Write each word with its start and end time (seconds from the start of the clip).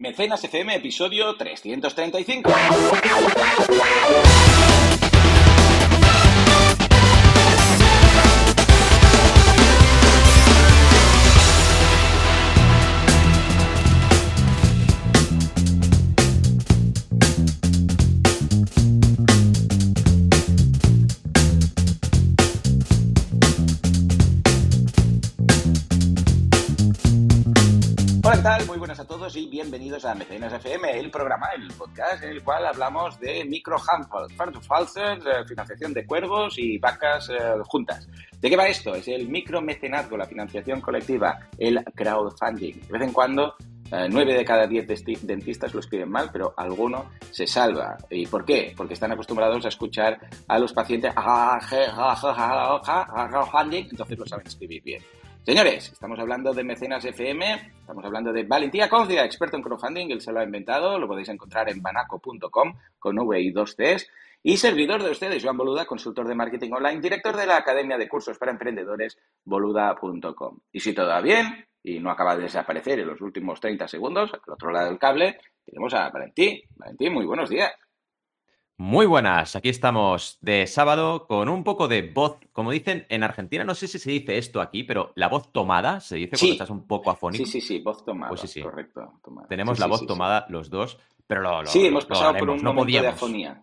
Mecenas 0.00 0.44
FM, 0.44 0.76
episodio 0.76 1.34
335. 1.34 2.52
Mecenas 30.18 30.52
FM, 30.52 30.98
el 30.98 31.10
programa, 31.10 31.46
el 31.56 31.68
podcast 31.68 32.22
en 32.24 32.30
el 32.30 32.42
cual 32.42 32.66
hablamos 32.66 33.18
de 33.20 33.44
micro 33.44 33.78
falsers, 34.66 35.24
eh, 35.24 35.44
financiación 35.46 35.92
de 35.94 36.04
cuervos 36.06 36.58
y 36.58 36.78
vacas 36.78 37.30
eh, 37.30 37.36
juntas. 37.64 38.08
¿De 38.40 38.50
qué 38.50 38.56
va 38.56 38.66
esto? 38.66 38.94
Es 38.94 39.06
el 39.08 39.28
micromecenazgo, 39.28 40.16
la 40.16 40.26
financiación 40.26 40.80
colectiva, 40.80 41.38
el 41.56 41.82
crowdfunding. 41.94 42.80
De 42.86 42.92
vez 42.92 43.02
en 43.02 43.12
cuando 43.12 43.54
eh, 43.90 44.06
nueve 44.10 44.34
de 44.34 44.44
cada 44.44 44.66
diez 44.66 44.86
desti- 44.86 45.18
dentistas 45.20 45.72
lo 45.72 45.80
escriben 45.80 46.10
mal, 46.10 46.28
pero 46.32 46.52
alguno 46.56 47.10
se 47.30 47.46
salva. 47.46 47.96
¿Y 48.10 48.26
por 48.26 48.44
qué? 48.44 48.74
Porque 48.76 48.94
están 48.94 49.12
acostumbrados 49.12 49.64
a 49.64 49.68
escuchar 49.68 50.18
a 50.46 50.58
los 50.58 50.72
pacientes 50.72 51.12
entonces 53.90 54.18
lo 54.18 54.26
saben 54.26 54.46
escribir 54.46 54.82
bien. 54.82 55.02
Señores, 55.48 55.90
estamos 55.90 56.18
hablando 56.18 56.52
de 56.52 56.62
Mecenas 56.62 57.06
FM, 57.06 57.72
estamos 57.80 58.04
hablando 58.04 58.34
de 58.34 58.44
Valentía 58.44 58.86
Cóncida, 58.86 59.24
experto 59.24 59.56
en 59.56 59.62
crowdfunding, 59.62 60.10
él 60.10 60.20
se 60.20 60.30
lo 60.30 60.40
ha 60.40 60.44
inventado, 60.44 60.98
lo 60.98 61.08
podéis 61.08 61.30
encontrar 61.30 61.70
en 61.70 61.80
banaco.com 61.80 62.74
con 62.98 63.18
V 63.18 63.40
y 63.40 63.50
dos 63.50 63.74
Cs. 63.74 64.06
Y 64.42 64.58
servidor 64.58 65.02
de 65.02 65.10
ustedes, 65.10 65.42
Joan 65.42 65.56
Boluda, 65.56 65.86
consultor 65.86 66.28
de 66.28 66.34
marketing 66.34 66.72
online, 66.72 67.00
director 67.00 67.34
de 67.34 67.46
la 67.46 67.56
Academia 67.56 67.96
de 67.96 68.10
Cursos 68.10 68.36
para 68.36 68.52
Emprendedores, 68.52 69.16
boluda.com. 69.42 70.58
Y 70.70 70.80
si 70.80 70.92
todo 70.92 71.08
va 71.08 71.22
bien, 71.22 71.64
y 71.82 71.98
no 71.98 72.10
acaba 72.10 72.36
de 72.36 72.42
desaparecer 72.42 73.00
en 73.00 73.06
los 73.08 73.22
últimos 73.22 73.58
30 73.58 73.88
segundos, 73.88 74.30
al 74.34 74.52
otro 74.52 74.70
lado 74.70 74.90
del 74.90 74.98
cable, 74.98 75.38
tenemos 75.64 75.94
a 75.94 76.10
Valentín. 76.10 76.60
Valentín, 76.76 77.14
muy 77.14 77.24
buenos 77.24 77.48
días. 77.48 77.72
Muy 78.80 79.06
buenas, 79.06 79.56
aquí 79.56 79.68
estamos 79.70 80.38
de 80.40 80.64
sábado 80.68 81.26
con 81.26 81.48
un 81.48 81.64
poco 81.64 81.88
de 81.88 82.02
voz, 82.02 82.38
como 82.52 82.70
dicen 82.70 83.06
en 83.08 83.24
Argentina, 83.24 83.64
no 83.64 83.74
sé 83.74 83.88
si 83.88 83.98
se 83.98 84.08
dice 84.12 84.38
esto 84.38 84.60
aquí, 84.60 84.84
pero 84.84 85.10
la 85.16 85.26
voz 85.28 85.50
tomada 85.50 85.98
se 85.98 86.14
dice 86.14 86.36
Sí. 86.36 86.46
cuando 86.46 86.52
estás 86.52 86.70
un 86.70 86.86
poco 86.86 87.10
afónico. 87.10 87.44
Sí, 87.44 87.50
sí, 87.50 87.60
sí, 87.60 87.80
voz 87.80 88.04
tomada. 88.04 88.28
Pues 88.28 88.42
sí, 88.42 88.46
sí. 88.46 88.62
Correcto. 88.62 89.14
tomada. 89.24 89.48
Tenemos 89.48 89.80
la 89.80 89.86
voz 89.86 90.06
tomada 90.06 90.46
los 90.48 90.70
dos, 90.70 90.96
pero 91.26 91.40
lo, 91.40 91.62
lo- 91.62 91.66
Sí, 91.68 91.86
hemos 91.86 92.04
lo 92.04 92.08
pasado 92.10 92.36
por 92.38 92.50
un 92.50 92.62
no 92.62 92.72
momento 92.72 93.02
de 93.02 93.08
afonía. 93.08 93.62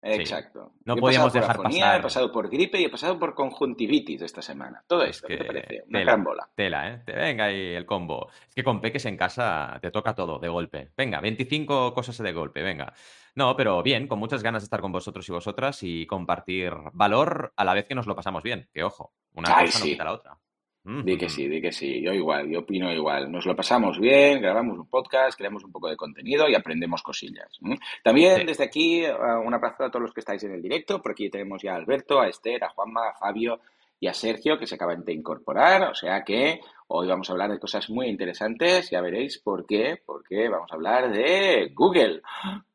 Exacto. 0.00 0.72
No 0.84 0.94
he 0.94 1.00
podíamos 1.00 1.32
dejar 1.32 1.50
afonía, 1.56 1.84
pasar. 1.84 2.00
He 2.00 2.02
pasado 2.02 2.32
por 2.32 2.48
gripe 2.48 2.80
y 2.80 2.84
he 2.84 2.88
pasado 2.88 3.18
por 3.18 3.34
conjuntivitis 3.34 4.22
esta 4.22 4.40
semana. 4.42 4.82
Todo 4.86 5.02
Es 5.02 5.16
esto, 5.16 5.26
que 5.28 5.34
¿qué 5.36 5.42
te 5.42 5.46
parece? 5.46 5.82
Una 5.88 5.98
tela, 5.98 6.12
gran 6.12 6.24
bola. 6.24 6.48
tela, 6.54 6.88
¿eh? 6.88 7.02
Venga 7.06 7.44
ahí 7.46 7.74
el 7.74 7.84
combo. 7.84 8.28
Es 8.48 8.54
que 8.54 8.62
con 8.64 8.80
Peques 8.80 9.04
en 9.06 9.16
casa 9.16 9.78
te 9.82 9.90
toca 9.90 10.14
todo 10.14 10.38
de 10.38 10.48
golpe. 10.48 10.90
Venga, 10.96 11.20
25 11.20 11.92
cosas 11.94 12.16
de 12.18 12.32
golpe, 12.32 12.62
venga. 12.62 12.92
No, 13.38 13.54
pero 13.56 13.84
bien, 13.84 14.08
con 14.08 14.18
muchas 14.18 14.42
ganas 14.42 14.62
de 14.62 14.64
estar 14.64 14.80
con 14.80 14.90
vosotros 14.90 15.28
y 15.28 15.32
vosotras 15.32 15.78
y 15.84 16.06
compartir 16.06 16.72
valor 16.92 17.52
a 17.56 17.64
la 17.64 17.72
vez 17.72 17.86
que 17.86 17.94
nos 17.94 18.08
lo 18.08 18.16
pasamos 18.16 18.42
bien. 18.42 18.68
Que 18.74 18.82
ojo, 18.82 19.12
una 19.34 19.56
Ay, 19.56 19.66
cosa 19.66 19.78
no 19.78 19.84
quita 19.84 20.04
la 20.04 20.12
otra. 20.12 20.36
Di 20.82 21.16
que 21.16 21.26
Mm. 21.26 21.30
sí, 21.30 21.48
di 21.48 21.60
que 21.62 21.70
sí. 21.70 22.02
Yo 22.02 22.12
igual, 22.12 22.48
yo 22.50 22.60
opino 22.60 22.92
igual. 22.92 23.30
Nos 23.30 23.46
lo 23.46 23.54
pasamos 23.54 24.00
bien, 24.00 24.40
grabamos 24.42 24.76
un 24.76 24.88
podcast, 24.88 25.38
creamos 25.38 25.62
un 25.62 25.70
poco 25.70 25.88
de 25.88 25.96
contenido 25.96 26.48
y 26.48 26.56
aprendemos 26.56 27.00
cosillas. 27.02 27.58
También 28.02 28.38
Sí. 28.40 28.44
desde 28.46 28.64
aquí 28.64 29.04
eh, 29.04 29.12
un 29.44 29.54
abrazo 29.54 29.84
a 29.84 29.90
todos 29.90 30.02
los 30.02 30.12
que 30.12 30.20
estáis 30.20 30.42
en 30.42 30.52
el 30.54 30.60
directo. 30.62 31.00
Por 31.00 31.12
aquí 31.12 31.30
tenemos 31.30 31.62
ya 31.62 31.74
a 31.74 31.76
Alberto, 31.76 32.20
a 32.20 32.26
Esther, 32.26 32.64
a 32.64 32.70
Juanma, 32.70 33.10
a 33.10 33.14
Fabio 33.14 33.60
y 34.00 34.08
a 34.08 34.14
Sergio 34.14 34.58
que 34.58 34.66
se 34.66 34.74
acaban 34.74 35.04
de 35.04 35.12
incorporar. 35.12 35.90
O 35.90 35.94
sea 35.94 36.24
que 36.24 36.60
hoy 36.88 37.06
vamos 37.06 37.28
a 37.28 37.32
hablar 37.34 37.50
de 37.52 37.60
cosas 37.60 37.88
muy 37.90 38.06
interesantes. 38.08 38.90
Ya 38.90 39.00
veréis 39.00 39.38
por 39.38 39.64
qué. 39.66 40.00
Porque 40.04 40.48
vamos 40.48 40.72
a 40.72 40.74
hablar 40.74 41.12
de 41.12 41.70
Google. 41.74 42.22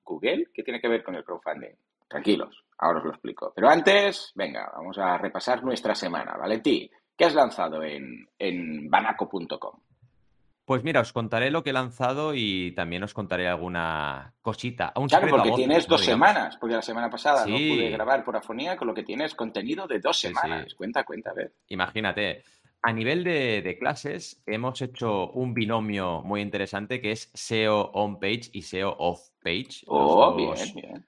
¿Google? 0.03 0.47
¿Qué 0.53 0.63
tiene 0.63 0.79
que 0.81 0.87
ver 0.87 1.03
con 1.03 1.15
el 1.15 1.23
crowdfunding? 1.23 1.75
Tranquilos, 2.07 2.63
ahora 2.77 2.99
os 2.99 3.05
lo 3.05 3.11
explico. 3.11 3.51
Pero 3.55 3.69
antes, 3.69 4.31
venga, 4.35 4.69
vamos 4.75 4.97
a 4.97 5.17
repasar 5.17 5.63
nuestra 5.63 5.95
semana. 5.95 6.35
Valentí, 6.37 6.89
¿qué 7.17 7.25
has 7.25 7.33
lanzado 7.33 7.81
en, 7.83 8.27
en 8.37 8.89
banaco.com? 8.89 9.79
Pues 10.65 10.81
mira, 10.83 11.01
os 11.01 11.11
contaré 11.11 11.51
lo 11.51 11.61
que 11.61 11.71
he 11.71 11.73
lanzado 11.73 12.33
y 12.33 12.73
también 12.73 13.03
os 13.03 13.13
contaré 13.13 13.49
alguna 13.49 14.33
cosita. 14.41 14.93
Un 14.95 15.07
Claro, 15.09 15.27
porque 15.29 15.51
tienes 15.51 15.85
dos 15.87 15.99
Digamos. 16.01 16.05
semanas, 16.29 16.57
porque 16.57 16.75
la 16.75 16.81
semana 16.81 17.09
pasada 17.09 17.45
no 17.45 17.57
pude 17.57 17.89
grabar 17.89 18.23
por 18.23 18.37
afonía, 18.37 18.77
con 18.77 18.87
lo 18.87 18.93
que 18.93 19.03
tienes 19.03 19.35
contenido 19.35 19.87
de 19.87 19.99
dos 19.99 20.17
Sí, 20.17 20.27
sí. 20.29 20.33
semanas. 20.33 20.73
Cuenta, 20.75 21.03
cuenta, 21.03 21.31
a 21.31 21.33
ver. 21.33 21.51
Imagínate. 21.67 22.43
A 22.85 22.91
nivel 22.91 23.23
de, 23.23 23.61
de 23.61 23.77
clases, 23.77 24.43
hemos 24.45 24.81
hecho 24.81 25.31
un 25.31 25.53
binomio 25.53 26.21
muy 26.21 26.41
interesante 26.41 26.99
que 26.99 27.13
es 27.13 27.31
SEO 27.33 27.91
on-page 27.93 28.49
y 28.51 28.61
SEO 28.61 28.93
off-page. 28.99 29.85
Oh, 29.87 30.35
bien, 30.35 30.53
bien. 30.75 31.07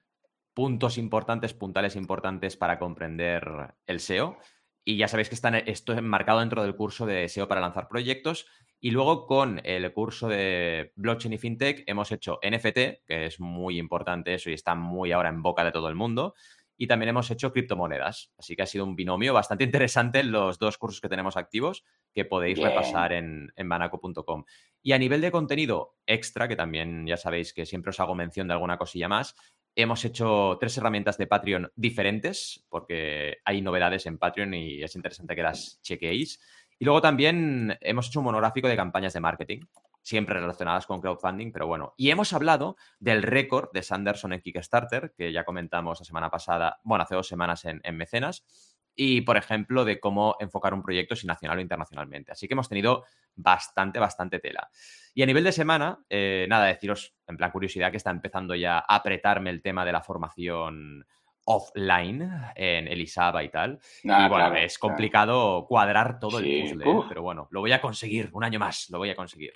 puntos 0.54 0.96
importantes, 0.96 1.52
puntales 1.52 1.94
importantes 1.94 2.56
para 2.56 2.78
comprender 2.78 3.74
el 3.86 4.00
SEO. 4.00 4.38
Y 4.86 4.96
ya 4.96 5.06
sabéis 5.06 5.28
que 5.28 5.34
está, 5.34 5.50
esto 5.58 5.92
es 5.92 5.98
enmarcado 5.98 6.40
dentro 6.40 6.62
del 6.62 6.76
curso 6.76 7.04
de 7.04 7.28
SEO 7.28 7.46
para 7.46 7.60
lanzar 7.60 7.88
proyectos. 7.88 8.46
Y 8.80 8.90
luego 8.90 9.26
con 9.26 9.60
el 9.62 9.92
curso 9.92 10.28
de 10.28 10.92
blockchain 10.96 11.34
y 11.34 11.38
fintech 11.38 11.84
hemos 11.86 12.10
hecho 12.10 12.38
NFT, 12.42 13.04
que 13.06 13.26
es 13.26 13.38
muy 13.38 13.78
importante 13.78 14.32
eso 14.32 14.48
y 14.48 14.54
está 14.54 14.74
muy 14.74 15.12
ahora 15.12 15.28
en 15.28 15.42
boca 15.42 15.62
de 15.62 15.72
todo 15.72 15.90
el 15.90 15.94
mundo. 15.94 16.34
Y 16.76 16.86
también 16.86 17.10
hemos 17.10 17.30
hecho 17.30 17.52
criptomonedas. 17.52 18.32
Así 18.36 18.54
que 18.54 18.62
ha 18.62 18.66
sido 18.66 18.84
un 18.84 18.96
binomio 18.96 19.32
bastante 19.32 19.64
interesante 19.64 20.20
en 20.20 20.32
los 20.32 20.58
dos 20.58 20.78
cursos 20.78 21.00
que 21.00 21.08
tenemos 21.08 21.36
activos 21.36 21.84
que 22.12 22.24
podéis 22.24 22.58
Bien. 22.58 22.68
repasar 22.68 23.12
en, 23.12 23.52
en 23.56 23.68
banaco.com. 23.68 24.44
Y 24.82 24.92
a 24.92 24.98
nivel 24.98 25.20
de 25.20 25.30
contenido 25.30 25.96
extra, 26.06 26.48
que 26.48 26.56
también 26.56 27.06
ya 27.06 27.16
sabéis 27.16 27.52
que 27.52 27.66
siempre 27.66 27.90
os 27.90 28.00
hago 28.00 28.14
mención 28.14 28.46
de 28.46 28.54
alguna 28.54 28.78
cosilla 28.78 29.08
más, 29.08 29.34
hemos 29.76 30.04
hecho 30.04 30.56
tres 30.58 30.76
herramientas 30.78 31.18
de 31.18 31.26
Patreon 31.26 31.70
diferentes, 31.76 32.64
porque 32.68 33.38
hay 33.44 33.60
novedades 33.60 34.06
en 34.06 34.18
Patreon 34.18 34.54
y 34.54 34.82
es 34.82 34.96
interesante 34.96 35.36
que 35.36 35.42
las 35.42 35.80
chequeéis. 35.82 36.40
Y 36.78 36.84
luego 36.84 37.00
también 37.00 37.76
hemos 37.80 38.08
hecho 38.08 38.20
un 38.20 38.26
monográfico 38.26 38.68
de 38.68 38.76
campañas 38.76 39.12
de 39.12 39.20
marketing, 39.20 39.60
siempre 40.06 40.38
relacionadas 40.38 40.86
con 40.86 41.00
crowdfunding, 41.00 41.50
pero 41.50 41.66
bueno. 41.66 41.92
Y 41.96 42.10
hemos 42.10 42.32
hablado 42.32 42.76
del 43.00 43.24
récord 43.24 43.70
de 43.72 43.82
Sanderson 43.82 44.32
en 44.32 44.40
Kickstarter, 44.40 45.12
que 45.18 45.32
ya 45.32 45.44
comentamos 45.44 45.98
la 45.98 46.04
semana 46.04 46.30
pasada, 46.30 46.78
bueno, 46.84 47.02
hace 47.02 47.16
dos 47.16 47.26
semanas 47.26 47.64
en, 47.64 47.80
en 47.82 47.96
Mecenas, 47.96 48.46
y 48.94 49.22
por 49.22 49.36
ejemplo 49.36 49.84
de 49.84 49.98
cómo 49.98 50.36
enfocar 50.38 50.74
un 50.74 50.82
proyecto 50.82 51.16
si 51.16 51.26
nacional 51.26 51.58
o 51.58 51.60
internacionalmente. 51.60 52.30
Así 52.30 52.46
que 52.46 52.54
hemos 52.54 52.68
tenido 52.68 53.04
bastante, 53.34 53.98
bastante 53.98 54.38
tela. 54.38 54.70
Y 55.12 55.24
a 55.24 55.26
nivel 55.26 55.42
de 55.42 55.50
semana, 55.50 55.98
eh, 56.08 56.46
nada, 56.48 56.66
deciros 56.66 57.16
en 57.26 57.36
plan 57.36 57.50
curiosidad 57.50 57.90
que 57.90 57.96
está 57.96 58.10
empezando 58.10 58.54
ya 58.54 58.78
a 58.78 58.94
apretarme 58.94 59.50
el 59.50 59.60
tema 59.60 59.84
de 59.84 59.90
la 59.92 60.02
formación 60.02 61.04
offline 61.46 62.30
en 62.54 62.86
Elisaba 62.86 63.42
y 63.42 63.48
tal. 63.48 63.80
Ah, 64.08 64.26
y 64.26 64.28
bueno, 64.28 64.46
claro, 64.50 64.54
es 64.56 64.78
claro. 64.78 64.88
complicado 64.92 65.66
cuadrar 65.68 66.20
todo 66.20 66.38
Sí, 66.38 66.60
el 66.60 66.70
puzzle, 66.70 66.84
¿eh? 66.84 66.94
uf. 66.94 67.06
pero 67.08 67.22
bueno, 67.22 67.48
lo 67.50 67.60
voy 67.60 67.72
a 67.72 67.80
conseguir, 67.80 68.30
un 68.32 68.44
año 68.44 68.60
más, 68.60 68.88
lo 68.90 68.98
voy 68.98 69.10
a 69.10 69.16
conseguir. 69.16 69.52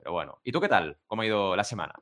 Pero 0.00 0.12
bueno, 0.12 0.38
¿y 0.44 0.50
tú 0.52 0.60
qué 0.60 0.68
tal? 0.68 0.96
¿Cómo 1.06 1.22
ha 1.22 1.26
ido 1.26 1.54
la 1.54 1.64
semana? 1.64 1.94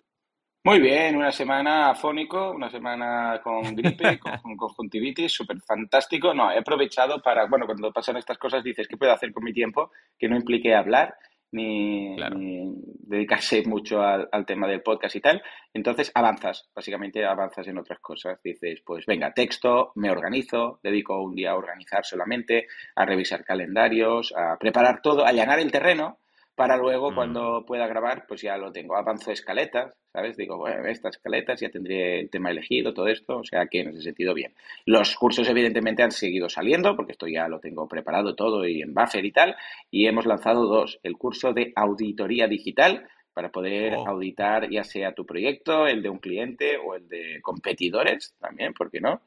Muy 0.65 0.81
bien, 0.81 1.17
una 1.17 1.33
semana 1.33 1.91
afónico, 1.91 2.51
una 2.51 2.69
semana 2.71 3.41
con 3.43 3.75
gripe, 3.75 4.19
con, 4.21 4.39
con 4.39 4.57
conjuntivitis, 4.57 5.33
súper 5.33 5.59
fantástico. 5.61 6.35
No, 6.35 6.51
he 6.53 6.59
aprovechado 6.59 7.23
para, 7.23 7.47
bueno, 7.47 7.67
cuando 7.67 7.93
pasan 7.93 8.17
estas 8.17 8.39
cosas 8.39 8.63
dices, 8.63 8.87
¿qué 8.89 8.97
puedo 8.97 9.13
hacer 9.13 9.33
con 9.33 9.45
mi 9.45 9.53
tiempo 9.53 9.91
que 10.19 10.29
no 10.29 10.37
implique 10.37 10.75
hablar 10.75 11.15
ni, 11.53 12.15
Claro. 12.17 12.37
ni 12.37 12.75
dedicarse 12.85 13.63
mucho 13.65 14.03
al, 14.03 14.29
al 14.31 14.45
tema 14.45 14.67
del 14.69 14.83
podcast 14.83 15.17
y 15.17 15.21
tal? 15.21 15.43
Entonces 15.73 16.13
avanzas, 16.15 16.69
básicamente 16.75 17.25
avanzas 17.25 17.67
en 17.69 17.79
otras 17.79 18.01
cosas. 18.01 18.39
Dices, 18.43 18.83
pues 18.85 19.07
venga, 19.07 19.33
texto, 19.33 19.93
me 19.95 20.11
organizo, 20.11 20.81
dedico 20.83 21.23
un 21.23 21.35
día 21.35 21.53
a 21.53 21.57
organizar 21.57 22.05
solamente, 22.05 22.67
a 22.95 23.07
revisar 23.07 23.45
calendarios, 23.45 24.35
a 24.37 24.59
preparar 24.59 25.01
todo, 25.03 25.25
a 25.25 25.29
allanar 25.29 25.61
el 25.61 25.73
terreno 25.73 26.19
para 26.59 26.77
luego 26.77 27.11
Mm. 27.11 27.15
cuando 27.15 27.65
pueda 27.65 27.87
grabar, 27.87 28.27
pues 28.29 28.43
ya 28.43 28.59
lo 28.59 28.71
tengo. 28.71 28.97
Avanzo 28.97 29.31
escaletas, 29.33 29.95
¿sabes? 30.13 30.37
Digo, 30.37 30.59
bueno, 30.59 30.85
estas 30.87 31.17
escaletas 31.17 31.61
ya 31.61 31.71
tendré 31.71 32.21
el 32.21 32.29
tema 32.29 32.51
elegido, 32.51 32.93
todo 32.93 33.09
esto, 33.09 33.39
o 33.39 33.45
sea 33.45 33.65
que 33.67 33.81
en 33.81 33.89
ese 33.89 34.03
sentido 34.03 34.35
bien. 34.35 34.53
Los 34.85 35.15
cursos 35.17 35.49
evidentemente 35.49 36.03
han 36.03 36.11
seguido 36.13 36.51
saliendo, 36.51 36.95
porque 36.97 37.13
esto 37.13 37.27
ya 37.27 37.49
lo 37.49 37.61
tengo 37.61 37.89
preparado 37.89 38.35
todo 38.35 38.67
y 38.67 38.83
en 38.83 38.93
buffer 38.93 39.25
y 39.25 39.33
tal, 39.33 39.57
y 39.91 40.07
hemos 40.07 40.27
lanzado 40.27 40.67
dos. 40.67 40.99
El 41.03 41.17
curso 41.17 41.55
de 41.55 41.73
auditoría 41.75 42.47
digital, 42.49 43.09
para 43.33 43.51
poder 43.51 43.95
Oh. 43.95 44.09
auditar 44.09 44.69
ya 44.69 44.83
sea 44.83 45.13
tu 45.15 45.25
proyecto, 45.25 45.87
el 45.87 46.03
de 46.03 46.09
un 46.11 46.19
cliente 46.19 46.77
o 46.77 46.97
el 46.97 47.09
de 47.09 47.39
competidores 47.41 48.35
también, 48.41 48.75
¿por 48.75 48.91
qué 48.91 49.01
no? 49.01 49.23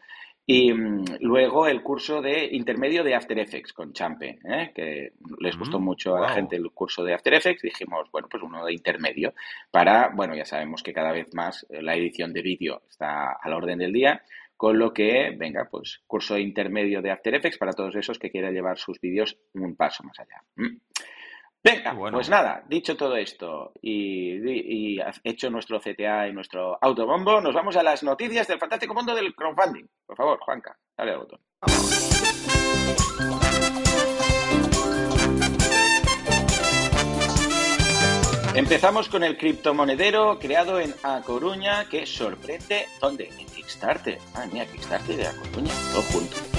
Y 0.51 0.74
mm, 0.74 1.06
luego 1.21 1.65
el 1.65 1.81
curso 1.81 2.21
de 2.21 2.45
intermedio 2.51 3.06
de 3.06 3.15
After 3.15 3.39
Effects 3.39 3.71
con 3.71 3.94
Champe, 3.94 4.39
¿eh? 4.44 4.71
que 4.75 5.13
les 5.39 5.57
gustó 5.57 5.80
mm, 5.80 5.83
mucho 5.83 6.18
a 6.18 6.19
la 6.19 6.30
gente 6.30 6.57
el 6.57 6.69
curso 6.71 7.06
de 7.06 7.13
After 7.13 7.33
Effects. 7.33 7.62
Dijimos, 7.62 8.12
bueno, 8.12 8.27
pues 8.30 8.44
uno 8.44 8.65
de 8.65 8.74
intermedio 8.74 9.33
para, 9.71 10.09
bueno, 10.09 10.36
ya 10.36 10.44
sabemos 10.44 10.83
que 10.83 10.92
cada 10.92 11.13
vez 11.13 11.33
más 11.33 11.65
la 11.69 11.95
edición 11.95 12.33
de 12.33 12.42
vídeo 12.42 12.81
está 12.89 13.38
al 13.42 13.53
orden 13.53 13.80
del 13.80 13.94
día. 13.94 14.24
Con 14.57 14.77
lo 14.77 14.94
que, 14.94 15.33
venga, 15.38 15.69
pues 15.71 16.01
curso 16.06 16.38
intermedio 16.38 17.01
de 17.01 17.12
After 17.12 17.33
Effects 17.33 17.57
para 17.57 17.71
todos 17.71 17.95
esos 17.95 18.19
que 18.19 18.30
quieran 18.30 18.53
llevar 18.53 18.77
sus 18.77 19.00
vídeos 19.00 19.38
un 19.53 19.77
paso 19.77 20.03
más 20.03 20.19
allá. 20.19 20.44
Mm. 20.57 20.77
Venga, 21.63 21.95
pues 22.11 22.27
nada, 22.27 22.63
dicho 22.67 22.97
todo 22.97 23.15
esto 23.15 23.71
y, 23.83 24.97
hecho 25.23 25.49
nuestro 25.51 25.79
CTA 25.79 26.27
y 26.27 26.33
nuestro 26.33 26.79
autobombo, 26.81 27.39
nos 27.39 27.53
vamos 27.53 27.75
a 27.75 27.83
las 27.83 28.01
noticias 28.01 28.47
del 28.47 28.57
fantástico 28.57 28.95
mundo 28.95 29.13
del 29.13 29.35
crowdfunding. 29.35 29.85
Por 30.07 30.17
favor, 30.17 30.39
Juanca, 30.39 30.75
dale 30.97 31.11
al 31.11 31.19
botón. 31.19 31.39
Empezamos 38.55 39.07
con 39.07 39.23
el 39.23 39.37
criptomonedero 39.37 40.39
creado 40.39 40.79
en 40.79 40.93
A 41.03 41.21
Coruña 41.21 41.87
que 41.87 42.05
sorprende. 42.05 42.87
¿Dónde? 42.99 43.29
En 43.39 43.45
Kickstarter. 43.45 44.17
Ah, 44.33 44.45
mía, 44.51 44.65
Kickstarter 44.65 45.15
de 45.15 45.27
A 45.27 45.31
Coruña, 45.31 45.71
todo 45.93 46.01
junto. 46.11 46.50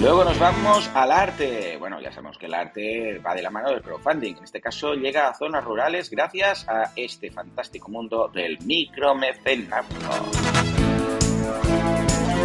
Luego 0.00 0.22
nos 0.22 0.38
vamos 0.38 0.88
al 0.94 1.10
arte. 1.10 1.76
Bueno, 1.76 2.00
ya 2.00 2.12
sabemos 2.12 2.38
que 2.38 2.46
el 2.46 2.54
arte 2.54 3.18
va 3.18 3.34
de 3.34 3.42
la 3.42 3.50
mano 3.50 3.70
del 3.70 3.82
crowdfunding. 3.82 4.36
En 4.36 4.44
este 4.44 4.60
caso 4.60 4.94
llega 4.94 5.28
a 5.28 5.34
zonas 5.34 5.64
rurales 5.64 6.08
gracias 6.08 6.68
a 6.68 6.92
este 6.94 7.32
fantástico 7.32 7.90
mundo 7.90 8.30
del 8.32 8.58
micromecenato. 8.60 9.96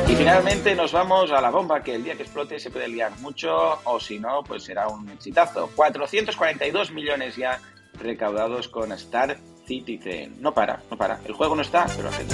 Y 0.08 0.16
finalmente 0.16 0.74
nos 0.74 0.92
vamos 0.92 1.32
a 1.32 1.42
la 1.42 1.52
bomba 1.52 1.84
que 1.84 1.94
el 1.94 2.04
día 2.04 2.16
que 2.16 2.24
explote 2.24 2.60
se 2.60 2.72
puede 2.72 2.88
liar 2.88 3.12
mucho 3.20 3.80
o 3.84 4.00
si 4.00 4.18
no, 4.18 4.44
pues 4.44 4.64
será 4.64 4.88
un 4.88 5.08
exitazo. 5.10 5.70
442 5.76 6.92
millones 6.92 7.36
ya 7.36 7.60
recaudados 8.00 8.68
con 8.68 8.92
Star 8.94 9.38
Citizen. 9.68 10.42
No 10.42 10.56
para, 10.56 10.82
no 10.90 10.98
para. 10.98 11.20
El 11.26 11.34
juego 11.34 11.56
no 11.56 11.62
está, 11.62 11.86
pero 11.96 12.10
hace 12.10 12.26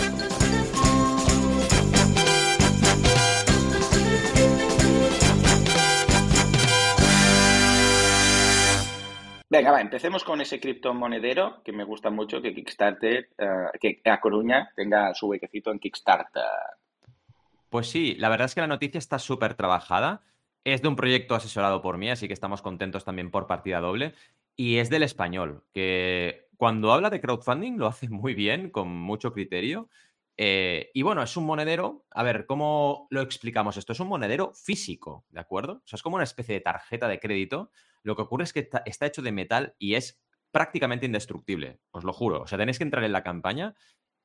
Venga, 9.52 9.72
va, 9.72 9.82
empecemos 9.82 10.24
con 10.24 10.42
ese 10.42 10.60
criptomonedero 10.60 11.64
que 11.64 11.72
me 11.72 11.84
gusta 11.84 12.12
mucho, 12.12 12.40
que 12.40 12.54
Kickstarter, 12.54 13.30
eh, 13.36 13.98
que 14.04 14.12
A 14.12 14.22
Coruña 14.22 14.72
tenga 14.76 15.14
su 15.16 15.28
huequecito 15.28 15.72
en 15.72 15.80
Kickstarter. 15.80 16.44
Pues 17.70 17.88
sí, 17.90 18.16
la 18.16 18.30
verdad 18.30 18.46
es 18.46 18.54
que 18.54 18.62
la 18.62 18.68
noticia 18.68 19.00
está 19.00 19.18
súper 19.18 19.56
trabajada. 19.56 20.22
Es 20.64 20.84
de 20.84 20.88
un 20.88 20.96
proyecto 20.96 21.34
asesorado 21.34 21.82
por 21.82 21.98
mí, 21.98 22.10
así 22.12 22.28
que 22.28 22.34
estamos 22.34 22.62
contentos 22.62 23.06
también 23.06 23.32
por 23.32 23.48
partida 23.48 23.80
doble. 23.80 24.14
Y 24.56 24.78
es 24.78 24.90
del 24.92 25.04
español, 25.04 25.64
que 25.74 26.50
cuando 26.58 26.92
habla 26.92 27.10
de 27.10 27.22
crowdfunding 27.22 27.78
lo 27.78 27.88
hace 27.88 28.10
muy 28.10 28.36
bien, 28.36 28.70
con 28.70 28.90
mucho 28.90 29.34
criterio. 29.34 29.90
Eh, 30.42 30.90
y 30.94 31.02
bueno, 31.02 31.22
es 31.22 31.36
un 31.36 31.46
monedero. 31.46 32.06
A 32.12 32.24
ver, 32.24 32.46
¿cómo 32.46 33.08
lo 33.10 33.22
explicamos 33.22 33.76
esto? 33.76 33.92
Es 33.92 34.00
un 34.00 34.08
monedero 34.08 34.54
físico, 34.54 35.26
¿de 35.30 35.42
acuerdo? 35.42 35.82
O 35.84 35.88
sea, 35.88 35.98
es 35.98 36.02
como 36.02 36.16
una 36.16 36.24
especie 36.24 36.56
de 36.56 36.62
tarjeta 36.62 37.10
de 37.10 37.20
crédito 37.20 37.72
lo 38.04 38.16
que 38.16 38.22
ocurre 38.22 38.46
es 38.46 38.54
que 38.54 38.70
está, 38.86 39.06
hecho 39.06 39.22
de 39.22 39.32
metal 39.32 39.76
y 39.78 39.96
es 39.96 40.22
prácticamente 40.52 41.06
indestructible, 41.06 41.80
os 41.92 42.04
lo 42.04 42.14
juro. 42.14 42.42
O 42.42 42.48
sea, 42.48 42.58
tenéis 42.58 42.78
que 42.78 42.84
entrar 42.84 43.04
en 43.04 43.12
la 43.12 43.24
campaña, 43.24 43.76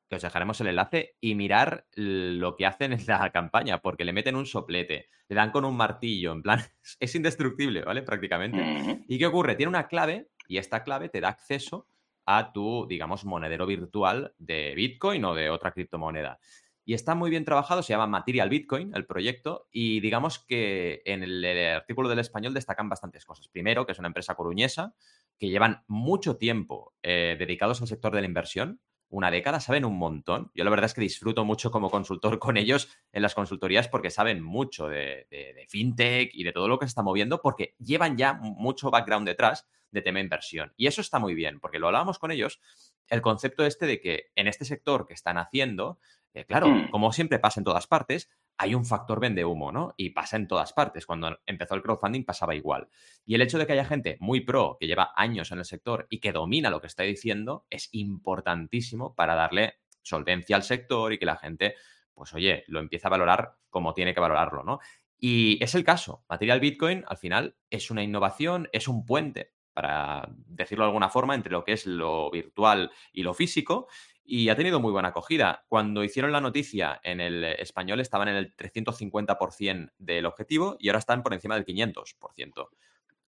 que 0.09 0.15
os 0.15 0.21
dejaremos 0.21 0.59
el 0.61 0.67
enlace, 0.67 1.17
y 1.19 1.35
mirar 1.35 1.85
lo 1.95 2.55
que 2.55 2.65
hacen 2.65 2.93
en 2.93 3.05
la 3.05 3.29
campaña, 3.33 3.81
porque 3.81 4.05
le 4.05 4.13
meten 4.13 4.35
un 4.35 4.45
soplete, 4.45 5.09
le 5.27 5.35
dan 5.35 5.51
con 5.51 5.65
un 5.65 5.75
martillo, 5.75 6.31
en 6.31 6.41
plan, 6.41 6.61
es 6.99 7.15
indestructible, 7.15 7.81
¿vale? 7.81 8.01
Prácticamente. 8.03 9.03
¿Y 9.07 9.17
qué 9.17 9.25
ocurre? 9.25 9.55
Tiene 9.55 9.69
una 9.69 9.87
clave 9.87 10.29
y 10.47 10.57
esta 10.57 10.83
clave 10.83 11.09
te 11.09 11.21
da 11.21 11.29
acceso 11.29 11.87
a 12.25 12.51
tu, 12.53 12.87
digamos, 12.87 13.25
monedero 13.25 13.65
virtual 13.65 14.33
de 14.37 14.73
Bitcoin 14.75 15.25
o 15.25 15.35
de 15.35 15.49
otra 15.49 15.71
criptomoneda 15.71 16.39
y 16.85 16.93
está 16.93 17.15
muy 17.15 17.31
bien 17.31 17.45
trabajado, 17.45 17.81
se 17.81 17.93
llama 17.93 18.05
Material 18.05 18.47
Bitcoin, 18.47 18.95
el 18.95 19.07
proyecto, 19.07 19.67
y 19.71 19.99
digamos 20.01 20.37
que 20.37 21.01
en 21.05 21.23
el, 21.23 21.43
artículo 21.75 22.07
del 22.07 22.19
español 22.19 22.53
destacan 22.53 22.89
bastantes 22.89 23.25
cosas. 23.25 23.47
Primero, 23.47 23.87
que 23.87 23.93
es 23.93 23.99
una 23.99 24.07
empresa 24.07 24.35
coruñesa, 24.35 24.93
que 25.39 25.49
llevan 25.49 25.83
mucho 25.87 26.37
tiempo 26.37 26.93
eh, 27.01 27.35
dedicados 27.39 27.81
al 27.81 27.87
sector 27.87 28.13
de 28.13 28.21
la 28.21 28.27
inversión, 28.27 28.79
una 29.09 29.31
década, 29.31 29.59
saben 29.59 29.85
un 29.85 29.97
montón. 29.97 30.51
Yo 30.53 30.63
la 30.63 30.69
verdad 30.69 30.85
es 30.85 30.93
que 30.93 31.01
disfruto 31.01 31.45
mucho 31.45 31.71
como 31.71 31.89
consultor 31.89 32.39
con 32.39 32.57
ellos 32.57 32.89
en 33.11 33.21
las 33.21 33.35
consultorías 33.35 33.87
porque 33.87 34.09
saben 34.09 34.43
mucho 34.43 34.87
de, 34.87 35.27
de, 35.29 35.65
fintech 35.67 36.31
y 36.33 36.43
de 36.43 36.51
todo 36.51 36.67
lo 36.67 36.79
que 36.79 36.85
se 36.85 36.89
está 36.89 37.03
moviendo 37.03 37.41
porque 37.41 37.75
llevan 37.79 38.17
ya 38.17 38.33
mucho 38.33 38.91
background 38.91 39.27
detrás 39.27 39.67
de 39.91 40.01
tema 40.01 40.19
inversión. 40.19 40.73
Y 40.75 40.87
eso 40.87 41.01
está 41.01 41.19
muy 41.19 41.33
bien 41.33 41.59
porque 41.59 41.79
lo 41.79 41.87
hablábamos 41.87 42.19
con 42.19 42.31
ellos, 42.31 42.59
el 43.07 43.21
concepto 43.21 43.65
este 43.65 43.85
de 43.85 44.01
que 44.01 44.31
en 44.35 44.47
este 44.47 44.65
sector 44.65 45.07
que 45.07 45.13
están 45.13 45.37
haciendo, 45.37 45.99
eh, 46.33 46.45
claro, 46.45 46.67
mm. 46.67 46.89
como 46.89 47.11
siempre 47.13 47.39
pasa 47.39 47.59
en 47.59 47.63
todas 47.63 47.87
partes, 47.87 48.29
hay 48.57 48.75
un 48.75 48.85
factor 48.85 49.19
vende 49.19 49.43
humo, 49.43 49.71
¿no? 49.71 49.93
Y 49.97 50.11
pasa 50.11 50.37
en 50.37 50.47
todas 50.47 50.73
partes. 50.73 51.05
Cuando 51.05 51.39
empezó 51.45 51.75
el 51.75 51.81
crowdfunding 51.81 52.23
pasaba 52.23 52.55
igual. 52.55 52.87
Y 53.25 53.35
el 53.35 53.41
hecho 53.41 53.57
de 53.57 53.67
que 53.67 53.73
haya 53.73 53.85
gente 53.85 54.17
muy 54.19 54.41
pro, 54.41 54.77
que 54.79 54.87
lleva 54.87 55.11
años 55.15 55.51
en 55.51 55.59
el 55.59 55.65
sector 55.65 56.07
y 56.09 56.19
que 56.19 56.31
domina 56.31 56.69
lo 56.69 56.81
que 56.81 56.87
está 56.87 57.03
diciendo, 57.03 57.65
es 57.69 57.89
importantísimo 57.91 59.13
para 59.15 59.35
darle 59.35 59.79
solvencia 60.01 60.55
al 60.55 60.63
sector 60.63 61.11
y 61.11 61.17
que 61.17 61.25
la 61.25 61.37
gente, 61.37 61.75
pues 62.13 62.33
oye, 62.33 62.63
lo 62.67 62.79
empiece 62.79 63.07
a 63.07 63.09
valorar 63.09 63.55
como 63.69 63.93
tiene 63.93 64.13
que 64.13 64.21
valorarlo, 64.21 64.63
¿no? 64.63 64.79
Y 65.17 65.61
es 65.63 65.75
el 65.75 65.83
caso. 65.83 66.23
Material 66.29 66.59
Bitcoin, 66.59 67.03
al 67.07 67.17
final, 67.17 67.55
es 67.69 67.89
una 67.91 68.03
innovación, 68.03 68.69
es 68.71 68.87
un 68.87 69.05
puente, 69.05 69.53
para 69.73 70.29
decirlo 70.47 70.85
de 70.85 70.89
alguna 70.89 71.09
forma, 71.09 71.35
entre 71.35 71.51
lo 71.51 71.65
que 71.65 71.73
es 71.73 71.85
lo 71.85 72.31
virtual 72.31 72.91
y 73.11 73.23
lo 73.23 73.33
físico 73.33 73.87
y 74.25 74.49
ha 74.49 74.55
tenido 74.55 74.79
muy 74.79 74.91
buena 74.91 75.09
acogida. 75.09 75.63
Cuando 75.67 76.03
hicieron 76.03 76.31
la 76.31 76.41
noticia 76.41 76.99
en 77.03 77.21
el 77.21 77.43
español 77.43 77.99
estaban 77.99 78.27
en 78.27 78.35
el 78.35 78.55
350% 78.55 79.91
del 79.99 80.25
objetivo 80.25 80.77
y 80.79 80.89
ahora 80.89 80.99
están 80.99 81.21
por 81.21 81.33
encima 81.33 81.55
del 81.55 81.65
500%. 81.65 82.69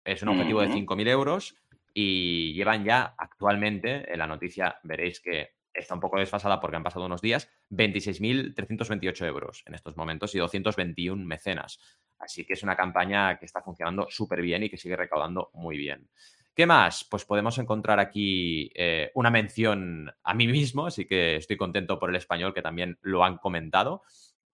Es 0.04 0.24
un 0.24 0.30
objetivo 0.30 0.62
de 0.62 0.70
5.000 0.70 1.08
euros 1.10 1.56
y 1.94 2.54
llevan 2.54 2.84
ya 2.84 3.16
actualmente, 3.18 4.12
en 4.12 4.20
la 4.20 4.28
noticia 4.28 4.80
veréis 4.84 5.20
que 5.20 5.58
está 5.74 5.94
un 5.94 6.00
poco 6.00 6.18
desfasada 6.18 6.60
porque 6.60 6.78
han 6.78 6.84
pasado 6.84 7.06
unos 7.06 7.22
días, 7.22 7.50
26.328 7.70 9.26
euros 9.28 9.64
en 9.66 9.76
estos 9.76 9.96
momentos 9.96 10.34
y 10.34 10.40
221 10.40 11.24
mecenas. 11.24 11.80
Así 12.18 12.46
que 12.46 12.54
es 12.54 12.64
una 12.64 12.76
campaña 12.76 13.38
que 13.38 13.46
está 13.46 13.62
funcionando 13.62 14.08
súper 14.10 14.42
bien 14.42 14.64
y 14.64 14.70
que 14.70 14.78
sigue 14.78 14.96
recaudando 14.96 15.52
muy 15.54 15.78
bien. 15.78 16.10
¿Qué 16.57 16.65
más? 16.65 17.06
Pues 17.07 17.24
podemos 17.24 17.59
encontrar 17.59 18.00
aquí 18.00 18.71
eh, 18.74 19.12
una 19.13 19.30
mención 19.30 20.12
a 20.24 20.33
mí 20.33 20.48
mismo, 20.48 20.88
así 20.88 21.05
que 21.05 21.36
estoy 21.36 21.55
contento 21.55 22.00
por 22.00 22.10
el 22.10 22.15
español 22.15 22.51
que 22.51 22.63
también 22.63 22.98
lo 23.03 23.24
han 23.24 23.38
comentado 23.38 24.01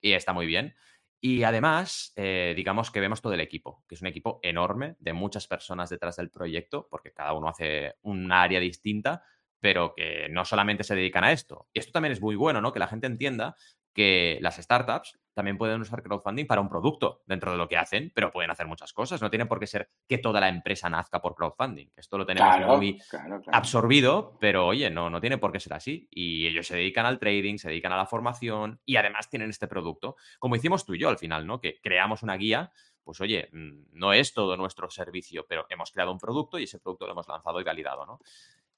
y 0.00 0.10
está 0.10 0.32
muy 0.32 0.46
bien. 0.46 0.74
Y 1.20 1.44
además, 1.44 2.12
eh, 2.16 2.54
digamos 2.56 2.90
que 2.90 2.98
vemos 2.98 3.22
todo 3.22 3.34
el 3.34 3.40
equipo, 3.40 3.84
que 3.86 3.94
es 3.94 4.00
un 4.00 4.08
equipo 4.08 4.40
enorme 4.42 4.96
de 4.98 5.12
muchas 5.12 5.46
personas 5.46 5.90
detrás 5.90 6.16
del 6.16 6.28
proyecto, 6.28 6.88
porque 6.90 7.12
cada 7.12 7.34
uno 7.34 7.48
hace 7.48 7.94
un 8.02 8.32
área 8.32 8.58
distinta, 8.58 9.22
pero 9.60 9.94
que 9.94 10.26
no 10.28 10.44
solamente 10.44 10.82
se 10.82 10.96
dedican 10.96 11.22
a 11.22 11.30
esto. 11.30 11.68
Y 11.72 11.78
esto 11.78 11.92
también 11.92 12.14
es 12.14 12.20
muy 12.20 12.34
bueno, 12.34 12.60
¿no? 12.60 12.72
Que 12.72 12.80
la 12.80 12.88
gente 12.88 13.06
entienda 13.06 13.54
que 13.92 14.38
las 14.40 14.56
startups 14.56 15.18
también 15.34 15.56
pueden 15.56 15.80
usar 15.80 16.02
crowdfunding 16.02 16.46
para 16.46 16.60
un 16.60 16.68
producto 16.68 17.22
dentro 17.26 17.52
de 17.52 17.56
lo 17.56 17.68
que 17.68 17.76
hacen, 17.76 18.12
pero 18.14 18.30
pueden 18.30 18.50
hacer 18.50 18.66
muchas 18.66 18.92
cosas. 18.92 19.22
No 19.22 19.30
tiene 19.30 19.46
por 19.46 19.58
qué 19.58 19.66
ser 19.66 19.90
que 20.06 20.18
toda 20.18 20.40
la 20.40 20.48
empresa 20.48 20.90
nazca 20.90 21.20
por 21.20 21.34
crowdfunding. 21.34 21.88
Esto 21.96 22.18
lo 22.18 22.26
tenemos 22.26 22.78
muy 22.78 23.00
absorbido, 23.50 24.36
pero 24.40 24.66
oye, 24.66 24.90
no, 24.90 25.08
no 25.08 25.20
tiene 25.20 25.38
por 25.38 25.52
qué 25.52 25.60
ser 25.60 25.74
así. 25.74 26.06
Y 26.10 26.46
ellos 26.46 26.66
se 26.66 26.76
dedican 26.76 27.06
al 27.06 27.18
trading, 27.18 27.56
se 27.56 27.68
dedican 27.68 27.92
a 27.92 27.96
la 27.96 28.06
formación 28.06 28.80
y 28.84 28.96
además 28.96 29.30
tienen 29.30 29.50
este 29.50 29.68
producto. 29.68 30.16
Como 30.38 30.56
hicimos 30.56 30.84
tú 30.84 30.94
y 30.94 30.98
yo 30.98 31.08
al 31.08 31.18
final, 31.18 31.46
¿no? 31.46 31.60
Que 31.60 31.80
creamos 31.80 32.22
una 32.22 32.36
guía. 32.36 32.70
Pues 33.02 33.20
oye, 33.20 33.48
mm, 33.52 33.84
no 33.92 34.12
es 34.12 34.32
todo 34.32 34.56
nuestro 34.56 34.88
servicio, 34.90 35.46
pero 35.48 35.66
hemos 35.70 35.90
creado 35.90 36.12
un 36.12 36.18
producto 36.18 36.58
y 36.58 36.64
ese 36.64 36.78
producto 36.78 37.06
lo 37.06 37.12
hemos 37.12 37.26
lanzado 37.26 37.60
y 37.60 37.64
validado, 37.64 38.06
¿no? 38.06 38.20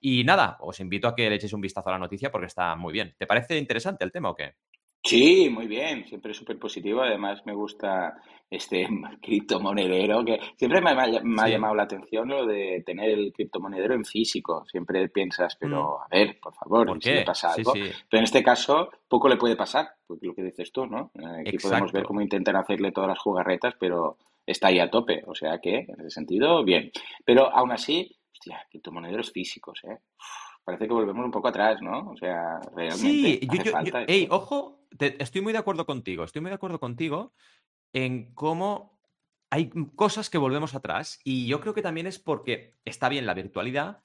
Y 0.00 0.24
nada, 0.24 0.56
os 0.60 0.80
invito 0.80 1.08
a 1.08 1.14
que 1.14 1.28
le 1.28 1.36
echéis 1.36 1.52
un 1.52 1.60
vistazo 1.60 1.88
a 1.88 1.92
la 1.92 1.98
noticia 1.98 2.30
porque 2.30 2.46
está 2.46 2.74
muy 2.76 2.92
bien. 2.92 3.14
¿Te 3.18 3.26
parece 3.26 3.58
interesante 3.58 4.04
el 4.04 4.12
tema 4.12 4.30
o 4.30 4.34
qué? 4.34 4.54
Sí, 5.04 5.50
muy 5.50 5.66
bien, 5.66 6.06
siempre 6.06 6.32
súper 6.32 6.58
positivo. 6.58 7.02
Además, 7.02 7.42
me 7.44 7.52
gusta 7.52 8.14
este 8.48 8.88
criptomonedero, 9.22 10.24
que 10.24 10.38
siempre 10.56 10.80
me, 10.80 10.90
ha, 10.90 11.48
llamado 11.48 11.74
la 11.74 11.82
atención 11.82 12.28
lo 12.28 12.46
de 12.46 12.82
tener 12.86 13.10
el 13.10 13.32
criptomonedero 13.34 13.94
en 13.94 14.04
físico. 14.06 14.64
Siempre 14.66 15.06
piensas, 15.10 15.56
pero 15.60 15.98
mm. 15.98 16.02
a 16.02 16.06
ver, 16.10 16.40
por 16.40 16.54
favor, 16.54 16.86
¿Por 16.86 17.02
si 17.02 17.10
le 17.10 17.22
pasa 17.22 17.52
algo. 17.52 17.74
Pero 17.74 18.18
en 18.18 18.24
este 18.24 18.42
caso, 18.42 18.88
poco 19.06 19.28
le 19.28 19.36
puede 19.36 19.56
pasar, 19.56 19.88
porque 20.06 20.26
lo 20.26 20.34
que 20.34 20.42
dices 20.42 20.72
tú, 20.72 20.86
¿no? 20.86 21.12
Eh, 21.14 21.48
aquí 21.48 21.58
podemos 21.58 21.92
ver 21.92 22.04
cómo 22.04 22.22
intentan 22.22 22.56
hacerle 22.56 22.90
todas 22.90 23.08
las 23.08 23.18
jugarretas, 23.18 23.74
pero 23.78 24.16
está 24.46 24.68
ahí 24.68 24.78
a 24.78 24.90
tope. 24.90 25.22
O 25.26 25.34
sea 25.34 25.58
que, 25.58 25.80
en 25.80 26.00
ese 26.00 26.10
sentido, 26.10 26.64
bien. 26.64 26.90
Pero 27.26 27.54
aún 27.54 27.72
así, 27.72 28.10
hostia, 28.32 28.66
criptomonederos 28.70 29.30
físicos, 29.30 29.80
¿eh? 29.84 29.98
parece 30.64 30.86
que 30.86 30.94
volvemos 30.94 31.24
un 31.24 31.30
poco 31.30 31.48
atrás, 31.48 31.80
¿no? 31.82 32.10
O 32.10 32.16
sea, 32.16 32.58
realmente. 32.74 32.96
Sí, 32.96 33.40
yo, 33.52 33.62
yo, 33.62 34.34
ojo, 34.34 34.83
estoy 34.98 35.40
muy 35.40 35.52
de 35.52 35.58
acuerdo 35.58 35.86
contigo, 35.86 36.24
estoy 36.24 36.42
muy 36.42 36.50
de 36.50 36.56
acuerdo 36.56 36.80
contigo 36.80 37.32
en 37.92 38.34
cómo 38.34 38.98
hay 39.50 39.70
cosas 39.94 40.30
que 40.30 40.38
volvemos 40.38 40.74
atrás 40.74 41.20
y 41.24 41.46
yo 41.46 41.60
creo 41.60 41.74
que 41.74 41.82
también 41.82 42.06
es 42.06 42.18
porque 42.18 42.74
está 42.84 43.08
bien 43.08 43.26
la 43.26 43.34
virtualidad, 43.34 44.02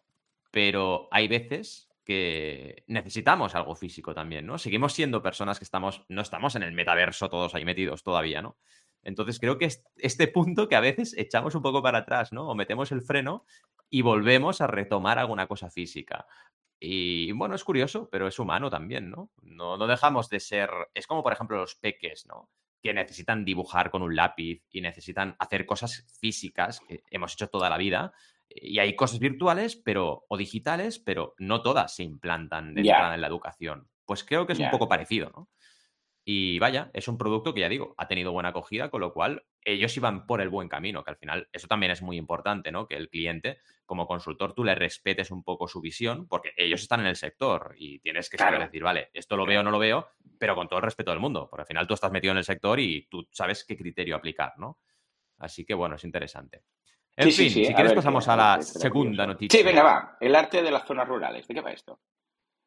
pero 0.51 1.07
hay 1.11 1.27
veces 1.27 1.89
que 2.03 2.83
necesitamos 2.87 3.55
algo 3.55 3.75
físico 3.75 4.13
también, 4.13 4.45
¿no? 4.45 4.57
Seguimos 4.57 4.93
siendo 4.93 5.21
personas 5.21 5.59
que 5.59 5.65
estamos, 5.65 6.03
no 6.09 6.21
estamos 6.21 6.55
en 6.55 6.63
el 6.63 6.71
metaverso 6.71 7.29
todos 7.29 7.53
ahí 7.55 7.65
metidos 7.65 8.03
todavía, 8.03 8.41
¿no? 8.41 8.57
Entonces 9.03 9.39
creo 9.39 9.57
que 9.57 9.65
es 9.65 9.83
este 9.97 10.27
punto 10.27 10.67
que 10.67 10.75
a 10.75 10.81
veces 10.81 11.15
echamos 11.17 11.55
un 11.55 11.61
poco 11.61 11.81
para 11.81 11.99
atrás, 11.99 12.33
¿no? 12.33 12.49
O 12.49 12.55
metemos 12.55 12.91
el 12.91 13.01
freno 13.01 13.45
y 13.89 14.01
volvemos 14.01 14.61
a 14.61 14.67
retomar 14.67 15.19
alguna 15.19 15.47
cosa 15.47 15.69
física. 15.69 16.25
Y 16.79 17.31
bueno, 17.33 17.55
es 17.55 17.63
curioso, 17.63 18.07
pero 18.09 18.27
es 18.27 18.39
humano 18.39 18.69
también, 18.69 19.09
¿no? 19.09 19.31
No, 19.41 19.77
no 19.77 19.87
dejamos 19.87 20.29
de 20.29 20.39
ser. 20.39 20.69
Es 20.93 21.07
como, 21.07 21.23
por 21.23 21.33
ejemplo, 21.33 21.57
los 21.57 21.75
peques, 21.75 22.25
¿no? 22.25 22.49
Que 22.81 22.93
necesitan 22.93 23.43
dibujar 23.43 23.91
con 23.91 24.01
un 24.01 24.15
lápiz 24.15 24.63
y 24.69 24.79
necesitan 24.79 25.35
hacer 25.39 25.65
cosas 25.65 26.05
físicas 26.19 26.79
que 26.87 27.03
hemos 27.09 27.33
hecho 27.33 27.49
toda 27.49 27.69
la 27.69 27.77
vida. 27.77 28.13
Y 28.47 28.79
hay 28.79 28.95
cosas 28.95 29.19
virtuales, 29.19 29.75
pero, 29.75 30.25
o 30.29 30.37
digitales, 30.37 30.99
pero 30.99 31.35
no 31.37 31.61
todas 31.61 31.95
se 31.95 32.03
implantan 32.03 32.73
de 32.73 32.81
en 32.81 33.21
la 33.21 33.27
educación. 33.27 33.89
Pues 34.05 34.23
creo 34.23 34.47
que 34.47 34.53
es 34.53 34.59
un 34.59 34.71
poco 34.71 34.87
parecido, 34.87 35.29
¿no? 35.35 35.49
Y 36.31 36.59
vaya, 36.59 36.91
es 36.93 37.07
un 37.07 37.17
producto 37.17 37.55
que 37.55 37.61
ya 37.61 37.69
digo, 37.69 37.95
ha 37.97 38.07
tenido 38.07 38.31
buena 38.31 38.49
acogida, 38.49 38.91
con 38.91 39.01
lo 39.01 39.13
cual 39.13 39.45
ellos 39.63 39.97
iban 39.97 40.27
por 40.27 40.41
el 40.41 40.49
buen 40.49 40.69
camino, 40.69 41.03
que 41.03 41.09
al 41.09 41.17
final 41.17 41.49
eso 41.51 41.65
también 41.65 41.91
es 41.91 42.03
muy 42.03 42.17
importante, 42.17 42.71
¿no? 42.71 42.87
Que 42.87 42.97
el 42.97 43.09
cliente, 43.09 43.57
como 43.87 44.05
consultor, 44.05 44.53
tú 44.53 44.63
le 44.63 44.75
respetes 44.75 45.31
un 45.31 45.43
poco 45.43 45.67
su 45.67 45.81
visión, 45.81 46.27
porque 46.27 46.53
ellos 46.55 46.83
están 46.83 46.99
en 46.99 47.07
el 47.07 47.15
sector 47.15 47.73
y 47.79 47.97
tienes 47.97 48.29
que 48.29 48.37
saber 48.37 48.59
decir, 48.59 48.83
vale, 48.83 49.09
esto 49.11 49.35
lo 49.35 49.47
veo 49.47 49.61
o 49.61 49.63
no 49.63 49.71
lo 49.71 49.79
veo, 49.79 50.07
pero 50.37 50.53
con 50.53 50.67
todo 50.67 50.77
el 50.77 50.85
respeto 50.85 51.09
del 51.09 51.19
mundo, 51.19 51.47
porque 51.49 51.63
al 51.63 51.67
final 51.67 51.87
tú 51.87 51.95
estás 51.95 52.11
metido 52.11 52.33
en 52.33 52.37
el 52.37 52.43
sector 52.43 52.79
y 52.79 53.07
tú 53.09 53.27
sabes 53.31 53.65
qué 53.65 53.75
criterio 53.75 54.15
aplicar, 54.15 54.53
¿no? 54.59 54.77
Así 55.39 55.65
que 55.65 55.73
bueno, 55.73 55.95
es 55.95 56.03
interesante. 56.03 56.61
En 57.17 57.31
fin, 57.31 57.49
si 57.49 57.73
quieres 57.73 57.93
pasamos 57.93 58.27
a 58.27 58.35
la 58.35 58.61
segunda 58.61 59.25
noticia. 59.25 59.57
Sí, 59.57 59.65
venga, 59.65 59.81
va. 59.81 60.17
El 60.19 60.35
arte 60.35 60.61
de 60.61 60.69
las 60.69 60.85
zonas 60.85 61.07
rurales. 61.07 61.47
¿De 61.47 61.55
qué 61.55 61.61
va 61.61 61.71
esto? 61.71 61.99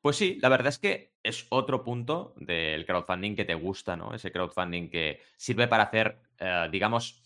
Pues 0.02 0.16
sí, 0.16 0.36
la 0.42 0.48
verdad 0.48 0.66
es 0.66 0.80
que 0.80 1.14
es 1.22 1.46
otro 1.50 1.84
punto 1.84 2.34
del 2.36 2.84
crowdfunding 2.84 3.36
que 3.36 3.44
te 3.44 3.54
gusta, 3.54 3.96
¿no? 3.96 4.12
Ese 4.12 4.32
crowdfunding 4.32 4.90
que 4.90 5.20
sirve 5.36 5.68
para 5.68 5.84
hacer, 5.84 6.18
eh, 6.40 6.68
digamos, 6.72 7.22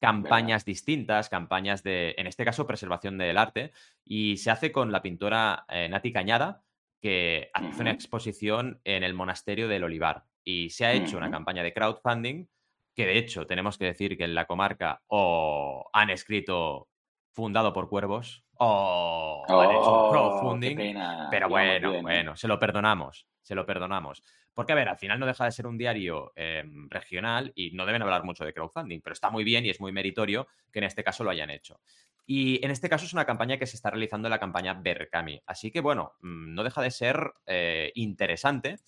campañas 0.00 0.64
distintas, 0.64 1.28
campañas 1.28 1.84
de, 1.84 2.16
en 2.18 2.26
este 2.26 2.44
caso, 2.44 2.66
preservación 2.66 3.16
del 3.16 3.38
arte, 3.38 3.72
y 4.04 4.38
se 4.38 4.50
hace 4.50 4.72
con 4.72 4.90
la 4.90 5.02
pintora 5.02 5.66
eh, 5.68 5.88
Nati 5.88 6.12
Cañada, 6.12 6.64
que 7.00 7.48
hace 7.54 7.80
una 7.80 7.92
exposición 7.92 8.80
en 8.82 9.04
el 9.04 9.14
monasterio 9.14 9.68
del 9.68 9.84
Olivar. 9.84 10.24
Y 10.42 10.70
se 10.70 10.84
ha 10.84 10.94
hecho 10.94 11.18
una 11.18 11.30
campaña 11.30 11.62
de 11.62 11.72
crowdfunding, 11.72 12.48
que 12.96 13.06
de 13.06 13.18
hecho 13.18 13.46
tenemos 13.46 13.78
que 13.78 13.84
decir 13.84 14.16
que 14.18 14.24
en 14.24 14.34
la 14.34 14.46
comarca 14.46 15.02
o 15.06 15.88
han 15.92 16.10
escrito 16.10 16.88
fundado 17.36 17.70
por 17.74 17.90
cuervos, 17.90 18.42
o 18.54 19.44
han 19.46 19.70
hecho 19.70 19.92
oh, 19.92 20.10
crowdfunding. 20.10 20.96
Pero 21.30 21.50
bueno, 21.50 22.00
bueno, 22.00 22.34
se 22.34 22.48
lo 22.48 22.58
perdonamos, 22.58 23.26
se 23.42 23.54
lo 23.54 23.66
perdonamos. 23.66 24.22
Porque, 24.54 24.72
a 24.72 24.74
ver, 24.74 24.88
al 24.88 24.96
final 24.96 25.20
no 25.20 25.26
deja 25.26 25.44
de 25.44 25.52
ser 25.52 25.66
un 25.66 25.76
diario 25.76 26.32
em, 26.34 26.88
regional 26.88 27.52
y 27.54 27.72
no 27.72 27.84
deben 27.84 28.00
hablar 28.00 28.24
mucho 28.24 28.42
de 28.42 28.54
crowdfunding, 28.54 29.02
pero 29.02 29.12
está 29.12 29.28
muy 29.28 29.44
bien 29.44 29.66
y 29.66 29.70
es 29.70 29.82
muy 29.82 29.92
meritorio 29.92 30.48
que 30.72 30.78
en 30.78 30.86
este 30.86 31.04
caso 31.04 31.24
lo 31.24 31.30
hayan 31.30 31.50
hecho. 31.50 31.78
Y 32.24 32.64
en 32.64 32.70
este 32.70 32.88
caso 32.88 33.04
es 33.04 33.12
una 33.12 33.26
campaña 33.26 33.58
que 33.58 33.66
se 33.66 33.76
está 33.76 33.90
realizando 33.90 34.28
en 34.28 34.30
la 34.30 34.40
campaña 34.40 34.72
Berkami. 34.72 35.42
Así 35.46 35.70
que, 35.70 35.82
bueno, 35.82 36.14
mm, 36.22 36.54
no 36.54 36.64
deja 36.64 36.80
de 36.80 36.90
ser 36.90 37.34
eh, 37.44 37.92
interesante 37.96 38.78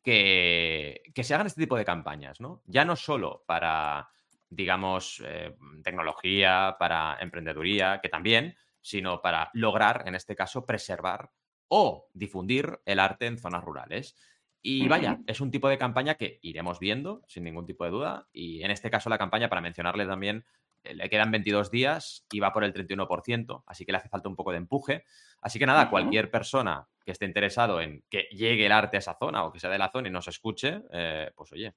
que, 0.00 1.02
que 1.12 1.24
se 1.24 1.34
hagan 1.34 1.48
este 1.48 1.62
tipo 1.62 1.76
de 1.76 1.84
campañas, 1.84 2.40
¿no? 2.40 2.62
Ya 2.66 2.84
no 2.84 2.94
solo 2.94 3.42
para 3.48 4.10
digamos, 4.50 5.22
eh, 5.24 5.54
tecnología, 5.82 6.76
para 6.78 7.16
emprendeduría, 7.20 8.00
que 8.02 8.08
también, 8.08 8.56
sino 8.80 9.22
para 9.22 9.50
lograr, 9.54 10.04
en 10.06 10.14
este 10.14 10.34
caso, 10.34 10.66
preservar 10.66 11.30
o 11.68 12.08
difundir 12.12 12.80
el 12.84 12.98
arte 12.98 13.26
en 13.26 13.38
zonas 13.38 13.64
rurales. 13.64 14.16
Y 14.62 14.88
vaya, 14.88 15.20
es 15.26 15.40
un 15.40 15.50
tipo 15.50 15.68
de 15.68 15.78
campaña 15.78 16.16
que 16.16 16.38
iremos 16.42 16.80
viendo, 16.80 17.22
sin 17.26 17.44
ningún 17.44 17.64
tipo 17.64 17.84
de 17.84 17.90
duda. 17.90 18.28
Y 18.32 18.62
en 18.62 18.70
este 18.70 18.90
caso, 18.90 19.08
la 19.08 19.16
campaña, 19.16 19.48
para 19.48 19.62
mencionarle 19.62 20.04
también, 20.04 20.44
eh, 20.82 20.94
le 20.94 21.08
quedan 21.08 21.30
22 21.30 21.70
días 21.70 22.26
y 22.30 22.40
va 22.40 22.52
por 22.52 22.64
el 22.64 22.72
31%, 22.72 23.62
así 23.66 23.84
que 23.84 23.92
le 23.92 23.98
hace 23.98 24.08
falta 24.08 24.28
un 24.28 24.36
poco 24.36 24.50
de 24.50 24.58
empuje. 24.58 25.04
Así 25.40 25.58
que 25.58 25.66
nada, 25.66 25.88
cualquier 25.88 26.30
persona 26.30 26.88
que 27.04 27.12
esté 27.12 27.24
interesado 27.24 27.80
en 27.80 28.04
que 28.10 28.28
llegue 28.32 28.66
el 28.66 28.72
arte 28.72 28.96
a 28.96 29.00
esa 29.00 29.16
zona 29.18 29.44
o 29.44 29.52
que 29.52 29.60
sea 29.60 29.70
de 29.70 29.78
la 29.78 29.90
zona 29.90 30.08
y 30.08 30.10
nos 30.10 30.28
escuche, 30.28 30.82
eh, 30.92 31.30
pues 31.34 31.52
oye, 31.52 31.74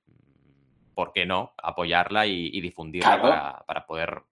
¿por 0.94 1.14
qué 1.14 1.26
no? 1.26 1.54
Apoyarla 1.62 2.26
y, 2.26 2.60
difundirla 2.62 3.64
para, 3.66 3.86
poder, 3.86 4.24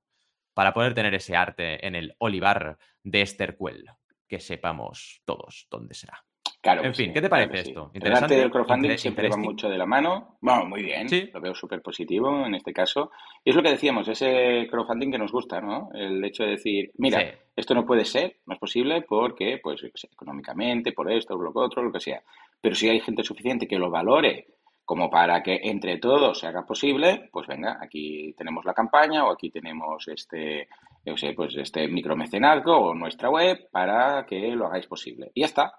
para 0.53 0.73
poder 0.73 0.93
tener 0.93 1.13
ese 1.13 1.35
arte 1.35 1.85
en 1.85 1.95
el 1.95 2.15
olivar 2.19 2.77
de 3.03 3.21
Estercuel, 3.21 3.85
que 4.27 4.39
sepamos 4.39 5.21
todos 5.25 5.67
dónde 5.69 5.93
será. 5.93 6.23
Claro 6.61 6.83
en 6.83 6.93
fin, 6.93 7.11
¿qué 7.11 7.21
te 7.21 7.29
parece 7.29 7.69
esto? 7.69 7.89
El 7.91 8.13
arte 8.13 8.35
del 8.35 8.51
crowdfunding 8.51 8.95
siempre 8.95 9.27
va 9.29 9.35
mucho 9.35 9.67
de 9.67 9.79
la 9.79 9.87
mano. 9.87 10.37
Bueno, 10.41 10.65
muy 10.67 10.83
bien, 10.83 11.07
lo 11.33 11.41
veo 11.41 11.55
súper 11.55 11.81
positivo 11.81 12.45
en 12.45 12.53
este 12.53 12.71
caso. 12.71 13.09
Y 13.43 13.49
es 13.49 13.55
lo 13.55 13.63
que 13.63 13.71
decíamos, 13.71 14.07
ese 14.07 14.67
crowdfunding 14.69 15.11
que 15.11 15.17
nos 15.17 15.31
gusta, 15.31 15.59
¿no? 15.59 15.89
El 15.91 16.23
hecho 16.23 16.43
de 16.43 16.51
decir, 16.51 16.91
mira, 16.99 17.33
esto 17.55 17.73
no 17.73 17.83
puede 17.83 18.05
ser, 18.05 18.37
no 18.45 18.53
es 18.53 18.59
posible 18.59 19.01
porque, 19.01 19.59
pues, 19.61 19.83
económicamente, 20.03 20.91
por 20.91 21.11
esto, 21.11 21.35
por 21.35 21.51
lo 21.51 21.61
otro, 21.65 21.81
lo 21.81 21.91
que 21.91 21.99
sea. 21.99 22.21
Pero 22.61 22.75
si 22.75 22.87
hay 22.89 22.99
gente 22.99 23.23
suficiente 23.23 23.67
que 23.67 23.79
lo 23.79 23.89
valore 23.89 24.45
como 24.91 25.09
para 25.09 25.41
que 25.41 25.57
entre 25.63 25.99
todos 25.99 26.37
se 26.37 26.47
haga 26.47 26.65
posible, 26.65 27.29
pues 27.31 27.47
venga, 27.47 27.77
aquí 27.79 28.33
tenemos 28.37 28.65
la 28.65 28.73
campaña 28.73 29.23
o 29.23 29.31
aquí 29.31 29.49
tenemos 29.49 30.05
este, 30.09 30.67
yo 31.05 31.15
sé, 31.15 31.31
pues 31.31 31.55
este 31.55 31.87
micromecenazgo 31.87 32.75
o 32.75 32.93
nuestra 32.93 33.29
web 33.29 33.69
para 33.71 34.25
que 34.25 34.53
lo 34.53 34.65
hagáis 34.65 34.87
posible. 34.87 35.31
Y 35.33 35.39
ya 35.39 35.45
está, 35.45 35.75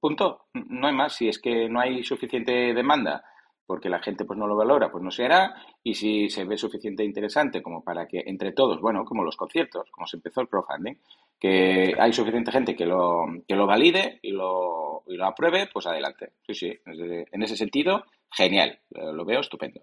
punto. 0.00 0.46
No 0.52 0.88
hay 0.88 0.94
más. 0.94 1.14
Si 1.14 1.28
es 1.28 1.38
que 1.38 1.68
no 1.68 1.78
hay 1.78 2.02
suficiente 2.02 2.74
demanda 2.74 3.22
porque 3.64 3.88
la 3.88 4.00
gente 4.00 4.24
pues 4.24 4.36
no 4.36 4.48
lo 4.48 4.56
valora, 4.56 4.90
pues 4.90 5.04
no 5.04 5.12
se 5.12 5.26
hará. 5.26 5.54
Y 5.84 5.94
si 5.94 6.28
se 6.28 6.42
ve 6.42 6.56
suficiente 6.56 7.04
interesante 7.04 7.62
como 7.62 7.84
para 7.84 8.08
que 8.08 8.24
entre 8.26 8.50
todos, 8.50 8.80
bueno, 8.80 9.04
como 9.04 9.22
los 9.22 9.36
conciertos, 9.36 9.88
como 9.92 10.08
se 10.08 10.16
empezó 10.16 10.40
el 10.40 10.48
crowdfunding, 10.48 10.96
que 11.38 11.94
hay 11.96 12.12
suficiente 12.12 12.50
gente 12.50 12.74
que 12.74 12.84
lo, 12.84 13.26
que 13.46 13.54
lo 13.54 13.68
valide 13.68 14.18
y 14.22 14.32
lo, 14.32 15.04
y 15.06 15.14
lo 15.14 15.26
apruebe, 15.26 15.68
pues 15.72 15.86
adelante. 15.86 16.32
Sí, 16.44 16.54
sí, 16.54 16.72
en 16.84 17.42
ese 17.44 17.56
sentido 17.56 18.02
genial, 18.36 18.78
eh, 18.90 19.12
lo 19.12 19.24
veo 19.24 19.40
estupendo. 19.40 19.80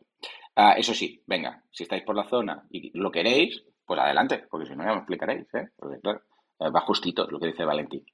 Ah, 0.56 0.74
eso 0.78 0.94
sí, 0.94 1.24
venga, 1.26 1.64
si 1.72 1.84
estáis 1.84 2.04
por 2.04 2.16
la 2.16 2.30
zona 2.30 2.66
y 2.70 2.96
lo 2.98 3.12
queréis, 3.12 3.64
pues 3.86 4.00
adelante, 4.00 4.46
porque 4.50 4.68
si 4.68 4.76
no 4.76 4.84
ya 4.84 4.92
me 4.92 4.98
explicaréis, 4.98 5.52
¿eh? 5.56 5.70
Porque 5.76 6.00
claro, 6.00 6.22
eh, 6.60 6.70
va 6.70 6.82
justito, 6.82 7.26
lo 7.30 7.40
que 7.40 7.48
dice 7.48 7.66
Valentín. 7.66 8.06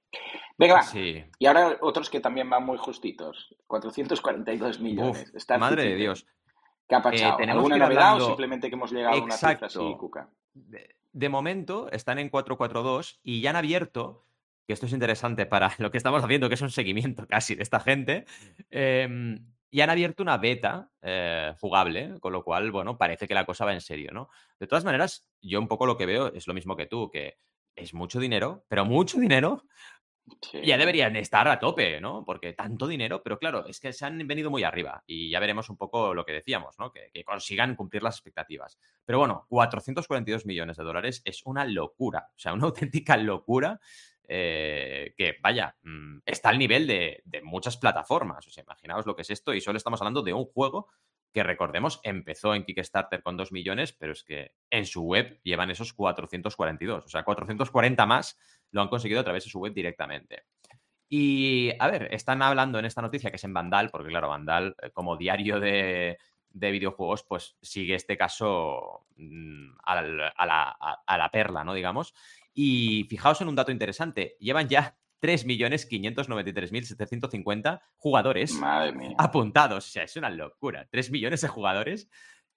Venga, 0.58 0.76
va. 0.76 1.00
Y 1.38 1.46
ahora 1.46 1.78
otros 1.82 2.10
que 2.10 2.22
también 2.22 2.50
van 2.50 2.66
muy 2.66 2.78
justitos. 2.78 3.54
442 3.68 4.80
millones. 4.80 5.32
madre 5.60 5.84
de 5.84 5.96
Dios. 5.96 6.26
¿Qué 6.88 6.96
ha 6.96 7.02
pasado? 7.02 7.38
¿Alguna 7.38 7.78
novedad 7.78 8.22
o 8.22 8.28
simplemente 8.28 8.70
que 8.70 8.76
hemos 8.76 8.92
llegado 8.92 9.18
a 9.18 9.24
una 9.24 9.36
cifra 9.36 9.68
así, 9.68 9.96
Cuca? 10.00 10.30
De, 10.54 10.96
de, 11.12 11.30
momento 11.30 11.92
están 11.92 12.18
en 12.18 12.30
442 12.30 13.20
y 13.22 13.42
ya 13.42 13.52
han 13.52 13.56
abierto, 13.58 14.26
que 14.66 14.74
esto 14.74 14.88
es 14.88 14.94
interesante 14.94 15.46
para 15.46 15.72
lo 15.78 15.92
que 15.92 15.98
estamos 15.98 16.24
haciendo, 16.24 16.48
que 16.48 16.56
es 16.56 16.62
un 16.62 16.72
seguimiento 16.72 17.28
casi 17.28 17.56
de 17.56 17.64
esta 17.64 17.80
gente, 17.80 18.26
eh, 18.72 19.38
y 19.72 19.82
han 19.82 19.90
abierto 19.90 20.24
una 20.24 20.38
beta 20.38 20.90
eh, 21.02 21.54
jugable, 21.60 22.20
con 22.20 22.34
lo 22.34 22.44
cual, 22.44 22.72
bueno, 22.72 22.98
parece 22.98 23.28
que 23.28 23.34
la 23.34 23.46
cosa 23.46 23.66
va 23.66 23.74
en 23.74 23.82
serio, 23.82 24.12
¿no? 24.12 24.30
De 24.60 24.68
todas 24.68 24.84
maneras, 24.84 25.28
yo 25.42 25.60
un 25.60 25.68
poco 25.68 25.86
lo 25.86 25.98
que 25.98 26.06
veo 26.06 26.34
es 26.34 26.48
lo 26.48 26.54
mismo 26.54 26.76
que 26.76 26.88
tú, 26.88 27.10
que 27.12 27.38
es 27.76 27.94
mucho 27.94 28.20
dinero, 28.20 28.66
pero 28.68 28.86
mucho 28.86 29.20
dinero. 29.20 29.64
Ya 30.64 30.78
deberían 30.78 31.16
estar 31.16 31.48
a 31.48 31.60
tope, 31.60 32.00
¿no? 32.00 32.24
Porque 32.24 32.54
tanto 32.54 32.86
dinero, 32.86 33.24
pero 33.24 33.40
claro, 33.40 33.66
es 33.66 33.80
que 33.80 33.94
se 33.94 34.06
han 34.06 34.28
venido 34.28 34.52
muy 34.52 34.64
arriba 34.64 35.04
y 35.08 35.32
ya 35.32 35.40
veremos 35.40 35.70
un 35.70 35.78
poco 35.78 36.14
lo 36.14 36.24
que 36.24 36.34
decíamos, 36.34 36.78
¿no? 36.78 36.92
Que, 36.92 37.10
que 37.12 37.24
consigan 37.24 37.76
cumplir 37.76 38.04
las 38.04 38.16
expectativas. 38.16 38.78
Pero 39.06 39.18
bueno, 39.18 39.48
442 39.50 40.46
millones 40.46 40.78
de 40.78 40.84
dólares 40.84 41.24
es 41.26 41.42
una 41.46 41.66
locura, 41.66 42.30
o 42.30 42.40
sea, 42.40 42.54
una 42.54 42.66
auténtica 42.68 43.18
locura 43.18 43.80
eh, 44.32 45.16
que, 45.18 45.38
vaya, 45.42 45.76
mm, 45.82 46.20
está 46.24 46.50
al 46.50 46.60
nivel 46.60 46.86
de, 46.86 47.24
muchas 47.44 47.78
plataformas. 47.78 48.46
O 48.46 48.52
sea, 48.52 48.64
imaginaos 48.64 49.08
lo 49.08 49.16
que 49.16 49.24
es 49.24 49.30
esto 49.32 49.56
y 49.56 49.62
solo 49.62 49.78
estamos 49.78 50.00
hablando 50.02 50.22
de 50.22 50.34
un 50.34 50.46
juego 50.46 50.88
que 51.34 51.42
recordemos 51.42 52.00
empezó 52.04 52.54
en 52.54 52.64
Kickstarter 52.64 53.24
con 53.24 53.38
2 53.38 53.52
millones, 53.52 53.92
pero 53.94 54.14
es 54.14 54.24
que 54.24 54.52
en 54.70 54.86
su 54.86 55.04
web 55.04 55.40
llevan 55.44 55.72
esos 55.72 55.94
442. 55.94 57.06
O 57.06 57.10
sea, 57.10 57.24
440 57.24 58.06
más 58.06 58.38
lo 58.72 58.82
han 58.82 58.88
conseguido 58.88 59.20
a 59.20 59.24
través 59.24 59.46
de 59.46 59.50
su 59.50 59.60
web 59.60 59.74
directamente. 59.74 60.44
Y, 61.10 61.72
a 61.80 61.88
ver, 61.88 62.14
están 62.14 62.44
hablando 62.44 62.78
en 62.78 62.86
esta 62.86 63.02
noticia 63.02 63.32
que 63.32 63.38
es 63.38 63.44
en 63.44 63.54
Vandal, 63.54 63.90
porque 63.90 64.10
claro, 64.10 64.30
Vandal 64.30 64.76
eh, 64.80 64.92
como 64.92 65.18
diario 65.18 65.60
de, 65.60 66.20
videojuegos, 66.52 67.24
pues 67.24 67.58
sigue 67.62 67.96
este 67.96 68.18
caso 68.18 69.06
mm, 69.18 69.72
a, 69.84 70.02
la, 70.02 71.30
perla, 71.32 71.64
¿no? 71.64 71.74
Digamos. 71.74 72.14
Y 72.54 73.06
fijaos 73.10 73.42
en 73.42 73.48
un 73.48 73.56
dato 73.56 73.72
interesante, 73.72 74.36
llevan 74.40 74.68
ya 74.68 74.96
3.593.750 75.22 77.82
jugadores 77.98 78.54
Madre 78.54 78.92
mía. 78.94 79.16
apuntados. 79.18 79.88
O 79.88 79.92
sea, 79.92 80.04
es 80.04 80.16
una 80.16 80.30
locura. 80.30 80.88
3 80.90 81.12
millones 81.12 81.42
de 81.42 81.48
jugadores 81.48 82.10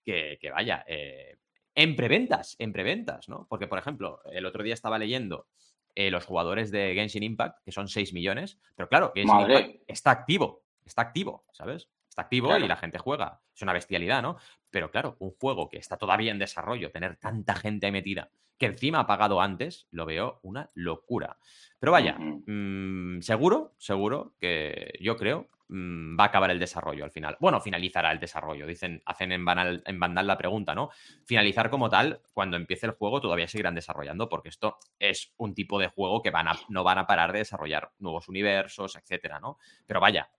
que, 0.04 0.38
que 0.40 0.50
vaya, 0.50 0.84
eh, 0.86 1.36
en 1.74 1.96
preventas, 1.96 2.56
en 2.58 2.72
preventas, 2.72 3.28
¿no? 3.28 3.46
Porque, 3.48 3.66
por 3.66 3.78
ejemplo, 3.78 4.20
el 4.32 4.46
otro 4.46 4.62
día 4.62 4.74
estaba 4.74 4.98
leyendo 4.98 5.46
eh, 5.94 6.10
los 6.10 6.24
jugadores 6.24 6.70
de 6.70 6.94
Genshin 6.94 7.22
Impact, 7.22 7.58
que 7.64 7.72
son 7.72 7.88
6 7.88 8.12
millones, 8.14 8.58
pero 8.76 8.88
claro, 8.88 9.12
Genshin 9.14 9.36
Madre. 9.36 9.60
Impact 9.60 9.82
está 9.88 10.10
activo, 10.10 10.62
está 10.84 11.02
activo, 11.02 11.44
¿sabes? 11.52 11.88
Está 12.08 12.22
activo 12.22 12.48
Claro. 12.48 12.64
y 12.64 12.68
la 12.68 12.76
gente 12.76 12.98
juega. 12.98 13.40
Es 13.54 13.62
una 13.62 13.72
bestialidad, 13.72 14.22
¿no? 14.22 14.36
Pero 14.70 14.90
claro, 14.90 15.16
un 15.18 15.32
juego 15.32 15.68
que 15.68 15.78
está 15.78 15.96
todavía 15.96 16.32
en 16.32 16.38
desarrollo, 16.38 16.90
tener 16.90 17.16
tanta 17.16 17.54
gente 17.54 17.86
ahí 17.86 17.92
metida, 17.92 18.30
que 18.62 18.66
encima 18.66 19.00
ha 19.00 19.06
pagado 19.08 19.40
antes, 19.40 19.88
lo 19.90 20.06
veo 20.06 20.38
una 20.42 20.70
locura. 20.74 21.36
Pero 21.80 21.90
vaya, 21.90 22.16
mm, 22.16 23.20
seguro, 23.20 23.74
seguro 23.76 24.34
que 24.38 24.96
yo 25.00 25.16
creo 25.16 25.48
mm, 25.68 26.16
va 26.16 26.24
a 26.24 26.26
acabar 26.28 26.50
el 26.52 26.60
desarrollo 26.60 27.02
al 27.02 27.10
final. 27.10 27.36
Bueno, 27.40 27.60
finalizará 27.60 28.12
el 28.12 28.20
desarrollo. 28.20 28.66
Dicen, 28.66 29.02
hacen 29.04 29.32
en, 29.32 29.44
banal, 29.44 29.82
en 29.84 29.98
Vandal 29.98 30.28
la 30.28 30.38
pregunta, 30.38 30.76
¿no? 30.76 30.90
Finalizar 31.24 31.70
como 31.70 31.88
tal, 31.90 32.20
cuando 32.32 32.56
empiece 32.56 32.86
el 32.86 32.92
juego 32.92 33.20
todavía 33.20 33.48
seguirán 33.48 33.74
desarrollando, 33.74 34.28
porque 34.28 34.50
esto 34.50 34.78
es 34.98 35.32
un 35.38 35.54
tipo 35.54 35.80
de 35.80 35.88
juego 35.88 36.22
que 36.22 36.30
van 36.30 36.46
a, 36.46 36.56
no 36.68 36.84
van 36.84 36.98
a 36.98 37.06
parar 37.06 37.32
de 37.32 37.40
desarrollar 37.40 37.90
nuevos 37.98 38.28
universos, 38.28 38.94
etcétera, 38.94 39.40
¿no? 39.40 39.58
Pero 39.86 39.98
vaya, 39.98 40.30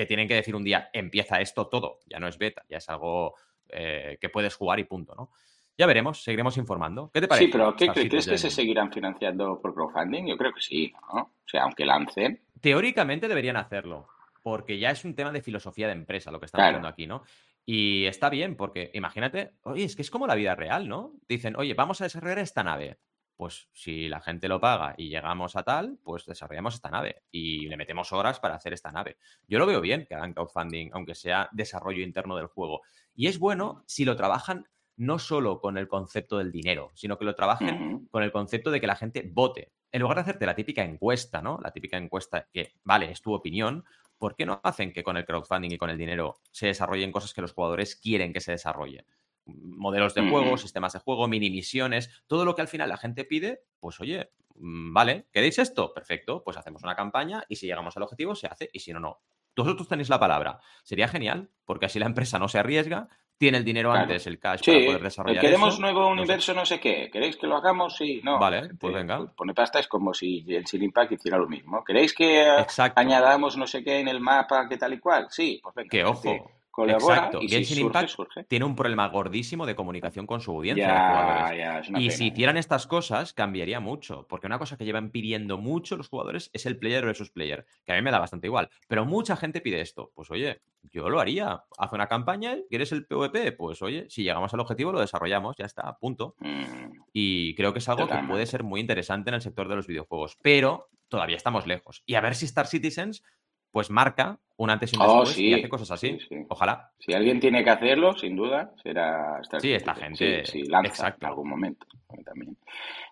que 0.00 0.06
tienen 0.06 0.26
que 0.26 0.34
decir 0.34 0.56
un 0.56 0.64
día, 0.64 0.88
empieza 0.94 1.42
esto 1.42 1.66
todo, 1.66 1.98
ya 2.06 2.18
no 2.18 2.26
es 2.26 2.38
beta, 2.38 2.64
ya 2.70 2.78
es 2.78 2.88
algo 2.88 3.34
eh, 3.68 4.16
que 4.18 4.30
puedes 4.30 4.54
jugar 4.56 4.80
y 4.80 4.84
punto, 4.84 5.14
¿no? 5.14 5.30
Ya 5.76 5.84
veremos, 5.84 6.22
seguiremos 6.22 6.56
informando. 6.56 7.10
¿Qué 7.12 7.20
te 7.20 7.28
parece? 7.28 7.44
Sí, 7.44 7.52
pero 7.52 7.76
¿qué, 7.76 7.88
¿crees 7.88 8.26
que 8.26 8.38
se 8.38 8.50
seguirán 8.50 8.90
financiando 8.90 9.60
por 9.60 9.74
crowdfunding? 9.74 10.26
Yo 10.26 10.38
creo 10.38 10.54
que 10.54 10.62
sí, 10.62 10.90
¿no? 11.12 11.20
O 11.20 11.46
sea, 11.46 11.64
aunque 11.64 11.84
lancen. 11.84 12.40
Teóricamente 12.62 13.28
deberían 13.28 13.58
hacerlo, 13.58 14.08
porque 14.42 14.78
ya 14.78 14.90
es 14.90 15.04
un 15.04 15.14
tema 15.14 15.32
de 15.32 15.42
filosofía 15.42 15.86
de 15.86 15.92
empresa 15.92 16.30
lo 16.30 16.40
que 16.40 16.46
estamos 16.46 16.62
Claro. 16.62 16.76
viendo 16.78 16.88
aquí, 16.88 17.06
¿no? 17.06 17.22
Y 17.66 18.06
está 18.06 18.30
bien, 18.30 18.56
porque 18.56 18.90
imagínate, 18.94 19.52
oye, 19.64 19.84
es 19.84 19.96
que 19.96 20.02
es 20.02 20.10
como 20.10 20.26
la 20.26 20.34
vida 20.34 20.54
real, 20.54 20.88
¿no? 20.88 21.12
Dicen, 21.28 21.56
oye, 21.56 21.74
vamos 21.74 22.00
a 22.00 22.04
desarrollar 22.04 22.38
esta 22.38 22.64
nave. 22.64 22.96
Pues 23.40 23.70
si 23.72 24.06
la 24.10 24.20
gente 24.20 24.48
lo 24.48 24.60
paga 24.60 24.94
y 24.98 25.08
llegamos 25.08 25.56
a 25.56 25.62
tal, 25.62 25.98
pues 26.04 26.26
desarrollamos 26.26 26.74
esta 26.74 26.90
nave 26.90 27.22
y 27.30 27.68
le 27.68 27.78
metemos 27.78 28.12
horas 28.12 28.38
para 28.38 28.54
hacer 28.54 28.74
esta 28.74 28.92
nave. 28.92 29.16
Yo 29.48 29.58
lo 29.58 29.64
veo 29.64 29.80
bien 29.80 30.04
que 30.06 30.14
hagan 30.14 30.34
crowdfunding, 30.34 30.90
aunque 30.92 31.14
sea 31.14 31.48
desarrollo 31.50 32.02
interno 32.02 32.36
del 32.36 32.48
juego. 32.48 32.82
Y 33.14 33.28
es 33.28 33.38
bueno 33.38 33.82
si 33.86 34.04
lo 34.04 34.14
trabajan 34.14 34.68
no 34.98 35.18
solo 35.18 35.58
con 35.58 35.78
el 35.78 35.88
concepto 35.88 36.36
del 36.36 36.52
dinero, 36.52 36.90
sino 36.92 37.16
que 37.16 37.24
lo 37.24 37.34
trabajen 37.34 38.08
con 38.10 38.22
el 38.22 38.30
concepto 38.30 38.70
de 38.70 38.78
que 38.78 38.86
la 38.86 38.96
gente 38.96 39.26
vote. 39.32 39.72
En 39.90 40.02
lugar 40.02 40.18
de 40.18 40.20
hacerte 40.20 40.44
la 40.44 40.54
típica 40.54 40.84
encuesta, 40.84 41.40
¿no? 41.40 41.58
La 41.62 41.70
típica 41.70 41.96
encuesta 41.96 42.46
que, 42.52 42.74
vale, 42.84 43.10
es 43.10 43.22
tu 43.22 43.32
opinión, 43.32 43.86
¿por 44.18 44.36
qué 44.36 44.44
no 44.44 44.60
hacen 44.62 44.92
que 44.92 45.02
con 45.02 45.16
el 45.16 45.24
crowdfunding 45.24 45.70
y 45.70 45.78
con 45.78 45.88
el 45.88 45.96
dinero 45.96 46.42
se 46.50 46.66
desarrollen 46.66 47.10
cosas 47.10 47.32
que 47.32 47.40
los 47.40 47.54
jugadores 47.54 47.96
quieren 47.96 48.34
que 48.34 48.42
se 48.42 48.52
desarrolle? 48.52 49.06
Modelos 49.46 50.14
de 50.14 50.28
juego, 50.28 50.56
sistemas 50.56 50.92
de 50.92 50.98
juego, 51.00 51.26
mini 51.28 51.50
misiones, 51.50 52.22
todo 52.26 52.44
lo 52.44 52.54
que 52.54 52.62
al 52.62 52.68
final 52.68 52.88
la 52.88 52.96
gente 52.96 53.24
pide, 53.24 53.62
pues 53.80 53.98
oye, 54.00 54.30
mm, 54.56 54.92
vale, 54.92 55.26
¿queréis 55.32 55.58
esto? 55.58 55.92
Perfecto, 55.92 56.42
pues 56.44 56.56
hacemos 56.56 56.82
una 56.82 56.94
campaña 56.94 57.42
y 57.48 57.56
si 57.56 57.66
llegamos 57.66 57.96
al 57.96 58.02
objetivo 58.04 58.34
se 58.34 58.46
hace 58.46 58.68
y 58.72 58.78
si 58.80 58.92
no, 58.92 59.00
no. 59.00 59.20
Vosotros 59.56 59.88
tenéis 59.88 60.08
la 60.08 60.18
palabra. 60.20 60.58
Sería 60.84 61.08
genial, 61.08 61.50
porque 61.66 61.86
así 61.86 61.98
la 61.98 62.06
empresa 62.06 62.38
no 62.38 62.48
se 62.48 62.58
arriesga, 62.58 63.08
tiene 63.36 63.58
el 63.58 63.64
dinero 63.64 63.90
Claro. 63.90 64.02
antes, 64.04 64.26
el 64.26 64.38
cash 64.38 64.64
para 64.64 64.78
poder 64.86 65.02
desarrollar 65.02 65.40
queremos 65.40 65.74
eso. 65.74 65.80
nuevo 65.82 66.00
No 66.00 66.06
sé. 66.08 66.12
universo, 66.12 66.54
no 66.54 66.64
sé 66.66 66.78
qué. 66.80 67.10
¿Queréis 67.12 67.36
que 67.36 67.46
lo 67.46 67.56
hagamos? 67.56 67.96
Sí, 67.96 68.20
no. 68.22 68.38
Vale, 68.38 68.70
pues 68.78 68.94
venga. 68.94 69.26
Pone 69.34 69.52
pasta, 69.54 69.80
es 69.80 69.88
como 69.88 70.14
si 70.14 70.44
el 70.48 70.66
Sin 70.66 70.82
Impact 70.82 71.12
hiciera 71.12 71.36
lo 71.38 71.48
mismo. 71.48 71.82
¿Queréis 71.84 72.14
que 72.14 72.42
eh, 72.42 72.60
Exacto. 72.60 73.00
añadamos 73.00 73.56
no 73.56 73.66
sé 73.66 73.82
qué 73.82 73.98
en 73.98 74.08
el 74.08 74.20
mapa, 74.20 74.66
qué 74.68 74.76
tal 74.76 74.92
y 74.94 74.98
cual? 75.00 75.26
Sí, 75.30 75.58
pues 75.62 75.74
venga. 75.74 75.88
Que 75.90 76.04
ojo, 76.04 76.50
Colabora 76.70 77.14
exacto. 77.16 77.38
y 77.42 77.48
si 77.48 77.54
Genshin 77.56 77.76
surge, 77.76 77.86
Impact 77.86 78.08
surge. 78.08 78.44
tiene 78.44 78.64
un 78.64 78.76
problema 78.76 79.08
gordísimo 79.08 79.66
de 79.66 79.74
comunicación 79.74 80.26
con 80.26 80.40
su 80.40 80.52
audiencia 80.52 80.86
de 80.86 80.92
Ya, 80.92 81.08
jugadores. 81.08 81.58
ya, 81.58 81.78
es 81.80 81.88
una 81.88 81.98
Y 82.00 82.02
pena. 82.06 82.16
si 82.16 82.26
hicieran 82.28 82.56
estas 82.56 82.86
cosas, 82.86 83.32
cambiaría 83.34 83.80
mucho. 83.80 84.26
Porque 84.28 84.46
una 84.46 84.58
cosa 84.58 84.76
que 84.76 84.84
llevan 84.84 85.10
pidiendo 85.10 85.58
mucho 85.58 85.96
los 85.96 86.08
jugadores 86.08 86.50
es 86.52 86.66
el 86.66 86.78
player 86.78 87.04
versus 87.04 87.30
player, 87.30 87.66
que 87.84 87.92
a 87.92 87.96
mí 87.96 88.02
me 88.02 88.10
da 88.10 88.18
bastante 88.18 88.46
igual. 88.46 88.70
Pero 88.88 89.04
mucha 89.04 89.36
gente 89.36 89.60
pide 89.60 89.80
esto. 89.80 90.12
Pues 90.14 90.30
oye, 90.30 90.60
yo 90.84 91.08
lo 91.10 91.20
haría. 91.20 91.64
Haz 91.78 91.92
una 91.92 92.06
campaña, 92.06 92.56
¿quieres 92.68 92.92
el 92.92 93.04
PvP? 93.06 93.52
Pues 93.52 93.82
oye, 93.82 94.06
si 94.08 94.22
llegamos 94.22 94.54
al 94.54 94.60
objetivo 94.60 94.92
lo 94.92 95.00
desarrollamos, 95.00 95.56
ya 95.56 95.66
está, 95.66 95.96
punto. 95.98 96.34
Mm, 96.38 97.00
Y 97.12 97.54
creo 97.56 97.72
que 97.72 97.80
es 97.80 97.88
algo 97.88 98.06
que 98.06 98.14
puede 98.28 98.46
ser 98.46 98.62
muy 98.62 98.80
interesante 98.80 99.30
en 99.30 99.34
el 99.34 99.42
sector 99.42 99.68
de 99.68 99.76
los 99.76 99.86
videojuegos. 99.86 100.36
Pero 100.42 100.88
todavía 101.08 101.36
estamos 101.36 101.66
lejos. 101.66 102.02
Y 102.06 102.14
a 102.14 102.20
ver 102.20 102.36
si 102.36 102.44
Star 102.46 102.68
Citizens 102.68 103.24
pues 103.72 103.90
marca 103.90 104.38
un 104.56 104.68
antes 104.70 104.92
y 104.92 104.96
un 104.96 105.02
Oh, 105.02 105.20
después 105.20 105.38
y 105.38 105.40
sí, 105.48 105.54
hace 105.54 105.68
cosas 105.68 105.90
así. 105.92 106.18
sí, 106.20 106.26
sí. 106.28 106.36
Ojalá. 106.48 106.90
Si 106.98 107.12
alguien 107.14 107.40
tiene 107.40 107.64
que 107.64 107.70
hacerlo, 107.70 108.12
sin 108.16 108.36
duda, 108.36 108.72
será 108.82 109.38
Star 109.42 109.60
Sí, 109.60 109.72
esta 109.72 109.94
gente- 109.94 110.44
Sí, 110.44 110.62
sí, 110.64 110.68
lanza 110.68 110.88
exacto. 110.90 111.24
en 111.24 111.28
algún 111.30 111.48
momento. 111.48 111.86
También. 112.24 112.56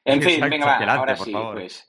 En 0.05 0.21
fin, 0.23 0.41
venga, 0.49 0.67
va, 0.67 0.81
lance, 0.81 0.99
ahora 0.99 1.17
sí, 1.17 1.33
favor. 1.33 1.55
pues. 1.55 1.89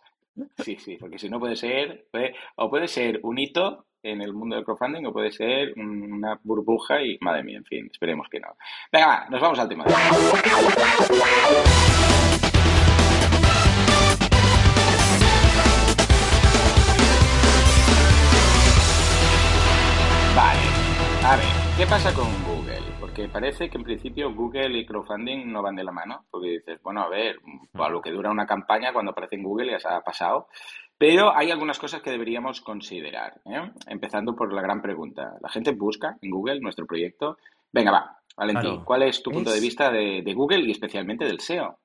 Sí, 0.59 0.77
sí, 0.77 0.95
porque 0.97 1.19
si 1.19 1.29
no 1.29 1.39
puede 1.39 1.55
ser, 1.57 2.05
puede- 2.11 2.33
o 2.55 2.69
puede 2.69 2.87
ser 2.87 3.19
un 3.23 3.37
hito 3.39 3.85
en 4.01 4.21
el 4.21 4.31
mundo 4.33 4.55
del 4.55 4.63
crowdfunding 4.63 5.05
o 5.07 5.11
puede 5.11 5.31
ser 5.31 5.73
una 5.77 6.39
burbuja 6.43 7.01
y, 7.01 7.17
madre 7.19 7.43
mía, 7.43 7.57
en 7.57 7.65
fin, 7.65 7.89
esperemos 7.91 8.29
que 8.29 8.39
no. 8.39 8.55
Venga, 8.93 9.07
va, 9.07 9.27
nos 9.29 9.41
vamos 9.41 9.59
al 9.59 9.67
tema. 9.67 9.83
¿Qué 21.79 21.85
pasa 21.85 22.13
con 22.13 22.27
Google? 22.43 22.81
Porque 22.99 23.29
parece 23.29 23.69
que 23.69 23.77
en 23.77 23.85
principio 23.85 24.33
Google 24.33 24.77
y 24.77 24.85
crowdfunding 24.85 25.49
no 25.49 25.61
van 25.61 25.77
de 25.77 25.85
la 25.85 25.93
mano, 25.93 26.25
porque 26.29 26.49
dices, 26.49 26.77
bueno, 26.83 27.01
a 27.01 27.07
ver, 27.07 27.37
a 27.73 27.87
lo 27.87 28.01
que 28.01 28.11
dura 28.11 28.29
una 28.29 28.45
campaña 28.45 28.91
cuando 28.91 29.11
aparece 29.11 29.37
en 29.37 29.43
Google 29.43 29.71
ya 29.71 29.79
se 29.79 29.87
ha 29.87 30.01
pasado, 30.01 30.49
pero 30.97 31.33
hay 31.33 31.51
algunas 31.51 31.79
cosas 31.79 32.01
que 32.01 32.11
deberíamos 32.11 32.59
considerar, 32.59 33.39
¿eh? 33.45 33.71
empezando 33.87 34.35
por 34.35 34.51
la 34.51 34.61
gran 34.61 34.81
pregunta. 34.81 35.37
¿La 35.39 35.47
gente 35.47 35.71
busca 35.71 36.17
en 36.21 36.31
Google 36.31 36.59
nuestro 36.59 36.85
proyecto? 36.85 37.37
Venga, 37.71 37.91
va, 37.91 38.19
Valentín, 38.35 38.71
Claro. 38.71 38.85
¿cuál 38.85 39.03
es 39.03 39.23
tu 39.23 39.31
punto 39.31 39.49
de 39.49 39.61
vista 39.61 39.89
de, 39.89 40.21
de 40.21 40.33
Google 40.33 40.67
y 40.67 40.71
especialmente 40.71 41.23
del 41.23 41.39
SEO? 41.39 41.79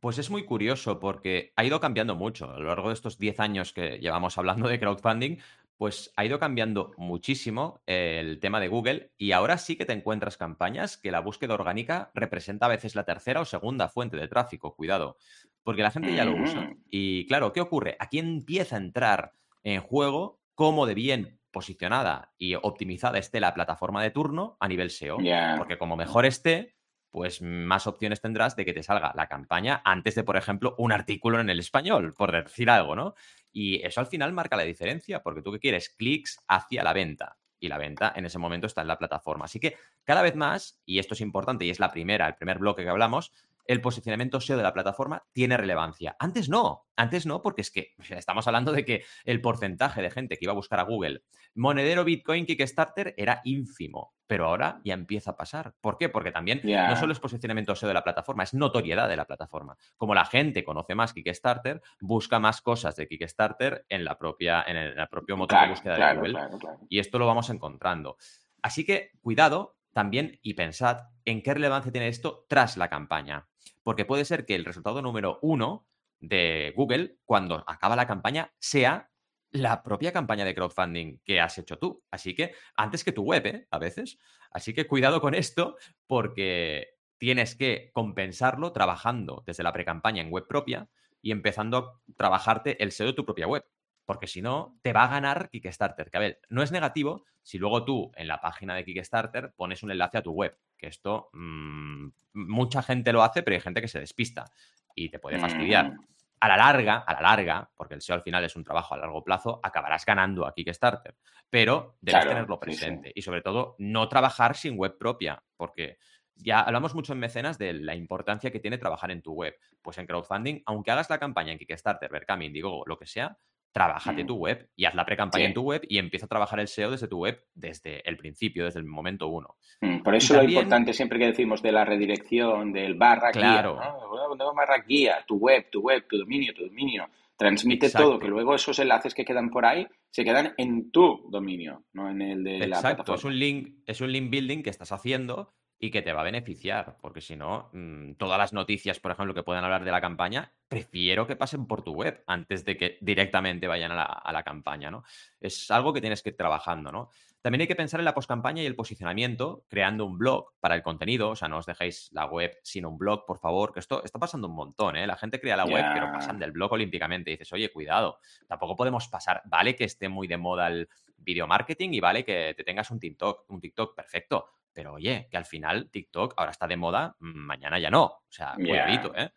Pues 0.00 0.18
es 0.18 0.30
muy 0.30 0.44
curioso 0.46 1.00
porque 1.00 1.52
ha 1.56 1.64
ido 1.64 1.80
cambiando 1.80 2.14
mucho. 2.14 2.50
A 2.50 2.58
lo 2.58 2.68
largo 2.68 2.88
de 2.88 2.94
estos 2.94 3.18
10 3.18 3.40
años 3.40 3.72
que 3.74 3.98
llevamos 3.98 4.38
hablando 4.38 4.68
de 4.68 4.78
crowdfunding, 4.80 5.36
pues 5.76 6.12
ha 6.16 6.24
ido 6.24 6.38
cambiando 6.38 6.92
muchísimo 6.96 7.82
el 7.86 8.40
tema 8.40 8.60
de 8.60 8.68
Google 8.68 9.12
y 9.18 9.32
ahora 9.32 9.58
sí 9.58 9.76
que 9.76 9.84
te 9.84 9.92
encuentras 9.92 10.36
campañas 10.36 10.96
que 10.96 11.10
la 11.10 11.20
búsqueda 11.20 11.54
orgánica 11.54 12.10
representa 12.14 12.66
a 12.66 12.70
veces 12.70 12.94
la 12.94 13.04
tercera 13.04 13.40
o 13.40 13.44
segunda 13.44 13.88
fuente 13.88 14.16
de 14.16 14.28
tráfico. 14.28 14.74
Cuidado, 14.74 15.18
porque 15.62 15.82
la 15.82 15.90
gente 15.90 16.14
ya 16.14 16.24
lo 16.24 16.34
usa. 16.42 16.72
Y 16.88 17.26
claro, 17.26 17.52
¿qué 17.52 17.60
ocurre? 17.60 17.96
Aquí 17.98 18.18
empieza 18.18 18.76
a 18.76 18.80
entrar 18.80 19.32
en 19.62 19.82
juego 19.82 20.40
cómo 20.54 20.86
de 20.86 20.94
bien 20.94 21.40
posicionada 21.50 22.32
y 22.38 22.54
optimizada 22.54 23.18
esté 23.18 23.40
la 23.40 23.54
plataforma 23.54 24.02
de 24.02 24.10
turno 24.10 24.56
a 24.60 24.68
nivel 24.68 24.90
SEO. 24.90 25.18
Porque 25.58 25.78
como 25.78 25.96
mejor 25.96 26.24
esté, 26.24 26.74
pues 27.10 27.40
más 27.40 27.86
opciones 27.86 28.20
tendrás 28.20 28.56
de 28.56 28.64
que 28.64 28.74
te 28.74 28.82
salga 28.82 29.12
la 29.14 29.26
campaña 29.26 29.80
antes 29.84 30.14
de, 30.14 30.22
por 30.22 30.36
ejemplo, 30.36 30.74
un 30.76 30.92
artículo 30.92 31.40
en 31.40 31.48
el 31.48 31.58
español, 31.58 32.12
por 32.12 32.30
decir 32.30 32.68
algo, 32.68 32.94
¿no? 32.94 33.14
Y 33.58 33.82
eso 33.86 34.00
al 34.00 34.06
final 34.06 34.34
marca 34.34 34.54
la 34.54 34.64
diferencia, 34.64 35.22
porque 35.22 35.40
tú 35.40 35.50
que 35.50 35.58
quieres 35.58 35.88
clics 35.88 36.44
hacia 36.46 36.84
la 36.84 36.92
venta. 36.92 37.38
Y 37.58 37.68
la 37.68 37.78
venta 37.78 38.12
en 38.14 38.26
ese 38.26 38.38
momento 38.38 38.66
está 38.66 38.82
en 38.82 38.88
la 38.88 38.98
plataforma. 38.98 39.46
Así 39.46 39.58
que 39.58 39.78
cada 40.04 40.20
vez 40.20 40.36
más, 40.36 40.78
y 40.84 40.98
esto 40.98 41.14
es 41.14 41.22
importante 41.22 41.64
y 41.64 41.70
es 41.70 41.80
la 41.80 41.90
primera, 41.90 42.26
el 42.26 42.34
primer 42.34 42.58
bloque 42.58 42.82
que 42.82 42.90
hablamos, 42.90 43.32
el 43.68 43.80
posicionamiento 43.80 44.40
SEO 44.40 44.56
de 44.56 44.62
la 44.62 44.72
plataforma 44.72 45.24
tiene 45.32 45.56
relevancia. 45.56 46.16
Antes 46.18 46.48
no, 46.48 46.86
antes 46.96 47.26
no, 47.26 47.42
porque 47.42 47.62
es 47.62 47.70
que 47.70 47.94
estamos 48.10 48.46
hablando 48.46 48.72
de 48.72 48.84
que 48.84 49.04
el 49.24 49.40
porcentaje 49.40 50.02
de 50.02 50.10
gente 50.10 50.36
que 50.36 50.44
iba 50.44 50.52
a 50.52 50.56
buscar 50.56 50.80
a 50.80 50.84
Google 50.84 51.22
monedero 51.54 52.04
Bitcoin 52.04 52.44
Kickstarter 52.46 53.14
era 53.16 53.40
ínfimo, 53.44 54.14
pero 54.26 54.46
ahora 54.46 54.80
ya 54.84 54.94
empieza 54.94 55.30
a 55.32 55.36
pasar. 55.36 55.74
¿Por 55.80 55.96
qué? 55.96 56.08
Porque 56.08 56.32
también 56.32 56.60
no 56.64 56.96
solo 56.96 57.12
es 57.12 57.20
posicionamiento 57.20 57.74
SEO 57.74 57.88
de 57.88 57.94
la 57.94 58.04
plataforma, 58.04 58.42
es 58.42 58.52
notoriedad 58.54 59.08
de 59.08 59.16
la 59.16 59.24
plataforma. 59.24 59.76
Como 59.96 60.14
la 60.14 60.24
gente 60.24 60.64
conoce 60.64 60.94
más 60.94 61.12
Kickstarter, 61.12 61.80
busca 62.00 62.38
más 62.38 62.60
cosas 62.60 62.94
de 62.96 63.08
Kickstarter 63.08 63.86
en 63.88 64.04
la 64.04 64.18
propia 64.18 64.64
en 64.66 64.76
el, 64.76 64.92
en 64.92 64.98
el 65.00 65.08
propio 65.08 65.36
motor 65.36 65.56
de 65.58 65.58
Claro, 65.58 65.70
búsqueda 65.74 65.94
de 65.96 66.16
Google. 66.16 66.32
claro. 66.58 66.78
Y 66.88 66.98
esto 66.98 67.18
lo 67.18 67.26
vamos 67.26 67.48
encontrando. 67.50 68.16
Así 68.62 68.84
que 68.84 69.12
cuidado 69.20 69.76
también 69.92 70.38
y 70.42 70.52
pensad 70.52 71.04
en 71.24 71.42
qué 71.42 71.54
relevancia 71.54 71.90
tiene 71.90 72.08
esto 72.08 72.44
tras 72.48 72.76
la 72.76 72.90
campaña. 72.90 73.48
Porque 73.86 74.04
puede 74.04 74.24
ser 74.24 74.46
que 74.46 74.56
el 74.56 74.64
resultado 74.64 75.00
número 75.00 75.38
uno 75.42 75.86
de 76.18 76.72
Google, 76.74 77.18
cuando 77.24 77.62
acaba 77.68 77.94
la 77.94 78.08
campaña, 78.08 78.52
sea 78.58 79.12
la 79.52 79.84
propia 79.84 80.12
campaña 80.12 80.44
de 80.44 80.56
crowdfunding 80.56 81.20
que 81.24 81.40
has 81.40 81.56
hecho 81.56 81.78
tú. 81.78 82.02
Así 82.10 82.34
que 82.34 82.52
antes 82.74 83.04
que 83.04 83.12
tu 83.12 83.22
web, 83.22 83.46
¿eh? 83.46 83.68
a 83.70 83.78
veces. 83.78 84.18
Así 84.50 84.74
que 84.74 84.88
cuidado 84.88 85.20
con 85.20 85.36
esto 85.36 85.76
porque 86.08 86.96
tienes 87.16 87.54
que 87.54 87.92
compensarlo 87.92 88.72
trabajando 88.72 89.44
desde 89.46 89.62
la 89.62 89.72
precampaña 89.72 90.20
en 90.20 90.32
web 90.32 90.48
propia 90.48 90.88
y 91.22 91.30
empezando 91.30 91.78
a 91.78 92.00
trabajarte 92.16 92.82
el 92.82 92.90
SEO 92.90 93.06
de 93.06 93.12
tu 93.12 93.24
propia 93.24 93.46
web. 93.46 93.64
Porque 94.04 94.26
si 94.26 94.42
no, 94.42 94.80
te 94.82 94.94
va 94.94 95.04
a 95.04 95.10
ganar 95.10 95.48
Kickstarter. 95.48 96.10
Que 96.10 96.16
a 96.16 96.20
ver, 96.20 96.40
no 96.48 96.64
es 96.64 96.72
negativo 96.72 97.24
si 97.46 97.58
luego 97.58 97.84
tú 97.84 98.10
en 98.16 98.26
la 98.26 98.40
página 98.40 98.74
de 98.74 98.84
Kickstarter 98.84 99.52
pones 99.54 99.84
un 99.84 99.92
enlace 99.92 100.18
a 100.18 100.22
tu 100.22 100.32
web. 100.32 100.58
Que 100.76 100.88
esto 100.88 101.30
mm, 101.32 102.08
mucha 102.32 102.82
gente 102.82 103.12
lo 103.12 103.22
hace, 103.22 103.44
pero 103.44 103.54
hay 103.54 103.60
gente 103.60 103.80
que 103.80 103.86
se 103.86 104.00
despista 104.00 104.50
y 104.96 105.10
te 105.10 105.20
puede 105.20 105.38
fastidiar. 105.38 105.92
Mm. 105.92 106.06
A 106.40 106.48
la 106.48 106.56
larga, 106.56 106.96
a 106.96 107.14
la 107.14 107.20
larga, 107.20 107.70
porque 107.76 107.94
el 107.94 108.02
SEO 108.02 108.16
al 108.16 108.22
final 108.22 108.42
es 108.42 108.56
un 108.56 108.64
trabajo 108.64 108.94
a 108.94 108.98
largo 108.98 109.22
plazo, 109.22 109.60
acabarás 109.62 110.04
ganando 110.04 110.44
a 110.44 110.52
Kickstarter. 110.52 111.14
Pero 111.48 111.96
debes 112.00 112.24
Claro, 112.24 112.30
tenerlo 112.30 112.56
sí, 112.56 112.72
sí. 112.72 112.78
presente. 112.78 113.12
Y 113.14 113.22
sobre 113.22 113.42
todo, 113.42 113.76
no 113.78 114.08
trabajar 114.08 114.56
sin 114.56 114.76
web 114.76 114.98
propia. 114.98 115.40
Porque 115.56 115.98
ya 116.34 116.62
hablamos 116.62 116.96
mucho 116.96 117.12
en 117.12 117.20
mecenas 117.20 117.58
de 117.58 117.74
la 117.74 117.94
importancia 117.94 118.50
que 118.50 118.58
tiene 118.58 118.76
trabajar 118.76 119.12
en 119.12 119.22
tu 119.22 119.34
web. 119.34 119.56
Pues 119.82 119.98
en 119.98 120.06
crowdfunding, 120.08 120.62
aunque 120.66 120.90
hagas 120.90 121.08
la 121.10 121.20
campaña 121.20 121.52
en 121.52 121.58
Kickstarter, 121.58 122.10
Berkami, 122.10 122.46
Indiegogo, 122.46 122.82
lo 122.86 122.98
que 122.98 123.06
sea, 123.06 123.38
trabájate 123.76 124.24
tu 124.24 124.36
web 124.36 124.70
y 124.74 124.86
haz 124.86 124.94
la 124.94 125.04
pre-campaña 125.04 125.44
Sí. 125.44 125.48
en 125.48 125.54
tu 125.54 125.62
web 125.62 125.82
y 125.86 125.98
empieza 125.98 126.24
a 126.24 126.28
trabajar 126.30 126.60
el 126.60 126.66
SEO 126.68 126.90
desde 126.92 127.08
tu 127.08 127.18
web 127.18 127.44
desde 127.54 128.00
el 128.08 128.16
principio, 128.16 128.64
desde 128.64 128.80
el 128.80 128.86
momento 128.86 129.28
uno. 129.28 129.56
Mm, 129.82 129.98
Por 130.02 130.14
eso 130.14 130.32
también- 130.32 130.54
lo 130.54 130.60
importante 130.62 130.94
siempre 130.94 131.18
que 131.18 131.26
decimos 131.26 131.60
de 131.60 131.72
la 131.72 131.84
redirección, 131.84 132.72
del 132.72 132.94
barra 132.94 133.32
Claro. 133.32 133.74
guía, 133.74 133.90
¿no? 133.90 134.08
Bueno, 134.36 134.54
barra 134.54 134.78
guía, 134.88 135.22
tu 135.26 135.36
web, 135.36 135.68
tu 135.70 135.80
web, 135.82 136.06
tu 136.08 136.16
dominio, 136.16 136.54
tu 136.54 136.64
dominio. 136.64 137.06
Transmite 137.36 137.84
Exacto. 137.86 138.08
todo, 138.08 138.18
que 138.18 138.28
luego 138.28 138.54
esos 138.54 138.78
enlaces 138.78 139.12
que 139.14 139.26
quedan 139.26 139.50
por 139.50 139.66
ahí 139.66 139.86
se 140.08 140.24
quedan 140.24 140.54
en 140.56 140.90
tu 140.90 141.28
dominio, 141.28 141.82
no 141.92 142.08
en 142.08 142.22
el 142.22 142.42
de 142.44 142.58
la 142.60 142.76
Exacto, 142.76 143.02
es 143.02 143.06
plataforma. 143.06 143.28
un 143.34 143.38
link, 143.38 143.68
es 143.84 144.00
un 144.00 144.10
link 144.10 144.30
building 144.30 144.62
que 144.62 144.70
estás 144.70 144.90
haciendo 144.90 145.52
y 145.78 145.90
que 145.90 146.02
te 146.02 146.12
va 146.12 146.22
a 146.22 146.24
beneficiar, 146.24 146.96
porque 147.00 147.20
si 147.20 147.36
no, 147.36 147.68
mm, 147.72 148.14
todas 148.14 148.38
las 148.38 148.52
noticias, 148.52 148.98
por 148.98 149.12
ejemplo, 149.12 149.34
que 149.34 149.42
puedan 149.42 149.64
hablar 149.64 149.84
de 149.84 149.90
la 149.90 150.00
campaña, 150.00 150.52
prefiero 150.68 151.26
que 151.26 151.36
pasen 151.36 151.66
por 151.66 151.82
tu 151.82 151.92
web 151.92 152.22
antes 152.26 152.64
de 152.64 152.76
que 152.76 152.98
directamente 153.00 153.66
vayan 153.66 153.92
a 153.92 153.96
la, 153.96 154.04
a 154.04 154.32
la 154.32 154.42
campaña, 154.42 154.90
¿no? 154.90 155.04
Es 155.40 155.70
algo 155.70 155.92
que 155.92 156.00
tienes 156.00 156.22
que 156.22 156.30
ir 156.30 156.36
trabajando, 156.36 156.90
¿no? 156.90 157.10
También 157.46 157.60
hay 157.60 157.68
que 157.68 157.76
pensar 157.76 158.00
en 158.00 158.04
la 158.06 158.14
postcampaña 158.14 158.62
y 158.62 158.66
el 158.66 158.74
posicionamiento, 158.74 159.64
creando 159.68 160.04
un 160.04 160.18
blog 160.18 160.54
para 160.58 160.74
el 160.74 160.82
contenido, 160.82 161.30
o 161.30 161.36
sea, 161.36 161.46
no 161.46 161.58
os 161.58 161.66
dejéis 161.66 162.08
la 162.10 162.26
web 162.26 162.58
sin 162.64 162.84
un 162.84 162.98
blog, 162.98 163.24
por 163.24 163.38
favor, 163.38 163.72
que 163.72 163.78
esto 163.78 164.02
está 164.02 164.18
pasando 164.18 164.48
un 164.48 164.56
montón, 164.56 164.96
¿eh? 164.96 165.06
La 165.06 165.16
gente 165.16 165.38
crea 165.38 165.56
la 165.56 165.64
web, 165.64 165.84
pero 165.94 166.10
pasan 166.10 166.40
del 166.40 166.50
blog 166.50 166.72
olímpicamente 166.72 167.30
y 167.30 167.34
dices, 167.34 167.52
oye, 167.52 167.70
cuidado, 167.70 168.18
tampoco 168.48 168.74
podemos 168.74 169.06
pasar, 169.06 169.42
vale 169.44 169.76
que 169.76 169.84
esté 169.84 170.08
muy 170.08 170.26
de 170.26 170.38
moda 170.38 170.66
el 170.66 170.88
video 171.18 171.46
marketing 171.46 171.90
y 171.92 172.00
vale 172.00 172.24
que 172.24 172.54
te 172.56 172.64
tengas 172.64 172.90
un 172.90 172.98
TikTok, 172.98 173.44
un 173.48 173.60
TikTok 173.60 173.94
perfecto, 173.94 174.48
pero 174.76 174.92
oye, 174.92 175.26
que 175.30 175.38
al 175.38 175.46
final 175.46 175.88
TikTok 175.90 176.34
ahora 176.36 176.50
está 176.50 176.66
de 176.66 176.76
moda, 176.76 177.16
mañana 177.20 177.78
ya 177.78 177.88
no, 177.90 178.04
o 178.04 178.20
sea, 178.28 178.52
Ya. 178.58 178.66
cuidadito, 178.66 179.14
¿eh? 179.16 179.30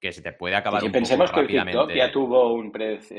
Que 0.00 0.12
se 0.12 0.22
te 0.22 0.32
puede 0.32 0.54
acabar 0.54 0.80
Sí, 0.80 0.86
un 0.86 0.92
poco 0.92 1.00
pensemos 1.00 1.32
que 1.32 1.44
TikTok 1.44 1.90
ya 1.92 2.12
tuvo 2.12 2.52
un, 2.54 2.70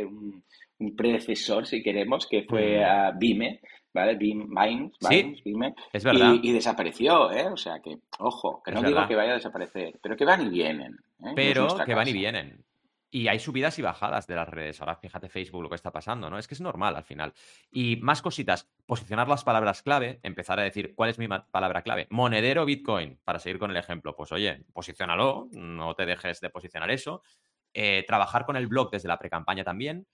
un, 0.07 0.43
un 0.79 0.95
predecesor, 0.95 1.67
si 1.67 1.83
queremos, 1.83 2.25
que 2.25 2.43
fue 2.43 2.79
Mm. 2.79 2.83
a 2.85 3.11
Vime, 3.11 3.59
¿vale? 3.93 4.17
Vim- 4.17 4.47
Vines, 4.47 4.93
Sí, 5.01 5.21
Vines, 5.23 5.43
Vime, 5.43 5.73
Es 5.91 6.05
verdad. 6.05 6.33
y, 6.41 6.49
y 6.49 6.53
desapareció, 6.53 7.29
¿eh? 7.33 7.47
O 7.47 7.57
sea 7.57 7.81
que, 7.83 7.97
ojo, 8.19 8.61
que 8.63 8.71
Es 8.71 8.81
no 8.81 8.87
digo 8.87 9.05
que 9.09 9.15
vaya 9.15 9.31
a 9.31 9.35
desaparecer, 9.35 9.99
pero 10.01 10.15
que 10.15 10.23
van 10.23 10.47
y 10.47 10.49
vienen. 10.49 10.93
¿eh? 11.25 11.33
Pero 11.35 11.67
que 11.85 11.93
van 11.93 12.07
y 12.07 12.13
vienen. 12.13 12.63
Y 13.11 13.27
hay 13.27 13.39
subidas 13.39 13.79
y 13.79 13.81
bajadas 13.81 14.27
de 14.27 14.35
las 14.35 14.47
redes. 14.47 14.79
Ahora 14.81 14.95
fíjate 14.95 15.29
Facebook 15.29 15.63
lo 15.63 15.69
que 15.69 15.75
está 15.75 15.91
pasando, 15.91 16.29
¿no? 16.29 16.37
Es 16.37 16.47
que 16.47 16.53
es 16.53 16.61
normal 16.61 16.95
al 16.95 17.03
final. 17.03 17.33
Y 17.71 17.97
más 17.97 18.21
cositas, 18.21 18.69
posicionar 18.85 19.27
las 19.27 19.43
palabras 19.43 19.81
clave, 19.81 20.19
empezar 20.21 20.59
a 20.59 20.63
decir 20.63 20.93
cuál 20.93 21.09
es 21.09 21.17
mi 21.17 21.27
palabra 21.27 21.81
clave. 21.81 22.07
Monedero 22.11 22.65
Bitcoin, 22.65 23.19
para 23.23 23.39
seguir 23.39 23.57
con 23.57 23.71
el 23.71 23.77
ejemplo. 23.77 24.15
Pues 24.15 24.31
oye, 24.31 24.63
posiciónalo, 24.73 25.49
no 25.51 25.95
te 25.95 26.05
dejes 26.05 26.39
de 26.39 26.51
posicionar 26.51 26.91
eso. 26.91 27.23
Eh, 27.73 28.03
trabajar 28.07 28.45
con 28.45 28.55
el 28.57 28.67
blog 28.67 28.91
desde 28.91 29.07
la 29.07 29.17
precampaña 29.17 29.63
también. 29.63 30.07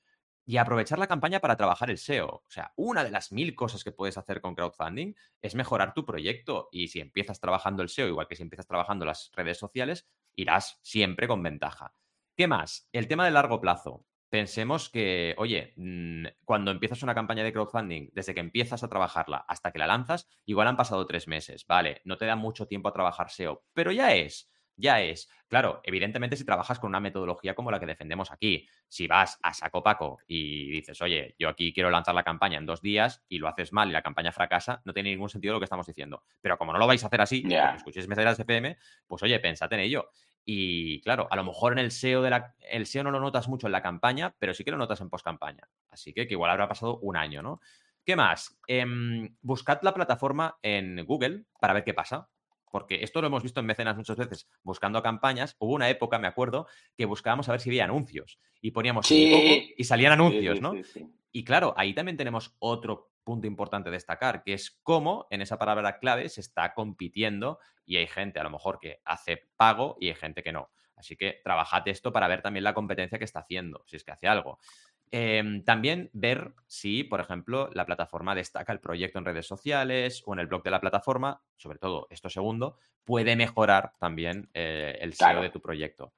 Y 0.48 0.58
aprovechar 0.58 1.00
la 1.00 1.08
campaña 1.08 1.40
para 1.40 1.58
trabajar 1.58 1.90
el 1.90 1.98
SEO. 1.98 2.28
O 2.28 2.50
sea, 2.50 2.72
una 2.78 3.04
de 3.04 3.10
las 3.10 3.32
mil 3.32 3.56
cosas 3.56 3.84
que 3.84 3.92
puedes 3.92 4.18
hacer 4.18 4.40
con 4.42 4.56
crowdfunding 4.56 5.16
es 5.42 5.56
mejorar 5.56 5.94
tu 5.94 6.06
proyecto. 6.06 6.70
Y 6.72 6.88
si 6.88 7.02
empiezas 7.02 7.42
trabajando 7.42 7.82
el 7.84 7.90
SEO, 7.90 8.08
igual 8.08 8.28
que 8.28 8.36
si 8.36 8.44
empiezas 8.44 8.68
trabajando 8.68 9.06
las 9.06 9.32
redes 9.34 9.58
sociales, 9.58 10.08
irás 10.36 10.80
siempre 10.84 11.28
con 11.28 11.42
ventaja. 11.44 11.94
¿Qué 12.36 12.48
más? 12.48 12.88
El 12.92 13.08
tema 13.08 13.26
de 13.26 13.32
largo 13.32 13.62
plazo. 13.62 14.06
Pensemos 14.30 14.90
que, 14.90 15.34
oye, 15.38 15.74
mm, 15.78 16.26
cuando 16.44 16.72
empiezas 16.72 17.02
una 17.04 17.16
campaña 17.16 17.44
de 17.44 17.54
crowdfunding, 17.54 18.10
desde 18.12 18.34
que 18.34 18.42
empiezas 18.42 18.84
a 18.84 18.90
trabajarla 18.90 19.46
hasta 19.48 19.72
que 19.72 19.80
la 19.80 19.88
lanzas, 19.88 20.28
igual 20.46 20.68
han 20.68 20.76
pasado 20.76 21.06
tres 21.08 21.28
meses, 21.28 21.66
¿vale? 21.66 22.02
No 22.04 22.18
te 22.18 22.26
da 22.26 22.36
mucho 22.36 22.68
tiempo 22.68 22.90
a 22.90 22.94
trabajar 22.94 23.30
SEO, 23.30 23.64
pero 23.74 23.94
ya 23.94 24.14
es, 24.14 24.52
ya 24.76 25.02
es. 25.02 25.30
Claro, 25.48 25.80
evidentemente 25.86 26.36
si 26.36 26.44
trabajas 26.44 26.80
con 26.80 26.90
una 26.90 27.00
metodología 27.00 27.56
como 27.56 27.72
la 27.72 27.80
que 27.80 27.86
defendemos 27.86 28.30
aquí, 28.32 28.68
si 28.90 29.08
vas 29.08 29.40
a 29.42 29.54
saco 29.54 29.82
paco 29.84 30.18
y 30.28 30.70
dices, 30.72 31.02
oye, 31.02 31.36
yo 31.40 31.48
aquí 31.48 31.72
quiero 31.72 31.90
lanzar 31.90 32.16
la 32.16 32.24
campaña 32.24 32.58
en 32.58 32.66
dos 32.66 32.82
días 32.82 33.24
y 33.30 33.38
lo 33.38 33.48
haces 33.48 33.72
mal 33.72 33.88
y 33.88 33.94
la 33.94 34.02
campaña 34.02 34.34
fracasa, 34.34 34.82
no 34.84 34.92
tiene 34.94 35.12
ningún 35.12 35.30
sentido 35.30 35.54
lo 35.54 35.62
que 35.62 35.66
estamos 35.66 35.88
diciendo. 35.88 36.24
Pero 36.42 36.58
como 36.58 36.74
no 36.74 36.80
lo 36.80 36.88
vais 36.88 37.02
a 37.04 37.08
hacer 37.08 37.22
así, 37.22 37.44
Ya. 37.48 37.62
porque 37.62 37.78
escuchéis 37.78 38.08
Mecenas 38.10 38.38
FM, 38.38 38.76
pues 39.08 39.24
oye, 39.24 39.40
pensad 39.40 39.72
en 39.72 39.80
ello. 39.80 40.10
Y 40.46 41.02
claro, 41.02 41.28
a 41.32 41.36
lo 41.36 41.44
mejor 41.44 41.74
en 41.74 41.80
el 41.80 41.92
SEO 41.92 42.22
de 42.22 42.30
la, 42.30 42.56
el 42.60 42.86
SEO 42.86 43.04
no 43.04 43.12
lo 43.12 43.20
notas 43.20 43.48
mucho 43.48 43.68
en 43.68 43.72
la 43.72 43.82
campaña, 43.82 44.36
pero 44.38 44.54
sí 44.54 44.64
que 44.64 44.72
lo 44.72 44.78
notas 44.78 45.02
en 45.02 45.10
postcampaña. 45.10 45.68
Así 45.90 46.14
que, 46.14 46.28
que 46.28 46.36
igual 46.36 46.52
habrá 46.52 46.68
pasado 46.68 47.00
un 47.00 47.18
año, 47.18 47.42
¿no? 47.42 47.60
¿Qué 48.06 48.16
más? 48.16 48.56
Em, 48.68 49.36
buscad 49.42 49.80
la 49.82 49.94
plataforma 49.94 50.60
en 50.62 51.04
Google 51.06 51.46
para 51.60 51.74
ver 51.74 51.84
qué 51.84 51.96
pasa. 51.96 52.30
Porque 52.70 53.04
esto 53.04 53.22
lo 53.22 53.28
hemos 53.28 53.42
visto 53.42 53.62
en 53.62 53.66
mecenas 53.66 53.96
muchas 53.96 54.18
veces, 54.18 54.50
buscando 54.62 55.02
campañas. 55.02 55.56
Hubo 55.60 55.74
una 55.74 55.90
época, 55.90 56.20
me 56.20 56.28
acuerdo, 56.28 56.68
que 56.98 57.06
buscábamos 57.06 57.48
a 57.48 57.54
ver 57.54 57.62
si 57.62 57.70
había 57.70 57.86
anuncios. 57.86 58.38
Y 58.62 58.72
poníamos 58.72 59.08
Sí. 59.08 59.74
Y 59.78 59.84
salían 59.86 60.12
anuncios, 60.12 60.62
¿no? 60.62 60.74
sí, 60.74 60.84
sí. 60.84 61.08
Y 61.32 61.44
claro, 61.44 61.74
ahí 61.76 61.94
también 61.94 62.18
tenemos 62.18 62.56
otro 62.60 63.12
punto 63.26 63.48
importante 63.48 63.92
destacar, 63.92 64.42
que 64.44 64.54
es 64.54 64.80
cómo 64.84 65.28
en 65.30 65.42
esa 65.42 65.58
palabra 65.58 66.00
clave 66.00 66.30
se 66.30 66.40
está 66.40 66.74
compitiendo 66.74 67.60
y 67.86 67.98
hay 67.98 68.08
gente 68.08 68.40
a 68.40 68.44
lo 68.44 68.50
mejor 68.50 68.80
que 68.80 69.02
hace 69.04 69.50
pago 69.58 69.98
y 70.00 70.08
hay 70.08 70.16
gente 70.16 70.42
que 70.44 70.54
no. 70.54 70.70
Así 70.96 71.18
que 71.18 71.42
trabajad 71.44 71.86
esto 71.90 72.14
para 72.14 72.30
ver 72.30 72.42
también 72.42 72.64
la 72.64 72.74
competencia 72.74 73.20
que 73.20 73.26
está 73.26 73.40
haciendo, 73.40 73.84
si 73.86 73.98
es 73.98 74.06
que 74.06 74.12
hace 74.14 74.30
algo. 74.30 74.60
Em, 75.12 75.64
también 75.64 76.10
ver 76.14 76.54
si, 76.68 77.04
por 77.04 77.20
ejemplo, 77.20 77.70
la 77.74 77.86
plataforma 77.86 78.34
destaca 78.34 78.72
el 78.74 78.80
proyecto 78.80 79.20
en 79.20 79.26
redes 79.26 79.46
sociales 79.46 80.24
o 80.26 80.34
en 80.34 80.40
el 80.40 80.48
blog 80.48 80.64
de 80.64 80.72
la 80.72 80.82
plataforma, 80.82 81.42
sobre 81.58 81.80
todo 81.80 82.08
esto 82.10 82.30
segundo, 82.30 82.78
puede 83.04 83.36
mejorar 83.36 83.94
también 84.00 84.50
eh, 84.54 84.98
el 85.02 85.14
SEO 85.14 85.28
Claro. 85.28 85.42
de 85.42 85.50
tu 85.50 85.62
proyecto. 85.62 86.14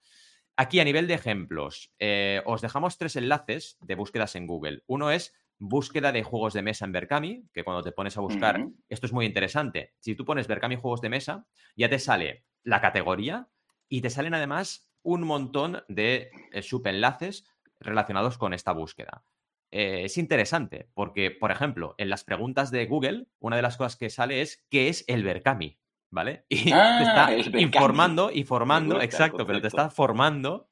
Aquí 0.56 0.80
a 0.80 0.84
nivel 0.84 1.06
de 1.08 1.14
ejemplos, 1.16 1.94
eh, 2.00 2.42
os 2.46 2.62
dejamos 2.62 2.98
tres 2.98 3.16
enlaces 3.16 3.78
de 3.82 3.96
búsquedas 3.96 4.36
en 4.36 4.48
Google. 4.48 4.84
Uno 4.88 5.12
es 5.12 5.34
búsqueda 5.60 6.12
de 6.12 6.24
juegos 6.24 6.54
de 6.54 6.62
mesa 6.62 6.86
en 6.86 6.92
Berkami, 6.92 7.44
que 7.54 7.64
cuando 7.64 7.82
te 7.84 7.92
pones 7.92 8.18
a 8.18 8.22
buscar, 8.22 8.68
esto 8.90 9.06
es 9.06 9.14
muy 9.14 9.26
interesante. 9.26 9.94
Si 10.00 10.16
tú 10.16 10.24
pones 10.26 10.48
Berkami 10.48 10.76
juegos 10.76 11.02
de 11.02 11.10
mesa, 11.10 11.46
ya 11.76 11.90
te 11.90 12.00
sale 12.00 12.46
la 12.64 12.80
categoría 12.82 13.48
y 13.90 14.02
te 14.02 14.10
salen 14.10 14.34
además 14.34 14.90
un 15.04 15.22
montón 15.24 15.84
de 15.88 16.30
eh, 16.52 16.62
subenlaces 16.62 17.46
relacionados 17.80 18.38
con 18.38 18.54
esta 18.54 18.72
búsqueda. 18.72 19.24
Eh, 19.72 20.04
es 20.06 20.18
interesante 20.18 20.90
porque, 20.94 21.32
por 21.32 21.52
ejemplo, 21.52 21.96
en 21.98 22.10
las 22.10 22.24
preguntas 22.24 22.72
de 22.72 22.86
Google, 22.86 23.28
una 23.40 23.56
de 23.56 23.62
las 23.62 23.78
cosas 23.78 23.96
que 23.98 24.10
sale 24.10 24.42
es 24.42 24.66
¿qué 24.70 24.90
es 24.90 25.04
el 25.08 25.24
Berkami? 25.24 25.78
¿Vale? 26.10 26.46
Y 26.50 26.72
Ah, 26.72 26.96
te 27.00 27.04
está 27.04 27.34
el 27.34 27.52
Berkami. 27.52 27.64
informando 27.64 28.32
y 28.32 28.44
formando, 28.44 28.96
gusta 28.96 29.06
exacto, 29.06 29.46
pero 29.46 29.60
te 29.62 29.68
está 29.68 29.90
formando 29.90 30.70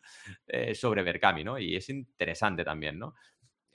eh, 0.48 0.74
sobre 0.76 1.04
Berkami, 1.04 1.44
¿no? 1.44 1.60
Y 1.60 1.76
es 1.76 1.90
interesante 1.90 2.64
también, 2.64 2.98
¿no? 3.00 3.16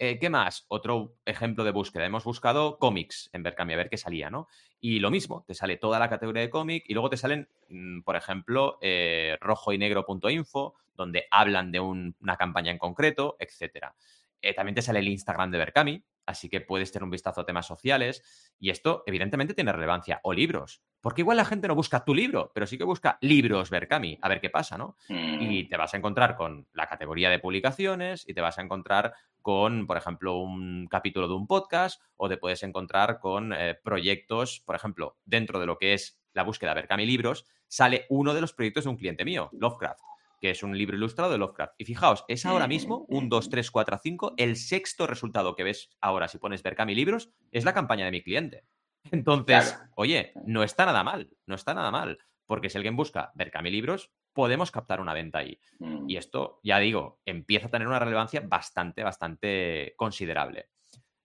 Eh, 0.03 0.19
¿Qué 0.19 0.31
más? 0.31 0.65
Otro 0.69 1.19
ejemplo 1.27 1.63
de 1.63 1.73
búsqueda. 1.73 2.07
Hemos 2.07 2.25
buscado 2.25 2.79
cómics 2.79 3.29
en 3.35 3.43
Berkami 3.43 3.75
a 3.75 3.77
ver 3.77 3.91
qué 3.91 3.99
salía, 3.99 4.31
¿no? 4.31 4.49
Y 4.81 4.99
lo 4.99 5.11
mismo, 5.11 5.45
te 5.47 5.53
sale 5.53 5.77
toda 5.77 5.99
la 5.99 6.09
categoría 6.09 6.41
de 6.41 6.49
cómic 6.49 6.85
y 6.89 6.95
luego 6.95 7.11
te 7.11 7.19
salen, 7.19 7.51
mm, 7.69 8.01
por 8.01 8.17
ejemplo, 8.17 8.79
eh, 8.81 9.37
rojo 9.43 9.75
y 9.75 9.79
negro.info, 9.79 10.75
donde 10.95 11.27
hablan 11.31 11.71
de 11.71 11.81
un- 11.81 12.17
una 12.21 12.39
campaña 12.39 12.73
en 12.73 12.79
concreto, 12.79 13.37
etcétera. 13.39 13.95
Eh, 14.41 14.55
también 14.55 14.75
te 14.75 14.81
sale 14.81 15.01
el 15.01 15.09
Instagram 15.09 15.51
de 15.51 15.59
Berkami, 15.59 16.03
así 16.31 16.49
que 16.49 16.61
puedes 16.61 16.91
tener 16.93 17.05
un 17.05 17.11
vistazo 17.11 17.41
a 17.41 17.47
temas 17.47 17.67
sociales. 17.67 18.23
Y 18.59 18.71
esto, 18.71 19.03
evidentemente, 19.07 19.55
tiene 19.55 19.73
relevancia. 19.73 20.21
O 20.23 20.33
libros. 20.33 20.83
Porque 21.01 21.23
igual 21.23 21.37
la 21.37 21.45
gente 21.45 21.69
no 21.69 21.75
busca 21.75 22.05
tu 22.05 22.15
libro, 22.15 22.51
pero 22.55 22.67
sí 22.67 22.77
que 22.77 22.85
busca 22.85 23.19
libros 23.21 23.71
Berkami, 23.71 24.19
a 24.21 24.29
ver 24.29 24.41
qué 24.41 24.51
pasa, 24.51 24.77
¿no? 24.77 24.97
Mm. 25.09 25.41
y 25.41 25.69
te 25.69 25.77
vas 25.77 25.95
a 25.95 25.97
encontrar 25.97 26.37
con 26.37 26.67
la 26.73 26.87
categoría 26.87 27.31
de 27.31 27.39
publicaciones 27.39 28.29
y 28.29 28.35
te 28.35 28.41
vas 28.41 28.59
a 28.59 28.63
encontrar 28.63 29.15
con, 29.41 29.87
por 29.87 29.97
ejemplo, 29.97 30.37
un 30.37 30.87
capítulo 30.89 31.29
de 31.29 31.35
un 31.35 31.47
podcast 31.47 32.03
o 32.17 32.29
te 32.29 32.37
puedes 32.37 32.63
encontrar 32.63 33.19
con 33.19 33.53
eh, 33.53 33.79
proyectos, 33.83 34.63
por 34.65 34.77
ejemplo, 34.77 35.17
dentro 35.25 35.59
de 35.59 35.67
lo 35.67 35.79
que 35.79 35.95
es 35.95 36.21
la 36.33 36.43
búsqueda 36.43 36.75
Berkami 36.75 37.07
Libros, 37.07 37.47
sale 37.67 38.07
uno 38.11 38.35
de 38.35 38.41
los 38.41 38.53
proyectos 38.53 38.85
de 38.85 38.91
un 38.91 38.97
cliente 38.97 39.25
mío, 39.25 39.49
Lovecraft, 39.53 40.01
que 40.41 40.51
es 40.51 40.63
un 40.63 40.77
libro 40.77 40.97
ilustrado 40.97 41.31
de 41.31 41.39
Lovecraft. 41.39 41.75
Y 41.79 41.85
fijaos, 41.85 42.25
es 42.29 42.47
ahora 42.47 42.67
mismo, 42.67 43.05
un 43.09 43.29
2, 43.29 43.51
3, 43.51 43.71
4, 43.71 43.99
5, 44.03 44.35
el 44.37 44.57
sexto 44.57 45.07
resultado 45.07 45.55
que 45.55 45.65
ves 45.65 45.91
ahora 46.01 46.29
si 46.29 46.39
pones 46.39 46.63
Berkami 46.63 46.95
Libros 46.95 47.31
es 47.53 47.65
la 47.65 47.75
campaña 47.75 48.07
de 48.07 48.11
mi 48.11 48.23
cliente. 48.23 48.65
Entonces, 49.11 49.73
Claro. 49.73 49.91
oye, 49.97 50.33
no 50.47 50.63
está 50.63 50.87
nada 50.87 51.05
mal, 51.05 51.31
no 51.47 51.55
está 51.55 51.75
nada 51.75 51.91
mal. 51.91 52.19
Porque 52.47 52.69
si 52.69 52.77
alguien 52.79 52.97
busca 52.97 53.31
Berkami 53.37 53.71
Libros, 53.71 54.11
podemos 54.33 54.71
captar 54.73 55.01
una 55.01 55.15
venta 55.15 55.39
ahí. 55.39 55.61
Y 55.79 55.85
Mm. 55.85 56.19
esto, 56.19 56.59
ya 56.65 56.79
digo, 56.81 57.21
empieza 57.25 57.69
a 57.69 57.71
tener 57.71 57.87
una 57.87 57.99
relevancia 58.01 58.41
bastante, 58.41 59.05
bastante 59.05 59.95
considerable. 59.97 60.71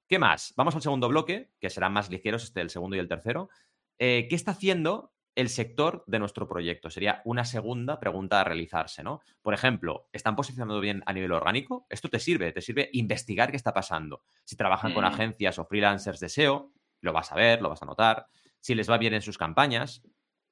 ¿Qué 0.07 0.19
más? 0.19 0.53
Vamos 0.55 0.75
al 0.75 0.83
segundo 0.83 1.07
bloque, 1.09 1.49
que 1.59 1.71
serán 1.71 1.93
más 1.93 2.11
ligeros, 2.11 2.43
este 2.43 2.61
el 2.61 2.69
segundo 2.69 2.95
y 2.95 2.99
el 2.99 3.07
tercero. 3.07 3.49
Eh, 3.97 4.27
¿Qué 4.29 4.35
está 4.35 4.51
haciendo 4.51 5.13
el 5.35 5.49
sector 5.49 6.03
de 6.07 6.19
nuestro 6.19 6.47
proyecto? 6.47 6.89
Sería 6.89 7.21
una 7.25 7.45
segunda 7.45 7.99
pregunta 7.99 8.41
a 8.41 8.43
realizarse, 8.43 9.03
¿no? 9.03 9.21
Por 9.41 9.53
ejemplo, 9.53 10.07
¿están 10.13 10.35
posicionando 10.35 10.79
bien 10.79 11.03
a 11.05 11.13
nivel 11.13 11.31
orgánico? 11.33 11.85
Esto 11.89 12.09
te 12.09 12.19
sirve, 12.19 12.51
te 12.51 12.61
sirve 12.61 12.89
investigar 12.93 13.51
qué 13.51 13.57
está 13.57 13.73
pasando. 13.73 14.23
Si 14.45 14.55
trabajan 14.55 14.93
con 14.93 15.03
Mm. 15.03 15.07
agencias 15.07 15.59
o 15.59 15.65
freelancers 15.65 16.19
de 16.19 16.29
SEO, 16.29 16.71
lo 17.01 17.13
vas 17.13 17.31
a 17.31 17.35
ver, 17.35 17.61
lo 17.61 17.69
vas 17.69 17.83
a 17.83 17.85
notar. 17.85 18.27
Si 18.59 18.73
les 18.75 18.89
va 18.89 18.97
bien 18.97 19.13
en 19.13 19.21
sus 19.21 19.37
campañas. 19.37 20.01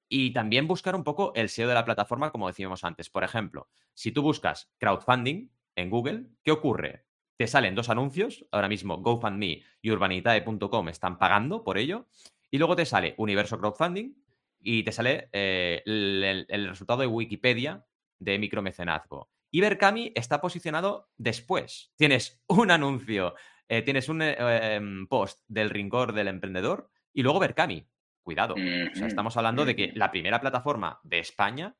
Y 0.09 0.31
también 0.33 0.67
buscar 0.67 0.95
un 0.95 1.03
poco 1.03 1.33
el 1.33 1.49
SEO 1.49 1.67
de 1.67 1.73
la 1.73 1.85
plataforma, 1.85 2.29
como 2.31 2.47
decíamos 2.47 2.83
antes. 2.83 3.09
Por 3.09 3.23
ejemplo, 3.23 3.69
si 3.95 4.11
tú 4.11 4.21
buscas 4.21 4.71
crowdfunding 4.77 5.49
en 5.75 5.89
Google, 5.89 6.25
¿qué 6.43 6.51
ocurre? 6.51 7.05
Te 7.35 7.47
salen 7.47 7.73
dos 7.73 7.89
anuncios. 7.89 8.45
Ahora 8.51 8.67
mismo 8.67 8.97
GoFundMe 8.97 9.63
y 9.81 9.89
Urbanitae.com 9.89 10.89
están 10.89 11.17
pagando 11.17 11.63
por 11.63 11.79
ello. 11.79 12.05
Y 12.51 12.59
luego 12.59 12.75
te 12.75 12.85
sale 12.85 13.15
Universo 13.17 13.57
Crowdfunding 13.57 14.13
y 14.63 14.83
te 14.83 14.91
sale 14.91 15.29
eh, 15.33 15.83
el, 15.85 16.67
resultado 16.67 17.01
de 17.01 17.07
Wikipedia 17.07 17.85
de 18.19 18.39
micromecenazgo. 18.39 19.29
Y 19.51 19.61
Berkami 19.61 20.11
está 20.15 20.41
posicionado 20.41 21.09
después. 21.17 21.93
Tienes 21.97 22.41
un 22.47 22.71
anuncio, 22.71 23.35
eh, 23.67 23.81
tienes 23.81 24.09
un 24.09 24.21
eh, 24.21 24.35
em, 24.75 25.07
post 25.07 25.41
del 25.47 25.69
Rincón 25.69 26.15
del 26.15 26.29
Emprendedor 26.29 26.89
y 27.13 27.21
luego 27.21 27.39
Berkami. 27.39 27.87
Cuidado. 28.23 28.53
O 28.53 28.57
sea, 28.57 28.87
Ujú, 28.95 29.05
estamos 29.05 29.35
hablando 29.35 29.65
de 29.65 29.75
que 29.75 29.91
la 29.95 30.09
primera 30.09 30.39
plataforma 30.39 31.01
de 31.03 31.19
España 31.19 31.75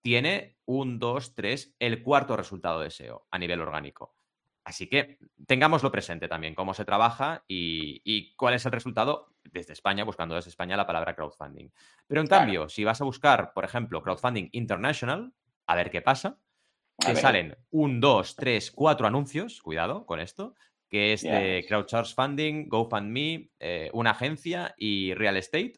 tiene 0.00 0.56
un, 0.64 0.98
dos, 0.98 1.34
tres, 1.34 1.76
el 1.78 2.02
cuarto 2.02 2.38
resultado 2.38 2.80
de 2.80 2.90
SEO 2.90 3.26
a 3.30 3.38
nivel 3.38 3.60
orgánico. 3.60 4.16
Así 4.64 4.88
que 4.88 5.18
tengámoslo 5.46 5.92
presente 5.92 6.26
también, 6.26 6.54
cómo 6.54 6.72
se 6.74 6.84
trabaja 6.86 7.44
y, 7.46 8.00
y 8.04 8.34
cuál 8.36 8.54
es 8.54 8.64
el 8.64 8.72
resultado 8.72 9.34
desde 9.44 9.74
España, 9.74 10.04
buscando 10.04 10.34
desde 10.34 10.48
España 10.50 10.76
la 10.76 10.86
palabra 10.86 11.14
crowdfunding. 11.14 11.68
Pero 12.06 12.20
en 12.22 12.26
Claro. 12.26 12.44
cambio, 12.44 12.68
si 12.70 12.82
vas 12.84 13.00
a 13.00 13.04
buscar, 13.04 13.52
por 13.52 13.64
ejemplo, 13.64 14.02
crowdfunding 14.02 14.48
international, 14.52 15.34
a 15.66 15.74
ver 15.74 15.90
qué 15.90 16.00
pasa, 16.00 16.40
A 16.98 17.06
te 17.06 17.12
ver. 17.12 17.22
salen 17.22 17.56
un, 17.70 18.00
dos, 18.00 18.36
tres, 18.36 18.70
cuatro 18.72 19.06
anuncios, 19.06 19.60
cuidado 19.60 20.06
con 20.06 20.20
esto, 20.20 20.54
que 20.88 21.12
es 21.12 21.22
de. 21.22 21.64
Crowdsource 21.68 22.14
Funding, 22.14 22.68
GoFundMe, 22.68 23.50
eh, 23.58 23.90
una 23.92 24.10
agencia 24.12 24.74
y 24.78 25.12
Real 25.14 25.36
Estate. 25.36 25.74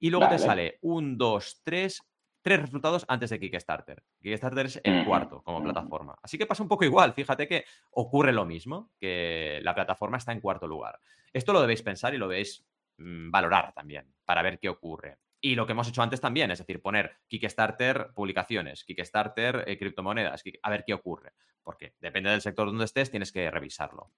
Y 0.00 0.10
luego 0.10 0.28
te 0.28 0.38
sale 0.38 0.78
un, 0.82 1.16
dos, 1.18 1.60
tres, 1.64 2.02
tres 2.46 2.60
resultados 2.60 3.04
antes 3.08 3.30
de 3.30 3.40
Kickstarter. 3.40 4.04
Kickstarter 4.22 4.66
es 4.66 4.80
el 4.84 5.04
cuarto 5.04 5.42
como 5.42 5.64
plataforma. 5.64 6.16
Así 6.22 6.38
que 6.38 6.46
pasa 6.46 6.62
un 6.62 6.68
poco 6.68 6.84
igual. 6.84 7.12
Fíjate 7.12 7.48
que 7.48 7.64
ocurre 7.90 8.32
lo 8.32 8.46
mismo, 8.46 8.92
que 9.00 9.58
la 9.64 9.74
plataforma 9.74 10.18
está 10.18 10.30
en 10.30 10.40
cuarto 10.40 10.68
lugar. 10.68 11.00
Esto 11.32 11.52
lo 11.52 11.60
debéis 11.60 11.82
pensar 11.82 12.14
y 12.14 12.18
lo 12.18 12.28
debéis 12.28 12.64
mm, 12.98 13.32
valorar 13.32 13.72
también 13.72 14.14
para 14.24 14.42
ver 14.42 14.60
qué 14.60 14.68
ocurre. 14.68 15.18
Y 15.40 15.56
lo 15.56 15.66
que 15.66 15.72
hemos 15.72 15.88
hecho 15.88 16.02
antes 16.02 16.20
también, 16.20 16.52
es 16.52 16.60
decir, 16.60 16.80
poner 16.80 17.16
Kickstarter 17.26 18.12
publicaciones, 18.14 18.84
Kickstarter 18.84 19.64
eh, 19.66 19.76
criptomonedas, 19.76 20.44
a 20.62 20.70
ver 20.70 20.84
qué 20.86 20.94
ocurre. 20.94 21.32
Porque 21.64 21.94
depende 21.98 22.30
del 22.30 22.42
sector 22.42 22.68
donde 22.68 22.84
estés, 22.84 23.10
tienes 23.10 23.32
que 23.32 23.50
revisarlo. 23.50 24.12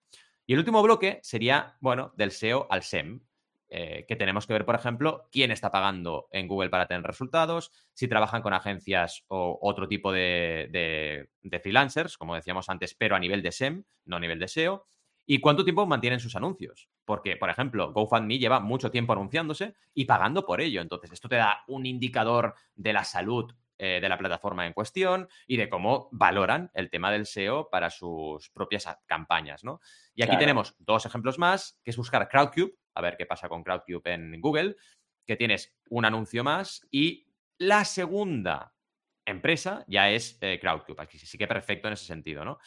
Y 0.44 0.52
el 0.52 0.58
último 0.58 0.82
bloque 0.82 1.18
sería, 1.22 1.78
bueno, 1.80 2.12
del 2.14 2.32
SEO 2.32 2.66
al 2.68 2.82
SEM, 2.82 3.22
eh, 3.70 4.04
que 4.08 4.16
tenemos 4.16 4.46
que 4.46 4.52
ver, 4.54 4.64
por 4.64 4.74
ejemplo, 4.74 5.28
quién 5.30 5.50
está 5.50 5.70
pagando 5.70 6.28
en 6.32 6.48
Google 6.48 6.70
para 6.70 6.86
tener 6.86 7.02
resultados, 7.04 7.70
si 7.94 8.08
trabajan 8.08 8.42
con 8.42 8.52
agencias 8.54 9.24
o 9.28 9.58
otro 9.62 9.88
tipo 9.88 10.12
de, 10.12 10.68
de- 10.70 11.28
de 11.42 11.60
freelancers, 11.60 12.16
como 12.18 12.34
decíamos 12.34 12.68
antes, 12.68 12.94
pero 12.94 13.16
a 13.16 13.20
nivel 13.20 13.42
de 13.42 13.48
SEM, 13.52 13.84
no 14.04 14.16
a 14.16 14.20
nivel 14.20 14.38
de 14.38 14.46
SEO, 14.48 14.84
y 15.26 15.40
cuánto 15.40 15.64
tiempo 15.64 15.84
mantienen 15.86 16.20
sus 16.20 16.36
anuncios. 16.36 16.88
Porque, 17.04 17.36
por 17.36 17.50
ejemplo, 17.50 17.92
GoFundMe 17.92 18.38
lleva 18.38 18.60
mucho 18.60 18.90
tiempo 18.90 19.12
anunciándose 19.12 19.74
y 19.92 20.06
pagando 20.06 20.46
por 20.46 20.60
ello. 20.62 20.80
Entonces, 20.80 21.12
esto 21.12 21.28
te 21.28 21.36
da 21.36 21.64
un 21.68 21.84
indicador 21.84 22.54
de 22.74 22.92
la 22.94 23.04
salud 23.04 23.52
eh, 23.80 23.98
de 24.00 24.08
la 24.08 24.18
plataforma 24.18 24.66
en 24.66 24.72
cuestión 24.72 25.28
y 25.46 25.56
de 25.58 25.68
cómo 25.68 26.08
valoran 26.12 26.70
el 26.74 26.88
tema 26.90 27.12
del 27.12 27.22
SEO 27.26 27.68
para 27.70 27.90
sus 27.90 28.50
propias 28.50 28.88
campañas, 29.06 29.62
¿no? 29.64 29.80
Y 30.14 30.22
aquí 30.22 30.30
Claro. 30.30 30.40
tenemos 30.40 30.74
dos 30.78 31.04
ejemplos 31.06 31.38
más, 31.38 31.78
que 31.84 31.90
es 31.90 31.96
buscar 31.96 32.26
Crowdcube, 32.28 32.74
a 32.98 33.02
ver 33.02 33.16
qué 33.16 33.26
pasa 33.26 33.48
con 33.48 33.62
Crowdcube 33.62 34.12
en 34.12 34.40
Google, 34.40 34.76
que 35.24 35.36
tienes 35.36 35.74
un 35.88 36.04
anuncio 36.04 36.42
más 36.42 36.86
y 36.90 37.26
la 37.58 37.84
segunda 37.84 38.74
empresa 39.24 39.84
ya 39.86 40.10
es 40.10 40.38
eh, 40.40 40.58
Crowdcube. 40.60 41.00
Aquí 41.02 41.18
sí 41.18 41.38
que 41.38 41.46
perfecto 41.46 41.86
en 41.88 41.94
ese 41.94 42.06
sentido, 42.06 42.44
¿no? 42.44 42.58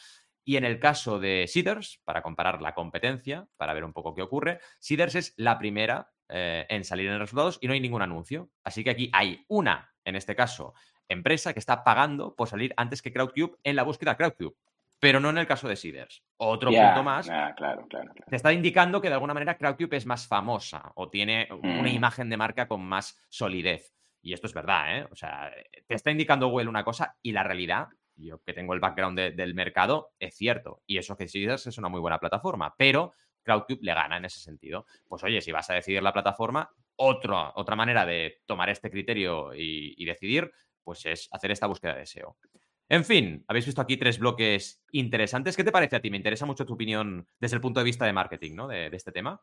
Y 0.44 0.56
en 0.56 0.64
el 0.64 0.80
caso 0.80 1.20
de 1.20 1.46
Seeders, 1.46 2.00
para 2.04 2.22
comparar 2.22 2.62
la 2.62 2.74
competencia, 2.74 3.46
para 3.56 3.74
ver 3.74 3.84
un 3.84 3.92
poco 3.92 4.14
qué 4.14 4.22
ocurre, 4.22 4.58
Seeders 4.78 5.14
es 5.14 5.34
la 5.36 5.58
primera 5.58 6.12
eh, 6.28 6.66
en 6.68 6.84
salir 6.84 7.08
en 7.08 7.18
resultados 7.18 7.58
y 7.60 7.66
no 7.66 7.74
hay 7.74 7.80
ningún 7.80 8.02
anuncio. 8.02 8.50
Así 8.64 8.82
que 8.82 8.90
aquí 8.90 9.10
hay 9.12 9.44
una, 9.48 9.94
en 10.04 10.16
este 10.16 10.34
caso, 10.34 10.74
empresa 11.08 11.52
que 11.52 11.60
está 11.60 11.84
pagando 11.84 12.34
por 12.34 12.48
salir 12.48 12.72
antes 12.76 13.02
que 13.02 13.12
Crowdcube 13.12 13.58
en 13.62 13.76
la 13.76 13.82
búsqueda 13.82 14.16
Crowdcube, 14.16 14.56
pero 15.02 15.18
no 15.18 15.30
en 15.30 15.38
el 15.38 15.48
caso 15.48 15.66
de 15.66 15.74
Seeders. 15.74 16.22
Otro 16.36 16.70
punto 16.70 17.02
más 17.02 17.26
ya, 17.26 17.52
claro, 17.56 17.84
claro, 17.88 18.12
claro. 18.14 18.24
te 18.30 18.36
está 18.36 18.52
indicando 18.52 19.00
que 19.00 19.08
de 19.08 19.14
alguna 19.14 19.34
manera 19.34 19.56
Crowdcube 19.58 19.96
es 19.96 20.06
más 20.06 20.28
famosa 20.28 20.92
o 20.94 21.10
tiene 21.10 21.48
una 21.50 21.82
Mm. 21.82 21.86
imagen 21.88 22.30
de 22.30 22.36
marca 22.36 22.68
con 22.68 22.82
más 22.84 23.18
solidez. 23.28 23.92
Y 24.22 24.32
esto 24.32 24.46
es 24.46 24.54
verdad, 24.54 24.96
¿eh? 24.98 25.08
O 25.10 25.16
sea, 25.16 25.50
te 25.88 25.94
está 25.96 26.12
indicando 26.12 26.46
Google 26.46 26.68
una 26.68 26.84
cosa 26.84 27.16
y 27.20 27.32
la 27.32 27.42
realidad, 27.42 27.88
yo 28.14 28.40
que 28.44 28.52
tengo 28.52 28.74
el 28.74 28.78
background 28.80 29.18
de- 29.18 29.30
del 29.32 29.54
mercado, 29.54 30.12
es 30.20 30.36
cierto. 30.36 30.82
Y 30.86 30.98
eso 30.98 31.16
que 31.16 31.26
Seeders 31.26 31.66
es 31.66 31.78
una 31.78 31.88
muy 31.88 32.00
buena 32.00 32.20
plataforma, 32.20 32.72
pero 32.78 33.12
Crowdcube 33.42 33.80
le 33.82 33.94
gana 33.94 34.18
en 34.18 34.26
ese 34.26 34.38
sentido. 34.38 34.86
Pues 35.08 35.24
oye, 35.24 35.40
si 35.40 35.50
vas 35.50 35.68
a 35.70 35.74
decidir 35.74 36.00
la 36.04 36.12
plataforma, 36.12 36.70
otro- 36.94 37.52
otra 37.56 37.74
manera 37.74 38.06
de 38.06 38.40
tomar 38.46 38.70
este 38.70 38.88
criterio 38.88 39.52
y, 39.52 39.94
y 39.96 40.04
decidir, 40.04 40.52
pues 40.84 41.04
es 41.06 41.28
hacer 41.32 41.50
esta 41.50 41.66
búsqueda 41.66 41.94
de 41.96 42.02
SEO. 42.06 42.36
En 42.88 43.04
fin, 43.04 43.44
habéis 43.48 43.66
visto 43.66 43.80
aquí 43.80 43.96
tres 43.96 44.18
bloques 44.18 44.82
interesantes. 44.92 45.56
¿Qué 45.56 45.64
te 45.64 45.72
parece 45.72 45.96
a 45.96 46.00
ti? 46.00 46.10
Me 46.10 46.18
interesa 46.18 46.46
mucho 46.46 46.66
tu 46.66 46.74
opinión 46.74 47.26
desde 47.40 47.56
el 47.56 47.62
punto 47.62 47.80
de 47.80 47.84
vista 47.84 48.04
de 48.04 48.12
marketing, 48.12 48.54
¿no? 48.54 48.68
De, 48.68 48.86
este 48.92 49.12
tema. 49.12 49.40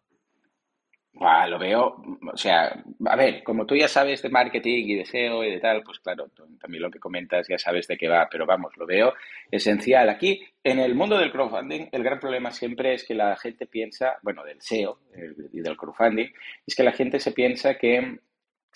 Buah, 1.12 1.48
lo 1.48 1.58
veo, 1.58 2.02
o 2.32 2.38
sea, 2.38 2.84
a 3.08 3.16
ver, 3.16 3.44
como 3.44 3.66
tú 3.66 3.76
ya 3.76 3.88
sabes 3.88 4.22
de 4.22 4.30
marketing 4.30 4.86
y 4.88 4.96
de 4.96 5.06
SEO 5.06 5.44
y 5.44 5.50
de 5.52 5.60
tal, 5.60 5.82
pues 5.84 6.00
claro, 6.00 6.30
también 6.62 6.84
lo 6.84 6.92
que 6.92 7.00
comentas 7.00 7.48
ya 7.50 7.58
sabes 7.58 7.88
de 7.88 7.98
qué 7.98 8.08
va, 8.08 8.30
pero 8.32 8.46
vamos, 8.46 8.78
lo 8.78 8.86
veo 8.86 9.14
esencial. 9.52 10.08
Aquí, 10.08 10.40
en 10.64 10.80
el 10.80 10.94
mundo 10.94 11.18
del 11.18 11.32
crowdfunding, 11.32 11.88
el 11.92 12.04
gran 12.04 12.20
problema 12.20 12.52
siempre 12.52 12.94
es 12.94 13.04
que 13.04 13.16
la 13.16 13.36
gente 13.36 13.66
piensa, 13.66 14.18
bueno, 14.22 14.46
del 14.46 14.62
SEO 14.62 15.00
el- 15.16 15.50
y 15.52 15.62
del 15.62 15.76
crowdfunding, 15.76 16.28
es 16.68 16.76
que 16.76 16.84
la 16.84 16.92
gente 16.94 17.20
se 17.20 17.32
piensa 17.32 17.74
que 17.76 18.20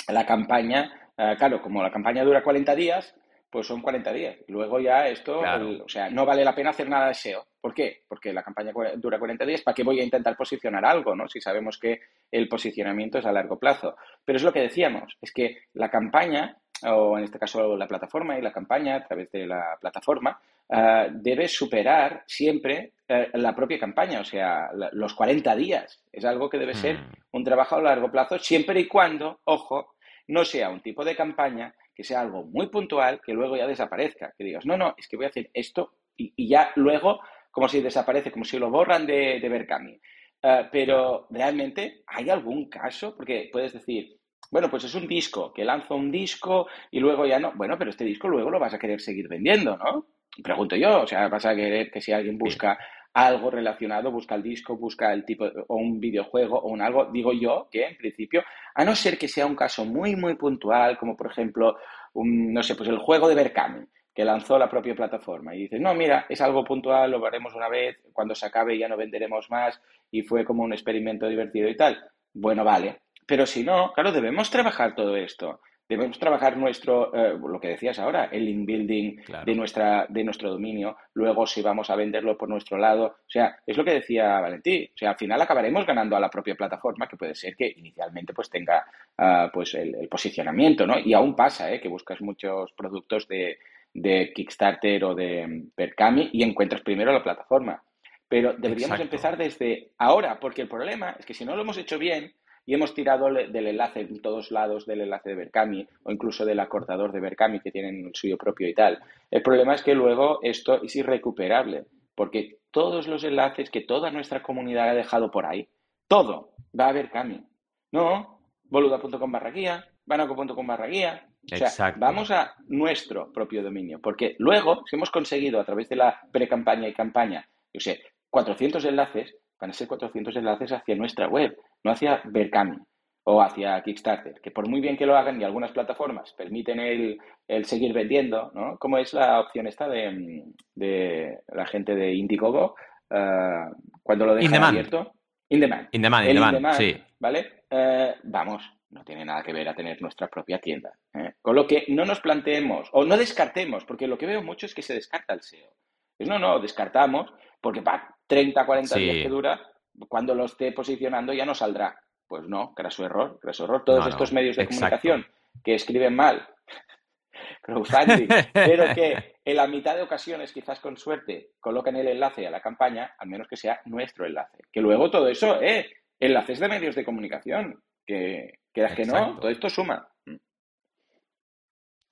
la 0.09 0.25
campaña, 0.25 1.11
eh, 1.15 1.35
claro, 1.37 1.61
como 1.61 1.83
la 1.83 1.91
campaña 1.91 2.23
dura 2.25 2.43
40 2.43 2.75
días, 2.75 3.15
pues 3.53 3.67
son 3.67 3.81
40 3.81 4.11
días. 4.11 4.35
Luego 4.47 4.79
ya 4.79 5.07
esto, 5.07 5.39
Claro. 5.39 5.67
el- 5.69 5.81
o 5.81 5.87
sea, 5.87 6.09
no 6.09 6.25
vale 6.25 6.43
la 6.43 6.53
pena 6.55 6.71
hacer 6.71 6.89
nada 6.89 7.07
de 7.07 7.13
SEO. 7.13 7.45
¿Por 7.61 7.73
qué? 7.73 8.01
Porque 8.07 8.33
la 8.33 8.43
campaña 8.43 8.73
dura 8.97 9.17
40 9.19 9.45
días, 9.45 9.61
¿para 9.61 9.75
qué 9.75 9.83
voy 9.83 9.99
a 10.01 10.03
intentar 10.03 10.35
posicionar 10.35 10.83
algo, 10.83 11.15
no? 11.15 11.29
Si 11.29 11.39
sabemos 11.39 11.77
que 11.77 12.01
el 12.31 12.49
posicionamiento 12.49 13.19
es 13.19 13.25
a 13.25 13.31
largo 13.31 13.57
plazo. 13.57 13.95
Pero 14.25 14.37
es 14.37 14.43
lo 14.43 14.51
que 14.51 14.59
decíamos, 14.61 15.15
es 15.21 15.31
que 15.31 15.59
la 15.75 15.89
campaña, 15.89 16.57
o 16.85 17.17
en 17.17 17.23
este 17.23 17.39
caso 17.39 17.77
la 17.77 17.87
plataforma 17.87 18.37
y 18.37 18.41
la 18.41 18.51
campaña 18.51 18.95
a 18.95 19.07
través 19.07 19.31
de 19.31 19.45
la 19.45 19.77
plataforma, 19.79 20.37
ah, 20.69 21.07
debe 21.11 21.47
superar 21.47 22.23
siempre 22.25 22.91
eh, 23.07 23.29
la 23.33 23.53
propia 23.53 23.77
campaña, 23.77 24.21
o 24.21 24.25
sea, 24.25 24.69
la- 24.73 24.89
los 24.93 25.13
40 25.13 25.55
días. 25.55 26.01
Es 26.11 26.25
algo 26.25 26.49
que 26.49 26.57
debe 26.57 26.73
ser 26.73 26.97
Hmm. 26.97 27.11
un 27.33 27.43
trabajo 27.43 27.75
a 27.75 27.81
largo 27.81 28.09
plazo, 28.09 28.39
siempre 28.39 28.79
y 28.79 28.87
cuando, 28.87 29.39
ojo, 29.43 29.93
no 30.29 30.43
sea 30.45 30.69
un 30.69 30.79
tipo 30.81 31.03
de 31.05 31.15
campaña 31.15 31.73
que 31.95 32.03
sea 32.03 32.21
algo 32.21 32.45
muy 32.45 32.67
puntual, 32.67 33.21
que 33.21 33.33
luego 33.33 33.57
ya 33.57 33.67
desaparezca. 33.67 34.33
Que 34.37 34.43
digas, 34.43 34.65
no, 34.65 34.77
no, 34.77 34.95
es 34.97 35.07
que 35.07 35.15
voy 35.17 35.25
a 35.25 35.29
hacer 35.29 35.49
esto 35.53 35.93
y, 36.17 36.33
y 36.35 36.47
ya 36.49 36.71
luego, 36.75 37.19
como 37.51 37.67
si 37.67 37.81
desaparece, 37.81 38.31
como 38.31 38.45
si 38.45 38.59
lo 38.59 38.69
borran 38.69 39.05
de, 39.05 39.39
de 39.39 39.49
Berkami. 39.49 39.99
Ah, 40.43 40.69
pero 40.71 41.27
realmente, 41.29 42.03
¿hay 42.07 42.29
algún 42.29 42.69
caso? 42.69 43.15
Porque 43.15 43.49
puedes 43.51 43.73
decir, 43.73 44.17
bueno, 44.51 44.69
pues 44.69 44.83
es 44.83 44.93
un 44.93 45.07
disco, 45.07 45.53
que 45.53 45.63
lanzo 45.63 45.95
un 45.95 46.11
disco 46.11 46.67
y 46.91 46.99
luego 46.99 47.25
ya 47.25 47.39
no. 47.39 47.53
Bueno, 47.55 47.77
pero 47.77 47.89
este 47.91 48.03
disco 48.03 48.27
luego 48.27 48.51
lo 48.51 48.59
vas 48.59 48.73
a 48.73 48.79
querer 48.79 48.99
seguir 49.01 49.27
vendiendo, 49.29 49.77
¿no? 49.77 50.07
Pregunto 50.41 50.75
yo, 50.75 51.01
o 51.01 51.07
sea, 51.07 51.27
vas 51.27 51.45
a 51.45 51.55
querer 51.55 51.91
que 51.91 52.01
si 52.01 52.11
alguien 52.11 52.37
busca 52.37 52.79
algo 53.13 53.51
relacionado, 53.51 54.11
busca 54.11 54.35
el 54.35 54.41
disco, 54.41 54.75
busca 54.75 55.13
el 55.13 55.23
tipo, 55.25 55.45
o 55.67 55.75
un 55.75 55.99
videojuego 55.99 56.57
o 56.59 56.69
un 56.69 56.81
algo, 56.81 57.05
digo 57.05 57.31
yo 57.31 57.67
que 57.71 57.85
en 57.85 57.97
principio, 57.97 58.43
a 58.73 58.83
no 58.83 58.95
ser 58.95 59.17
que 59.17 59.27
sea 59.27 59.45
un 59.45 59.55
caso 59.55 59.85
muy, 59.85 60.15
muy 60.15 60.35
puntual, 60.35 60.97
como 60.97 61.15
por 61.15 61.27
ejemplo, 61.27 61.77
un, 62.13 62.51
no 62.51 62.63
sé, 62.63 62.75
pues 62.75 62.89
el 62.89 62.97
juego 62.97 63.27
de 63.29 63.35
Berkami, 63.35 63.85
que 64.13 64.25
lanzó 64.25 64.57
la 64.57 64.69
propia 64.69 64.95
plataforma 64.95 65.55
y 65.55 65.63
dices, 65.63 65.79
no, 65.79 65.93
mira, 65.93 66.25
es 66.29 66.41
algo 66.41 66.63
puntual, 66.63 67.11
lo 67.11 67.25
haremos 67.25 67.53
una 67.53 67.69
vez, 67.69 67.97
cuando 68.11 68.33
se 68.33 68.45
acabe 68.45 68.77
ya 68.77 68.87
no 68.87 68.97
venderemos 68.97 69.49
más 69.49 69.79
y 70.11 70.23
fue 70.23 70.43
como 70.43 70.63
un 70.63 70.73
experimento 70.73 71.27
divertido 71.27 71.69
y 71.69 71.77
tal. 71.77 72.03
Bueno, 72.33 72.63
vale. 72.63 73.01
Pero 73.25 73.45
si 73.45 73.63
no, 73.63 73.91
claro, 73.93 74.11
debemos 74.11 74.49
trabajar 74.49 74.95
todo 74.95 75.15
esto. 75.15 75.61
Debemos 75.87 76.17
trabajar 76.17 76.57
nuestro, 76.57 77.13
eh, 77.13 77.37
lo 77.37 77.59
que 77.59 77.69
decías 77.69 77.99
ahora, 77.99 78.25
el 78.25 78.47
inbuilding 78.47 79.21
de, 79.45 79.55
nuestra, 79.55 80.05
de 80.09 80.23
nuestro 80.23 80.49
dominio, 80.49 80.97
luego 81.13 81.45
si 81.45 81.61
vamos 81.61 81.89
a 81.89 81.95
venderlo 81.95 82.37
por 82.37 82.49
nuestro 82.49 82.77
lado, 82.77 83.05
o 83.05 83.29
sea, 83.29 83.57
es 83.65 83.77
lo 83.77 83.83
que 83.83 83.93
decía 83.93 84.39
Valentín, 84.39 84.89
o 84.93 84.97
sea, 84.97 85.11
al 85.11 85.17
final 85.17 85.41
acabaremos 85.41 85.85
ganando 85.85 86.15
a 86.15 86.19
la 86.19 86.29
propia 86.29 86.55
plataforma, 86.55 87.07
que 87.07 87.17
puede 87.17 87.35
ser 87.35 87.55
que 87.55 87.73
inicialmente 87.75 88.33
pues 88.33 88.49
tenga 88.49 88.85
ah, 89.17 89.49
pues 89.53 89.73
el, 89.75 90.07
posicionamiento, 90.09 90.87
¿no? 90.87 90.97
Y 90.99 91.13
aún 91.13 91.35
pasa, 91.35 91.71
¿eh? 91.71 91.79
Que 91.79 91.89
buscas 91.89 92.21
muchos 92.21 92.71
productos 92.73 93.27
de, 93.27 93.57
de 93.93 94.31
Kickstarter 94.33 95.03
o 95.03 95.15
de 95.15 95.65
Percami 95.75 96.29
y 96.33 96.43
encuentras 96.43 96.81
primero 96.81 97.11
la 97.11 97.23
plataforma. 97.23 97.83
Pero 98.27 98.53
deberíamos 98.53 98.99
empezar 98.99 99.37
desde 99.37 99.91
ahora, 99.99 100.39
porque 100.39 100.63
el 100.63 100.67
problema 100.67 101.15
es 101.19 101.25
que 101.25 101.35
si 101.35 101.45
no 101.45 101.55
lo 101.55 101.61
hemos 101.61 101.77
hecho 101.77 101.99
bien, 101.99 102.33
y 102.65 102.73
hemos 102.73 102.93
tirado 102.93 103.31
del 103.31 103.67
enlace 103.67 104.01
en 104.01 104.21
todos 104.21 104.51
lados 104.51 104.85
del 104.85 105.01
enlace 105.01 105.29
de 105.29 105.35
Berkami 105.35 105.87
o 106.03 106.11
incluso 106.11 106.45
del 106.45 106.59
acortador 106.59 107.11
de 107.11 107.19
Berkami 107.19 107.59
que 107.59 107.71
tienen 107.71 108.05
el 108.05 108.15
suyo 108.15 108.37
propio 108.37 108.67
y 108.67 108.73
tal. 108.73 108.99
El 109.29 109.41
problema 109.41 109.75
es 109.75 109.83
que 109.83 109.93
luego 109.93 110.39
esto 110.41 110.81
es 110.81 110.95
irrecuperable 110.95 111.85
porque 112.15 112.59
todos 112.71 113.07
los 113.07 113.23
enlaces 113.23 113.69
que 113.69 113.81
toda 113.81 114.11
nuestra 114.11 114.41
comunidad 114.41 114.89
ha 114.89 114.93
dejado 114.93 115.31
por 115.31 115.45
ahí, 115.45 115.67
todo 116.07 116.51
va 116.77 116.87
a 116.87 116.93
Berkami. 116.93 117.43
No, 117.91 118.39
boluda.com 118.65 119.31
barra 119.31 119.51
guía, 119.51 119.85
banaco.com 120.05 120.67
barra 120.67 120.87
guía. 120.87 121.27
O 121.51 121.57
sea, 121.57 121.93
vamos 121.97 122.31
a 122.31 122.55
nuestro 122.67 123.31
propio 123.33 123.61
dominio, 123.61 123.99
porque 124.01 124.35
luego, 124.39 124.83
si 124.89 124.95
hemos 124.95 125.11
conseguido 125.11 125.59
a 125.59 125.65
través 125.65 125.89
de 125.89 125.97
la 125.97 126.21
pre-campaña 126.31 126.87
y 126.87 126.93
campaña, 126.93 127.47
yo 127.73 127.81
sé, 127.81 128.01
400 128.29 128.85
enlaces, 128.85 129.35
van 129.63 129.69
a 129.69 129.73
ser 129.73 129.87
400 129.87 130.35
enlaces 130.35 130.73
hacia 130.73 130.93
nuestra 130.93 131.29
web 131.29 131.57
no 131.85 131.91
hacia 131.91 132.21
Berkami 132.25 132.77
o 133.25 133.41
hacia 133.41 133.81
Kickstarter, 133.81 134.41
que 134.41 134.51
por 134.51 134.67
muy 134.67 134.81
bien 134.81 134.97
que 134.97 135.05
lo 135.05 135.15
hagan 135.15 135.39
y 135.39 135.45
algunas 135.45 135.71
plataformas 135.71 136.33
permiten 136.33 136.81
el, 136.81 137.63
seguir 137.63 137.93
vendiendo, 137.93 138.51
¿no? 138.53 138.77
Como 138.77 138.97
es 138.97 139.13
la 139.13 139.39
opción 139.39 139.65
esta 139.65 139.87
de, 139.87 140.43
de 140.75 141.39
la 141.47 141.65
gente 141.65 141.95
de 141.95 142.13
Indiegogo, 142.13 142.75
uh, 143.11 143.73
cuando 144.03 144.25
lo 144.25 144.35
dejan 144.35 144.61
abierto. 144.61 145.13
In 145.47 145.61
demand. 145.61 145.87
In 145.93 146.01
demand, 146.01 146.27
in 146.27 146.33
demand, 146.33 146.73
sí. 146.73 147.01
¿Vale? 147.17 147.63
Uh, 147.71 148.19
vamos, 148.23 148.69
no 148.89 149.05
tiene 149.05 149.23
nada 149.23 149.41
que 149.41 149.53
ver 149.53 149.69
a 149.69 149.75
tener 149.75 150.01
nuestra 150.01 150.27
propia 150.27 150.59
tienda. 150.59 150.91
¿eh? 151.13 151.35
Con 151.41 151.55
lo 151.55 151.65
que 151.65 151.85
no 151.87 152.03
nos 152.03 152.19
planteemos 152.19 152.89
o 152.91 153.05
no 153.05 153.15
descartemos, 153.15 153.85
porque 153.85 154.07
lo 154.07 154.17
que 154.17 154.25
veo 154.25 154.43
mucho 154.43 154.65
es 154.65 154.75
que 154.75 154.81
se 154.81 154.95
descarta 154.95 155.33
el 155.33 155.41
SEO. 155.41 155.71
Es 156.19 156.27
no, 156.27 156.39
no, 156.39 156.59
descartamos, 156.59 157.33
porque 157.63 157.81
para 157.81 158.13
30, 158.27 158.65
40 158.65 158.95
días 158.99 159.23
que 159.23 159.29
dura, 159.29 159.61
cuando 160.09 160.35
lo 160.35 160.45
esté 160.45 160.73
posicionando 160.73 161.31
ya 161.31 161.45
no 161.45 161.55
saldrá. 161.55 161.97
Pues 162.27 162.43
no, 162.45 162.75
su 162.89 163.05
error, 163.05 163.39
su 163.51 163.63
error. 163.63 163.83
Todos 163.85 164.07
estos 164.07 164.33
medios 164.33 164.57
de 164.57 164.67
comunicación 164.67 165.25
que 165.63 165.75
escriben 165.75 166.15
mal, 166.15 166.45
crowdfunding, 167.61 168.27
pero 168.53 168.93
que 168.93 169.35
en 169.45 169.55
la 169.55 169.67
mitad 169.67 169.95
de 169.95 170.01
ocasiones, 170.01 170.51
quizás 170.51 170.79
con 170.81 170.97
suerte, 170.97 171.51
colocan 171.59 171.95
el 171.95 172.07
enlace 172.07 172.45
a 172.45 172.51
la 172.51 172.61
campaña, 172.61 173.15
al 173.17 173.29
menos 173.29 173.47
que 173.47 173.55
sea 173.55 173.79
nuestro 173.85 174.25
enlace. 174.25 174.57
Que 174.71 174.81
luego 174.81 175.09
todo 175.09 175.29
eso, 175.29 175.61
eh, 175.61 175.89
enlaces 176.19 176.59
de 176.59 176.67
medios 176.67 176.95
de 176.95 177.05
comunicación, 177.05 177.81
que, 178.05 178.59
que, 178.73 178.85
que 178.95 179.05
no, 179.05 179.39
todo 179.39 179.49
esto 179.49 179.69
suma. 179.69 180.09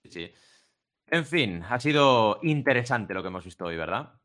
Sí. 0.05 0.31
En 1.07 1.25
fin, 1.25 1.63
ha 1.67 1.79
sido 1.79 2.39
interesante 2.43 3.13
lo 3.13 3.21
que 3.21 3.27
hemos 3.27 3.43
visto 3.43 3.65
hoy, 3.65 3.75
¿verdad? 3.75 4.20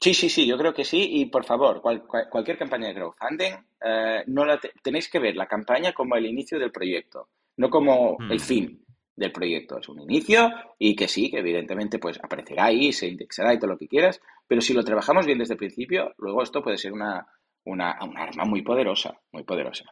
Sí, 0.00 0.12
sí, 0.14 0.28
sí, 0.28 0.46
yo 0.46 0.58
creo 0.58 0.74
que 0.74 0.84
sí. 0.84 1.20
Y 1.20 1.26
por 1.26 1.44
favor, 1.44 1.80
cualquier 1.80 2.58
campaña 2.58 2.88
de 2.88 2.94
crowdfunding, 2.94 3.54
eh, 3.84 4.24
no 4.26 4.44
la 4.44 4.60
tenéis 4.82 5.08
que 5.08 5.18
ver 5.18 5.36
la 5.36 5.46
campaña 5.46 5.92
como 5.92 6.16
el 6.16 6.26
inicio 6.26 6.58
del 6.58 6.72
proyecto, 6.72 7.28
no 7.56 7.70
como 7.70 8.16
el 8.30 8.36
mm. 8.36 8.40
fin 8.40 8.84
del 9.16 9.32
proyecto. 9.32 9.78
Es 9.78 9.88
un 9.88 10.00
inicio 10.00 10.50
y 10.78 10.94
que 10.94 11.08
sí, 11.08 11.30
que 11.30 11.38
evidentemente 11.38 11.98
pues 11.98 12.18
aparecerá 12.22 12.66
ahí, 12.66 12.92
se 12.92 13.08
indexará 13.08 13.54
y 13.54 13.58
todo 13.58 13.70
lo 13.70 13.78
que 13.78 13.88
quieras, 13.88 14.20
pero 14.46 14.60
si 14.60 14.74
lo 14.74 14.84
trabajamos 14.84 15.26
bien 15.26 15.38
desde 15.38 15.54
el 15.54 15.58
principio, 15.58 16.14
luego 16.18 16.42
esto 16.42 16.62
puede 16.62 16.76
ser 16.76 16.92
una, 16.92 17.26
una, 17.64 17.92
arma 17.92 18.44
muy 18.44 18.62
poderosa, 18.62 19.18
muy 19.32 19.44
poderosa. 19.44 19.84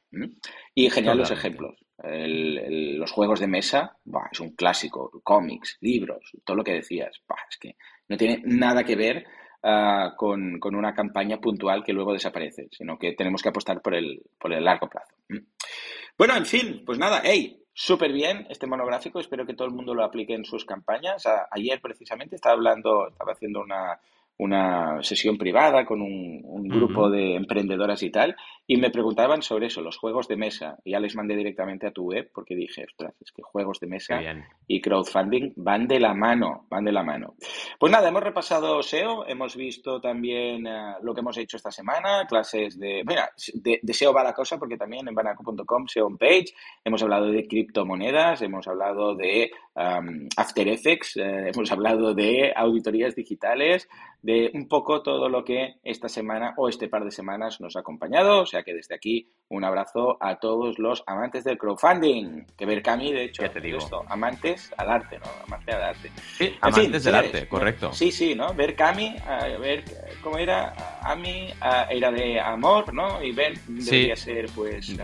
Y 0.75 0.91
genial 0.91 1.19
los 1.19 1.31
ejemplos. 1.31 1.77
los 1.99 3.11
juegos 3.11 3.41
de 3.41 3.49
mesa, 3.49 3.97
es 4.31 4.41
un 4.41 4.55
clásico, 4.55 5.11
cómics, 5.23 5.79
libros, 5.81 6.31
todo 6.45 6.59
lo 6.59 6.65
que 6.65 6.75
decías, 6.75 7.21
es 7.51 7.59
que 7.59 7.77
no 8.09 8.17
tiene 8.17 8.43
nada 8.45 8.85
que 8.85 8.97
ver 8.97 9.25
Ah, 9.67 10.13
con, 10.15 10.61
una 10.63 10.93
campaña 10.93 11.39
puntual 11.39 11.83
que 11.83 11.95
luego 11.95 12.13
desaparece, 12.13 12.69
sino 12.71 12.99
que 12.99 13.15
tenemos 13.15 13.41
que 13.41 13.49
apostar 13.49 13.81
por 13.81 13.95
el, 13.95 14.21
por 14.39 14.53
el 14.53 14.63
largo 14.63 14.91
plazo. 14.91 15.15
Mm. 15.31 15.39
Bueno, 16.19 16.37
en 16.37 16.45
fin, 16.45 16.83
pues 16.85 16.99
nada, 16.99 17.23
hey, 17.25 17.65
súper 17.73 18.13
bien 18.13 18.47
este 18.51 18.67
monográfico, 18.67 19.21
espero 19.21 19.47
que 19.47 19.55
todo 19.55 19.67
el 19.67 19.73
mundo 19.73 19.95
lo 19.95 20.05
aplique 20.05 20.35
en 20.35 20.45
sus 20.45 20.67
campañas. 20.67 21.25
ayer 21.51 21.81
precisamente 21.81 22.37
estaba 22.37 22.57
hablando, 22.57 23.09
estaba 23.09 23.33
haciendo 23.33 23.63
una, 23.63 23.99
una 24.39 25.03
sesión 25.03 25.39
privada 25.39 25.85
con 25.85 26.03
un, 26.03 26.43
grupo 26.69 27.09
de 27.11 27.35
emprendedoras 27.37 28.03
y 28.03 28.11
tal, 28.11 28.35
y 28.67 28.79
me 28.79 28.91
preguntaban 28.91 29.43
sobre 29.43 29.67
eso, 29.67 29.83
los 29.83 29.99
juegos 29.99 30.27
de 30.27 30.37
mesa. 30.37 30.79
Y 30.83 30.93
ya 30.93 31.01
les 31.01 31.15
mandé 31.15 31.37
directamente 31.37 31.87
a 31.87 31.93
tu 31.93 32.05
web 32.05 32.31
porque 32.35 32.57
dije, 32.57 32.85
ostras, 32.85 33.15
es 33.21 33.31
que 33.31 33.43
juegos 33.43 33.79
de 33.81 33.87
mesa 33.87 34.21
y 34.67 34.81
crowdfunding 34.81 35.53
van 35.57 35.87
de 35.87 36.01
la 36.01 36.15
mano, 36.15 36.67
van 36.71 36.85
de 36.85 36.93
la 36.93 37.03
mano. 37.03 37.35
Pues 37.79 37.93
nada, 37.93 38.09
hemos 38.09 38.23
repasado 38.23 38.83
SEO, 38.83 39.27
hemos 39.29 39.55
visto 39.57 40.01
también 40.01 40.67
eh, 40.67 40.95
lo 41.03 41.15
que 41.15 41.21
hemos 41.21 41.37
hecho 41.37 41.59
esta 41.59 41.71
semana, 41.71 42.27
clases 42.27 42.79
de, 42.79 43.05
mira, 43.07 43.31
de, 43.55 43.81
SEO 43.93 44.13
va 44.13 44.25
la 44.25 44.33
cosa 44.33 44.59
porque 44.59 44.79
también 44.79 45.07
en 45.07 45.15
banaco.com, 45.15 45.87
SEO 45.87 46.07
on 46.07 46.19
page, 46.19 46.47
hemos 46.83 47.03
hablado 47.03 47.27
de 47.27 47.47
criptomonedas, 47.47 48.43
hemos 48.43 48.67
hablado 48.67 49.15
de 49.15 49.51
After 49.75 50.69
Effects, 50.69 51.17
eh, 51.17 51.51
hemos 51.53 51.71
hablado 51.73 52.15
de 52.15 52.53
auditorías 52.55 53.15
digitales, 53.17 53.89
de 54.23 54.51
un 54.55 54.69
poco 54.69 55.03
todo 55.03 55.29
lo 55.29 55.45
que 55.45 55.77
esta 55.83 56.09
semana 56.09 56.55
o 56.57 56.69
este 56.69 56.89
par 56.89 57.05
de 57.05 57.11
semanas 57.11 57.61
nos 57.61 57.77
ha 57.77 57.81
acompañado. 57.81 58.43
O 58.43 58.47
sea 58.47 58.63
que 58.63 58.73
desde 58.73 58.95
aquí 58.95 59.29
un 59.49 59.65
abrazo 59.65 60.17
a 60.21 60.37
todos 60.39 60.79
los 60.79 61.03
amantes 61.07 61.45
del 61.45 61.59
crowdfunding. 61.59 62.47
Que 62.57 62.67
ver 62.67 62.83
Cami, 62.83 63.13
de 63.13 63.25
hecho, 63.25 63.43
te 63.51 63.61
digo? 63.61 63.79
Esto, 63.79 64.05
amantes 64.09 64.73
al 64.77 64.91
arte, 64.91 65.19
¿no? 65.19 65.27
Amantes 65.47 65.75
al 65.75 65.83
arte. 65.83 66.11
Sí, 66.39 66.55
amantes 66.61 67.05
del 67.05 67.15
arte, 67.15 67.49
correcto. 67.49 67.93
Sí, 67.93 68.13
sí, 68.13 68.35
¿no? 68.35 68.55
Ver 68.55 68.77
Cami, 68.77 69.17
a 69.27 69.47
ver 69.59 69.85
cómo 70.23 70.39
era, 70.39 70.75
Ami 71.03 71.49
era 71.91 72.13
de 72.13 72.41
amor, 72.41 72.95
¿no? 72.95 73.23
Y 73.23 73.33
ver 73.33 73.59
debería 73.67 74.17
ser, 74.17 74.47
pues, 74.55 74.97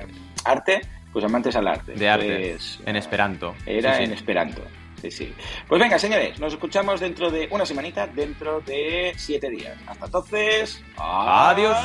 arte, 0.44 0.80
pues 1.12 1.24
amantes 1.24 1.56
al 1.56 1.68
arte. 1.68 1.92
De 1.92 2.08
arte, 2.08 2.50
pues, 2.52 2.80
en 2.84 2.96
esperanto. 2.96 3.54
Era 3.66 4.00
en 4.02 4.12
esperanto. 4.12 4.62
Sí, 5.00 5.10
sí. 5.10 5.34
Pues 5.66 5.80
venga, 5.80 5.98
señores, 5.98 6.38
nos 6.38 6.52
escuchamos 6.52 7.00
dentro 7.00 7.30
de 7.30 7.48
una 7.50 7.64
semanita, 7.64 8.06
dentro 8.06 8.60
de 8.60 9.12
siete 9.16 9.48
días. 9.48 9.76
Hasta 9.86 10.06
entonces. 10.06 10.82
adiós. 10.98 11.76